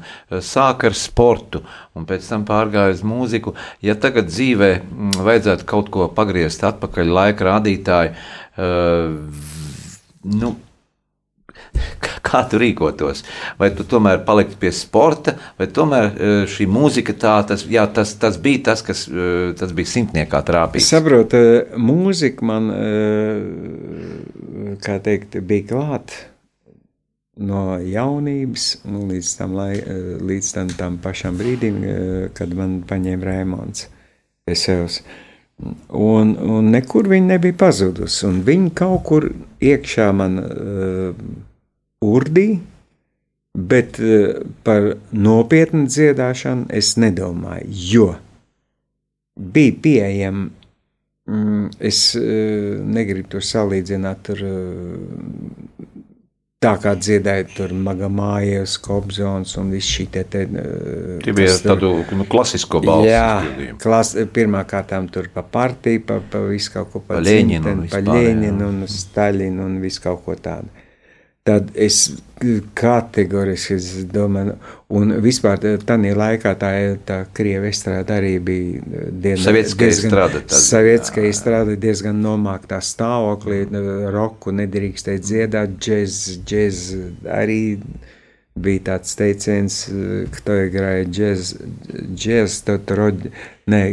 sāk 0.42 0.88
ar 0.88 0.94
sportu, 0.98 1.60
un 1.94 2.02
pēc 2.08 2.26
tam 2.26 2.42
pārgāja 2.48 2.90
uz 2.96 3.04
mūziku. 3.06 3.52
Ja 3.84 3.94
tagad 3.94 4.26
dzīvē 4.32 4.70
mm, 4.82 5.20
vajadzētu 5.22 5.62
kaut 5.70 5.86
ko 5.94 6.08
pagriezt 6.10 6.64
atpakaļ 6.66 7.06
laika 7.14 7.46
rādītāju, 7.46 8.10
uh, 8.58 9.14
nu, 10.34 10.50
kā- 12.26 12.42
tu 12.50 12.58
rīkotos? 12.58 13.22
Vai 13.62 13.70
tu 13.70 13.86
tomēr 13.86 14.26
paliktu 14.26 14.58
pie 14.58 14.74
sporta, 14.74 15.38
vai 15.54 15.70
tomēr 15.70 16.10
uh, 16.10 16.42
šī 16.50 16.66
mūzika 16.66 17.14
tā, 17.14 17.38
tas, 17.46 17.62
jā, 17.70 17.86
tas, 17.86 18.18
tas 18.18 18.34
bija 18.42 18.66
tas, 18.72 18.82
kas 18.82 19.06
tas 19.62 19.70
bija 19.78 19.86
simtniekā 19.94 20.42
trāpījis? 20.50 20.90
Saprotu, 20.90 21.38
mūzika 21.78 22.42
man, 22.50 22.66
eh, 22.74 23.38
kā 24.82 24.98
teikt, 25.06 25.38
bija 25.46 25.70
klāta 25.70 26.33
no 27.36 27.78
jaunības 27.80 28.66
nu, 28.86 29.04
līdz 29.10 29.34
tam, 29.38 29.54
lai, 29.58 29.74
eh, 29.78 30.16
līdz 30.20 30.52
tam, 30.54 30.68
tam 30.78 30.98
pašam 31.02 31.38
brīdim, 31.38 31.84
eh, 31.84 32.28
kad 32.34 32.54
man 32.54 32.82
paņēma 32.86 33.24
Rēmons 33.24 33.86
Vesels. 34.46 35.02
Un, 35.88 36.34
un 36.36 36.70
nekur 36.70 37.08
viņa 37.08 37.26
nebija 37.26 37.54
pazudusi. 37.54 38.26
Viņa 38.26 38.70
kaut 38.74 39.04
kur 39.06 39.28
iekšā 39.62 40.08
man 40.12 40.40
uh, 40.42 41.14
urdīja, 42.02 42.58
bet 43.54 44.00
uh, 44.02 44.42
par 44.66 44.96
nopietnu 45.12 45.86
dziedāšanu 45.86 46.66
es 46.74 46.96
nedomāju, 46.98 47.70
jo 47.70 48.08
bija 49.36 49.78
pieejama. 49.82 50.50
Mm, 51.30 51.70
es 51.78 52.00
uh, 52.18 52.82
negribu 52.84 53.36
to 53.36 53.40
salīdzināt 53.40 54.34
ar 54.34 54.42
uh, 54.44 54.98
tā 56.64 56.74
kā 56.82 56.94
dziedāja 56.98 57.46
tur 57.54 57.74
Magamājas, 57.76 58.76
Kobzons 58.82 59.54
un 59.60 59.72
viss 59.74 59.90
šī 59.96 60.06
te. 60.14 60.24
te 60.30 60.44
uh, 60.48 61.18
Tie 61.24 61.34
bija 61.36 61.56
tādu 61.64 61.92
nu, 62.16 62.26
klasisko 62.30 62.80
balsu 62.84 63.10
Jā, 63.10 63.74
klas, 63.82 64.14
pirmā 64.34 64.64
kārtā 64.68 65.00
tur 65.12 65.28
pa 65.34 65.44
partiju, 65.44 66.04
pa, 66.08 66.20
pa 66.30 66.44
visu 66.48 66.72
kaut 66.74 66.92
ko 66.92 67.04
Pa 67.08 67.20
Ļeņinu 67.24 67.74
un 67.74 67.84
dzimteni, 67.84 67.92
pa. 67.92 68.16
Ļeņinu 68.16 68.70
un 68.70 68.88
Staļinu 68.90 69.68
un 69.68 69.78
visu 69.84 70.04
kaut 70.04 70.24
ko 70.26 70.38
tādu 70.40 70.83
tad 71.44 71.74
es 71.76 71.98
kategoriski 72.74 73.76
es 73.76 73.88
domāju, 74.08 74.54
un 74.96 75.12
vispār 75.20 75.60
tādā 75.60 76.14
laikā 76.16 76.54
tā, 76.60 76.70
tā 77.04 77.18
krievi 77.36 77.72
strādā 77.76 78.16
arī 78.16 78.32
bija 78.40 79.04
diezgan 79.12 79.50
savietiskā 79.50 79.90
izstrāde. 79.92 80.42
Savietiskā 80.48 81.26
izstrāde 81.28 81.76
diezgan 81.80 82.22
nomāktā 82.24 82.80
stāvoklī, 82.80 83.66
mm. 83.68 84.08
roku 84.14 84.54
nedrīkstēja 84.56 85.24
dziedāt, 85.28 85.76
džez, 85.84 86.20
džez 86.48 86.82
arī 87.28 87.60
bija 88.54 88.86
tāds 88.88 89.12
teiciens, 89.18 89.82
ka 90.32 90.44
to 90.46 90.58
igrāja 90.64 91.04
džez, 91.10 91.56
džez, 92.14 92.60
tad 92.64 92.88
rod, 92.96 93.28
ne, 93.72 93.84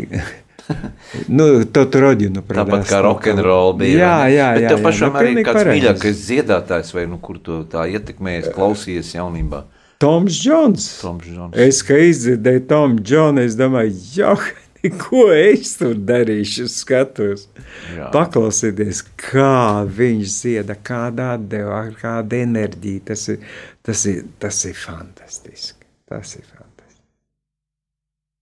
nu, 1.37 1.47
tautu 1.73 2.01
rodinu 2.03 2.43
Tāpat 2.47 2.87
kā 2.89 3.01
rokenrola 3.05 3.75
bija. 3.79 3.97
Jā, 3.97 4.15
ne? 4.23 4.31
jā, 4.35 4.47
Bet 4.55 4.63
jā. 4.63 4.71
tev 4.71 4.79
jā, 4.79 4.85
pašam 4.87 5.13
nu, 5.13 5.21
arī 5.21 5.45
kāds 5.47 5.69
mīļākais 5.69 6.23
dziedātājs, 6.29 6.95
vai 6.97 7.05
nu, 7.11 7.19
kur 7.23 7.39
tu 7.43 7.61
tā 7.71 7.85
ietekmējies, 7.91 8.51
klausījies 8.55 9.13
jaunībā? 9.17 9.65
Toms 10.01 10.33
Džons. 10.33 10.87
Toms 11.03 11.27
Džons. 11.27 11.57
Es, 11.61 11.83
kad 11.85 12.01
izdzirdēju 12.01 12.65
Tomu 12.69 13.03
Džonu, 13.05 13.43
es 13.45 13.57
domāju, 13.59 13.93
joh, 14.15 14.47
ko 15.03 15.27
es 15.35 15.75
tur 15.77 15.93
darīšu, 16.09 16.65
skatos. 16.71 17.45
Jā. 17.93 18.09
Paklausieties, 18.13 19.03
kā 19.19 19.83
viņš 19.85 20.39
dzieda, 20.39 20.77
kāda 20.87 21.35
atdeva, 21.35 21.83
ar 21.83 21.93
kādu 21.99 22.41
enerģiju. 22.41 23.03
Tas 23.11 23.27
ir, 23.33 23.45
tas 23.85 24.05
ir, 24.09 24.25
tas 24.41 24.63
ir 24.65 24.75
fantastiski. 24.77 25.85
Tas 26.09 26.33
ir 26.39 26.47
fantastiski. 26.47 27.05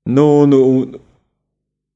Nu, 0.10 0.46
nu, 0.50 0.64
un, 0.72 1.00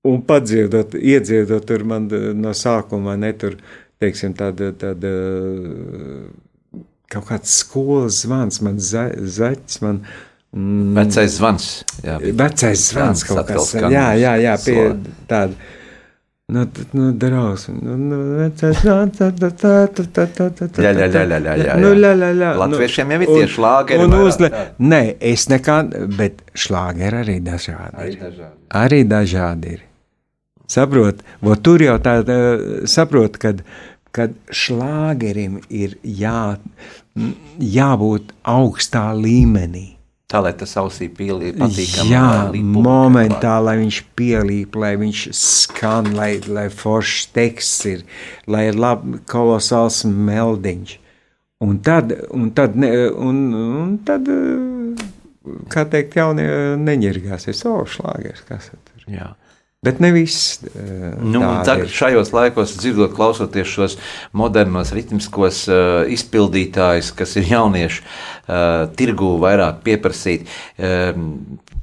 un 0.04 0.22
padziedot, 0.28 0.96
iedziedot 1.00 1.66
tur 1.68 1.86
man 1.88 2.10
eh, 2.12 2.32
no 2.36 2.54
sākuma, 2.58 3.16
ne 3.20 3.32
tur, 3.40 3.58
teiksim, 4.04 4.34
tāda, 4.38 4.72
tāda 4.76 5.14
kaut 7.14 7.28
kāds 7.30 7.54
skolas 7.62 8.24
zvans, 8.24 8.60
man 8.66 8.80
za, 8.82 9.08
zaķis, 9.14 9.82
man. 9.86 10.02
Mm, 10.54 10.92
Vecais 10.98 11.38
zvans. 11.40 11.70
Jā, 12.04 12.18
bija. 12.22 12.34
Vecais 12.44 12.90
zvans 12.92 13.24
Zvans 13.24 13.30
kaut 13.30 13.48
kas 13.50 13.72
skan. 13.74 13.94
Jā, 13.94 14.10
jā, 14.20 14.34
jā, 14.44 14.58
pie 14.66 14.84
tāda. 15.30 15.72
Nu, 16.54 16.66
nu, 16.92 17.06
drausmi. 17.18 17.80
Nu, 17.82 17.96
nu, 17.98 18.18
vecais 18.42 18.82
zvans, 18.84 19.16
tā, 19.18 19.30
tā, 19.40 19.50
tā, 19.56 19.72
tā, 19.96 20.04
tā, 20.12 20.26
tā, 20.28 20.50
tā, 20.60 20.68
tā, 20.68 20.84
Ļa, 20.84 20.92
ļa, 20.98 21.08
tā. 21.08 21.24
ļa, 21.24 21.40
ļa, 21.46 21.56
ļa, 21.62 21.78
Nu, 21.80 21.94
jā. 21.94 22.02
ļa, 22.04 22.12
ļa, 22.20 22.32
ļa. 22.42 22.50
Latviešiem 22.62 23.14
jau 23.16 23.20
ir 23.24 23.32
tie 23.32 23.48
šlāgeri 23.56 24.04
un 24.04 24.18
uzle-. 24.20 24.52
Nē, 24.92 25.02
es 25.32 25.48
nekad, 25.50 25.96
bet 26.20 26.44
šlāgeri 26.66 27.24
arī 27.24 27.40
dažādi 27.48 28.12
ir. 28.12 28.20
dažādi. 28.28 28.54
Arī 28.84 29.02
dažādi 29.10 29.74
ir. 29.78 29.82
Saprot, 30.72 31.24
vo 31.44 31.56
tur 31.60 31.84
jau 31.84 31.98
tāda, 32.02 32.36
saprot, 32.90 33.38
kad, 33.42 33.64
kad 34.16 34.36
šlāgerim 34.54 35.60
ir 35.70 35.98
jā, 36.04 36.56
jābūt 37.60 38.32
augstā 38.48 39.10
līmenī. 39.18 39.90
Tā, 40.34 40.40
lai 40.42 40.54
tas 40.58 40.72
ausī 40.82 41.12
pielīp, 41.14 41.60
patīkam. 41.62 42.08
Jā, 42.10 42.24
lai 42.26 42.54
līp 42.56 42.64
publikai 42.72 42.88
momentā, 42.88 43.58
lai 43.62 43.76
viņš 43.84 44.00
pielīp, 44.18 44.78
lai 44.82 44.96
viņš 44.98 45.28
skan, 45.38 46.10
lai, 46.18 46.32
lai 46.50 46.70
foršs 46.74 47.28
teksts 47.36 47.86
ir, 47.92 48.02
lai 48.50 48.64
ir 48.72 48.80
labi, 48.80 49.20
kolosāls 49.30 50.02
meldiņš. 50.10 50.96
Un 51.64 51.78
tad, 51.86 52.16
un 52.34 52.50
tad, 52.58 52.74
ne, 52.82 52.90
un, 53.14 53.44
un 53.54 53.94
tad 54.08 54.26
kā 55.72 55.86
teikt, 55.92 56.18
jaunie 56.18 56.48
neņirgāsies, 56.82 57.62
o, 57.70 57.84
šlāgers, 57.90 58.44
kas 58.48 58.72
tur. 58.74 59.06
Jā. 59.12 59.30
Bet 59.84 60.00
ne 60.00 60.14
viss. 60.16 60.62
eh, 60.64 61.16
Nu, 61.20 61.42
tagad, 61.68 61.90
šajos 61.92 62.32
laikos, 62.32 62.78
dzirdot, 62.80 63.12
klausoties 63.16 63.68
šos 63.68 63.98
modernos, 64.32 64.94
ritmiskos 64.96 65.66
uh, 65.68 66.06
izpildītājus, 66.08 67.12
kas 67.18 67.36
ir 67.42 67.50
jaunieši, 67.52 68.02
uh, 68.04 68.86
tirgū 68.96 69.34
vairāk 69.44 69.84
pieprasīti. 69.84 70.48
Um, 70.80 71.28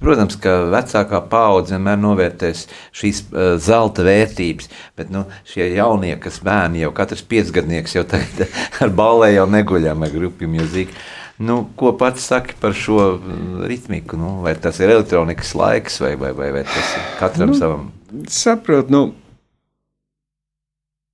protams, 0.01 0.39
ka 0.41 0.63
vecākā 0.73 1.21
paudze 1.29 1.77
vienmēr 1.77 2.01
novērtēs 2.01 2.65
šīs 2.97 3.23
uh, 3.29 3.55
zelta 3.61 4.05
vērtības, 4.07 4.73
bet 4.97 5.13
nu, 5.13 5.27
šie 5.53 5.69
jaunie, 5.75 6.15
kas 6.25 6.41
bērni 6.45 6.87
jau 6.87 6.95
katrs 6.97 7.27
piecgadnieks, 7.29 7.99
jau 7.99 8.07
tagad 8.09 8.49
ar 8.83 8.97
ballē 8.97 9.35
jau 9.35 9.45
neguļam 9.51 10.09
ar 10.09 10.17
grupu 10.17 10.49
mūziku. 10.49 10.97
Nu, 11.41 11.62
ko 11.76 11.95
pats 11.97 12.26
saki 12.28 12.55
par 12.61 12.74
šo 12.76 12.99
mm, 13.16 13.62
ritmiku? 13.70 14.18
Nu, 14.20 14.34
vai 14.45 14.53
tas 14.61 14.76
ir 14.82 14.93
elektronikas 14.93 15.55
laiks, 15.57 15.97
vai, 16.03 16.12
vai, 16.20 16.34
vai, 16.36 16.51
vai 16.53 16.64
tas 16.68 16.95
ir 16.97 17.07
katram 17.20 17.55
nu, 17.55 17.57
savam? 17.57 17.86
Saprot, 18.28 18.93
nu, 18.93 19.07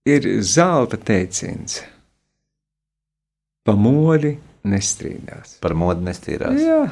ir 0.08 0.26
zelta 0.42 0.98
teiciens. 0.98 1.78
Pa 3.66 3.74
modi 3.78 4.36
nestrīdās. 4.66 5.58
Par 5.62 5.74
modu 5.78 6.02
nestīrās. 6.06 6.58
Jā. 6.62 6.82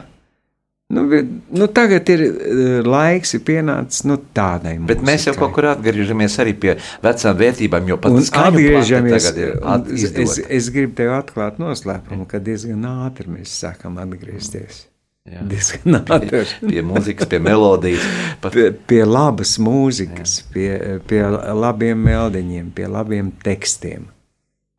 Nu, 0.93 1.07
vi- 1.09 1.25
nu, 1.51 1.67
tagad 1.67 2.09
ir 2.13 2.21
eh, 2.21 2.83
laiks, 2.85 3.33
ir 3.35 3.41
pienācis 3.41 4.05
nu, 4.05 4.19
tādai 4.37 4.75
Bet 4.87 5.01
mēs 5.03 5.25
jau 5.27 5.33
kaut 5.35 5.55
kur 5.57 5.65
atgriežamies 5.71 6.37
arī 6.43 6.53
pie 6.61 6.75
vecām 7.03 7.39
vērtībām, 7.41 7.89
jo 7.89 7.97
pat 7.97 8.13
atgriežamies. 8.53 9.29
at- 9.65 9.89
Es, 9.91 10.39
es 10.51 10.69
gribu 10.71 10.95
tev 10.95 11.15
atklāt 11.17 11.57
noslēpumu, 11.59 12.27
ka 12.29 12.39
diezgan 12.39 12.85
ātri 12.85 13.27
mēs 13.33 13.55
sākam 13.65 13.97
atgriezties. 13.99 14.85
Jā. 15.25 15.41
Diezgan 15.49 16.03
ātri. 16.05 16.45
Pie 16.61 16.83
mūzikas, 16.85 17.29
pie 17.33 17.39
melodijas. 17.41 18.05
Pat, 18.43 18.53
Pie, 18.53 18.71
pie 18.73 19.05
labas 19.09 19.57
mūzikas, 19.59 20.43
pie, 20.53 21.01
pie 21.09 21.23
labiem 21.25 21.97
meldiņiem, 22.05 22.69
pie 22.77 22.87
labiem 22.93 23.33
tekstiem. 23.43 24.05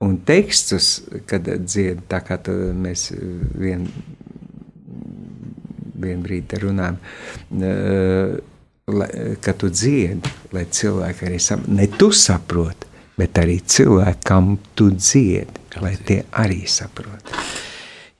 Un 0.05 0.19
tekstus, 0.27 1.01
kad 1.25 1.41
dzied, 1.65 2.03
tā 2.07 2.21
kā 2.21 2.37
mēs 2.77 3.07
vien, 3.57 3.87
vien 6.01 6.23
brīdi 6.23 6.59
runājam, 6.61 6.97
eh, 7.61 8.35
kad 9.41 9.57
tu 9.57 9.69
dziedi, 9.73 10.29
lai 10.53 10.65
cilvēki 10.69 11.25
arī 11.25 11.39
saprot, 11.41 11.69
ne 11.73 11.87
tu 11.87 12.11
saproti, 12.13 12.91
bet 13.17 13.39
arī 13.41 13.59
cilvēki, 13.61 14.23
kam 14.23 14.57
tu 14.75 14.91
dziedi, 14.91 15.63
lai 15.81 15.95
tie 16.05 16.23
arī 16.31 16.65
saprot. 16.67 17.31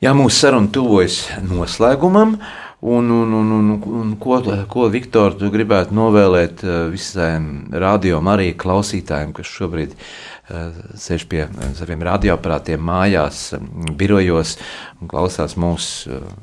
jā, 0.02 0.14
mūsu 0.14 0.40
saruna 0.46 0.72
tuvojas 0.72 1.26
noslēgumam. 1.42 2.40
Un, 2.86 3.08
un, 3.10 3.32
un, 3.34 3.52
un, 3.52 3.70
un 3.98 4.10
ko, 4.22 4.36
ko 4.70 4.90
Viktor, 4.94 5.34
tu 5.40 5.48
gribētu 5.50 5.96
novēlēt 5.96 6.62
eh, 6.64 6.74
visiem 6.92 7.72
radiom, 7.72 8.28
arī 8.30 8.52
klausītājiem, 8.54 9.32
kas 9.34 9.50
šobrīd 9.50 9.96
uh, 9.96 10.76
sēž 10.94 11.26
pie 11.32 11.48
saviem 11.80 12.04
radioaparātiem 12.06 12.84
mājās, 12.86 13.56
birojos 13.98 14.58
un 15.00 15.10
klausās 15.10 15.56
mūsu 15.58 16.20
uh, 16.20 16.36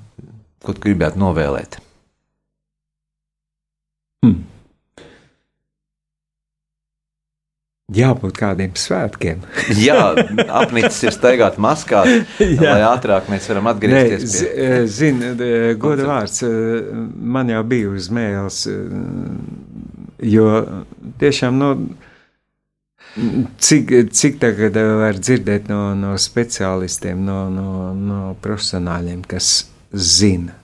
Ko 0.63 0.73
tu 0.77 0.85
gribētu 0.85 1.19
novēlēt? 1.23 1.81
Jābūt 7.93 8.39
kādiem 8.39 8.77
svētkiem. 8.79 9.43
Jā, 9.87 9.99
apnicis 10.55 11.03
ir 11.05 11.13
staigāt 11.17 11.59
maskā, 11.61 12.05
lai 12.63 12.79
ātrāk 12.89 13.27
mēs 13.33 13.49
varam 13.51 13.67
Nē, 13.69 13.73
atgriezties 13.75 14.23
z- 14.31 14.47
pie 14.47 14.69
eh, 14.69 14.87
zini, 14.89 15.33
eh, 15.35 15.67
goda 15.81 16.07
vārds, 16.09 16.41
eh, 16.47 16.93
man 17.37 17.51
jau 17.53 17.61
bija 17.69 17.91
uz 17.93 18.09
mēles, 18.15 18.63
jo 20.33 20.47
tiešām, 21.21 21.59
nu, 21.61 21.73
cik, 23.61 23.93
cik 24.15 24.41
tagad 24.41 24.79
var 25.03 25.19
dzirdēt 25.21 25.69
no, 25.69 25.83
no 25.99 26.15
speciālistiem, 26.23 27.21
no, 27.29 27.43
no, 27.53 27.91
no 27.93 28.23
profesionāļiem, 28.47 29.27
kas 29.29 29.51
zina, 29.93 30.55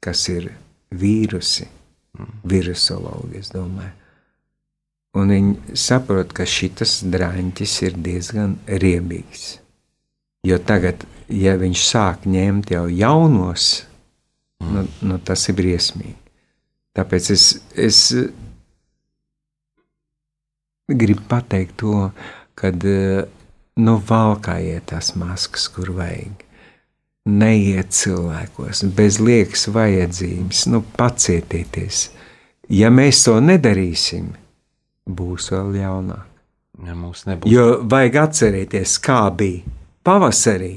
kas 0.00 0.28
ir 0.32 0.50
vīrusi, 0.94 1.66
virusologi, 2.46 3.40
es 3.42 3.52
domāju. 3.54 3.92
Un 5.16 5.32
viņi 5.32 5.76
saprot, 5.80 6.32
ka 6.36 6.44
šis 6.44 7.00
drāņķis 7.08 7.76
ir 7.86 7.96
diezgan 8.04 8.58
riebīgs. 8.68 9.46
Jo 10.46 10.58
tagad, 10.62 11.06
ja 11.32 11.56
viņš 11.58 11.82
sāk 11.82 12.26
ņemt 12.28 12.70
jau 12.74 12.84
jaunos, 12.92 13.86
mm. 14.62 14.72
nu, 14.74 14.84
nu, 15.08 15.18
tas 15.24 15.48
ir 15.48 15.56
briesmīgi. 15.58 16.18
Tāpēc 16.96 17.30
es, 17.32 17.46
es 17.76 18.00
gribu 20.88 21.24
pateikt 21.28 21.80
to, 21.82 22.10
ka 22.56 22.70
nu, 22.76 23.96
valkājiet 24.10 24.86
tās 24.92 25.14
maskas, 25.18 25.66
kur 25.72 25.92
vajag. 25.96 26.45
Neiet 27.26 27.90
cilvēkos, 27.90 28.84
bez 28.94 29.18
liekas 29.18 29.66
vajadzības, 29.74 30.62
nu, 30.70 30.82
pacietieties. 30.94 32.04
Ja 32.70 32.90
mēs 32.94 33.24
to 33.26 33.34
nedarīsim, 33.42 34.30
būs 35.10 35.50
vēl 35.50 35.74
ļaunāk. 35.80 36.32
Ja 36.86 36.94
mums 36.94 37.24
nebūs. 37.26 37.50
Jo 37.50 37.66
vajag 37.88 38.20
atcerēties, 38.26 38.96
kā 39.02 39.24
bija 39.34 39.64
pavasarī 40.06 40.74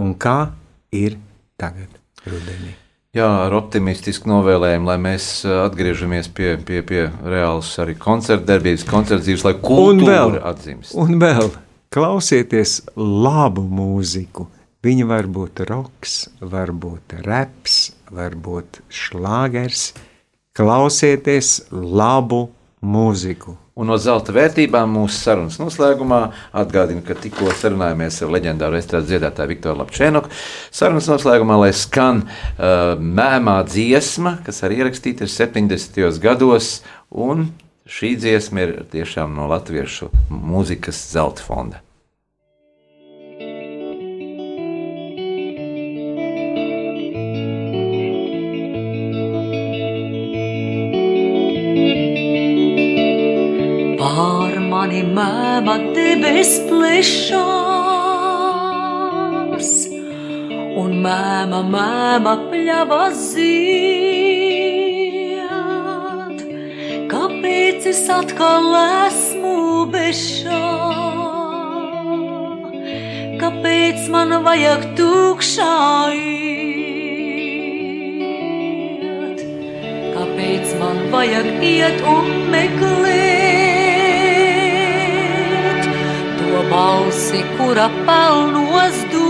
un 0.00 0.14
kā 0.18 0.52
ir 0.96 1.18
tagad, 1.60 1.90
rudenī. 2.26 2.74
Jā, 3.10 3.26
ar 3.48 3.54
optimistisku 3.58 4.30
novēlējumu, 4.30 4.86
lai 4.86 4.96
mēs 5.02 5.24
uh, 5.42 5.64
atgriežamies 5.64 6.28
pie, 6.30 6.52
pie, 6.62 6.78
pie 6.86 7.08
reālas 7.26 7.72
arī 7.82 7.96
koncerta 7.98 8.52
darbības, 8.52 8.84
koncerta 8.86 9.24
dzīves, 9.26 9.42
lai 9.48 9.56
kultūra 9.58 10.44
atzīst. 10.52 10.94
un 10.94 11.18
vēl 11.18 11.50
klausieties 11.90 12.76
labu 12.94 13.64
mūziku. 13.66 14.46
Viņa 14.80 15.04
var 15.04 15.26
būt 15.28 15.60
roks, 15.68 16.30
var 16.40 16.70
būt 16.72 17.18
reps, 17.26 17.90
var 18.08 18.32
būt 18.32 18.78
šlāgers. 18.88 19.90
Klausieties 20.56 21.66
labu 21.70 22.46
mūziku. 22.80 23.58
Un 23.76 23.90
no 23.92 23.98
zelta 24.00 24.32
vērtībām 24.32 24.88
mūsu 24.96 25.18
sarunas 25.20 25.58
noslēgumā 25.60 26.20
atgādinu, 26.62 27.04
ka 27.04 27.12
tikko 27.16 27.52
sarunājāmies 27.60 28.22
ar 28.24 28.32
leģendāru 28.32 28.80
estrādes 28.80 29.12
dziedātāju 29.12 29.52
Viktoru 29.52 29.82
Lapčēnoku. 29.82 30.32
Sarunas 30.72 31.10
noslēgumā, 31.12 31.60
lai 31.60 31.70
skan 31.76 32.24
uh, 32.24 32.96
mēmā 32.96 33.58
dziesma, 33.68 34.38
kas 34.48 34.64
arī 34.64 34.80
ierakstīta 34.80 35.28
ir 35.28 35.34
70. 35.36 36.00
gados, 36.24 36.72
un 37.12 37.50
šī 37.84 38.14
dziesma 38.20 38.64
ir 38.64 38.74
tiešām 38.96 39.36
no 39.36 39.52
latviešu 39.52 40.08
mūzikas 40.32 41.04
zelta 41.12 41.44
fonda. 41.44 41.84
Debes 56.50 56.58
plešās, 56.66 57.38
un 60.80 60.90
mēma, 61.04 61.62
mēma 61.70 62.34
pļava 62.50 63.10
zied. 63.14 63.50
Kāpēc 67.10 67.86
es 67.86 68.10
atkal 68.10 68.74
esmu 69.06 69.86
bešā? 69.92 70.66
Kāpēc 73.40 74.08
man 74.10 74.42
vajag 74.44 74.82
tukšā 74.98 76.12
iet? 76.18 76.60
Kāpēc 80.14 80.78
man 80.82 80.96
vajag 81.14 81.48
iet 81.62 81.98
un 82.02 82.26
meklēt 82.50 83.29
to 86.70 86.76
balsi, 86.76 87.42
kura 87.56 87.88
pelnos 88.06 89.04
dūr? 89.10 89.29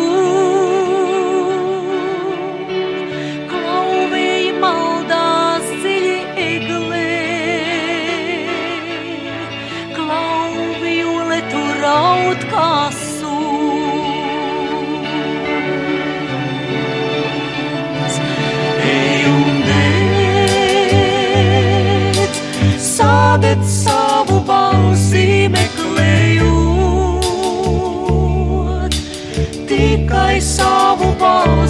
Savu 31.40 31.69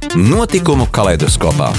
Notikumu 0.15 0.87
kaleidoskopā. 0.91 1.71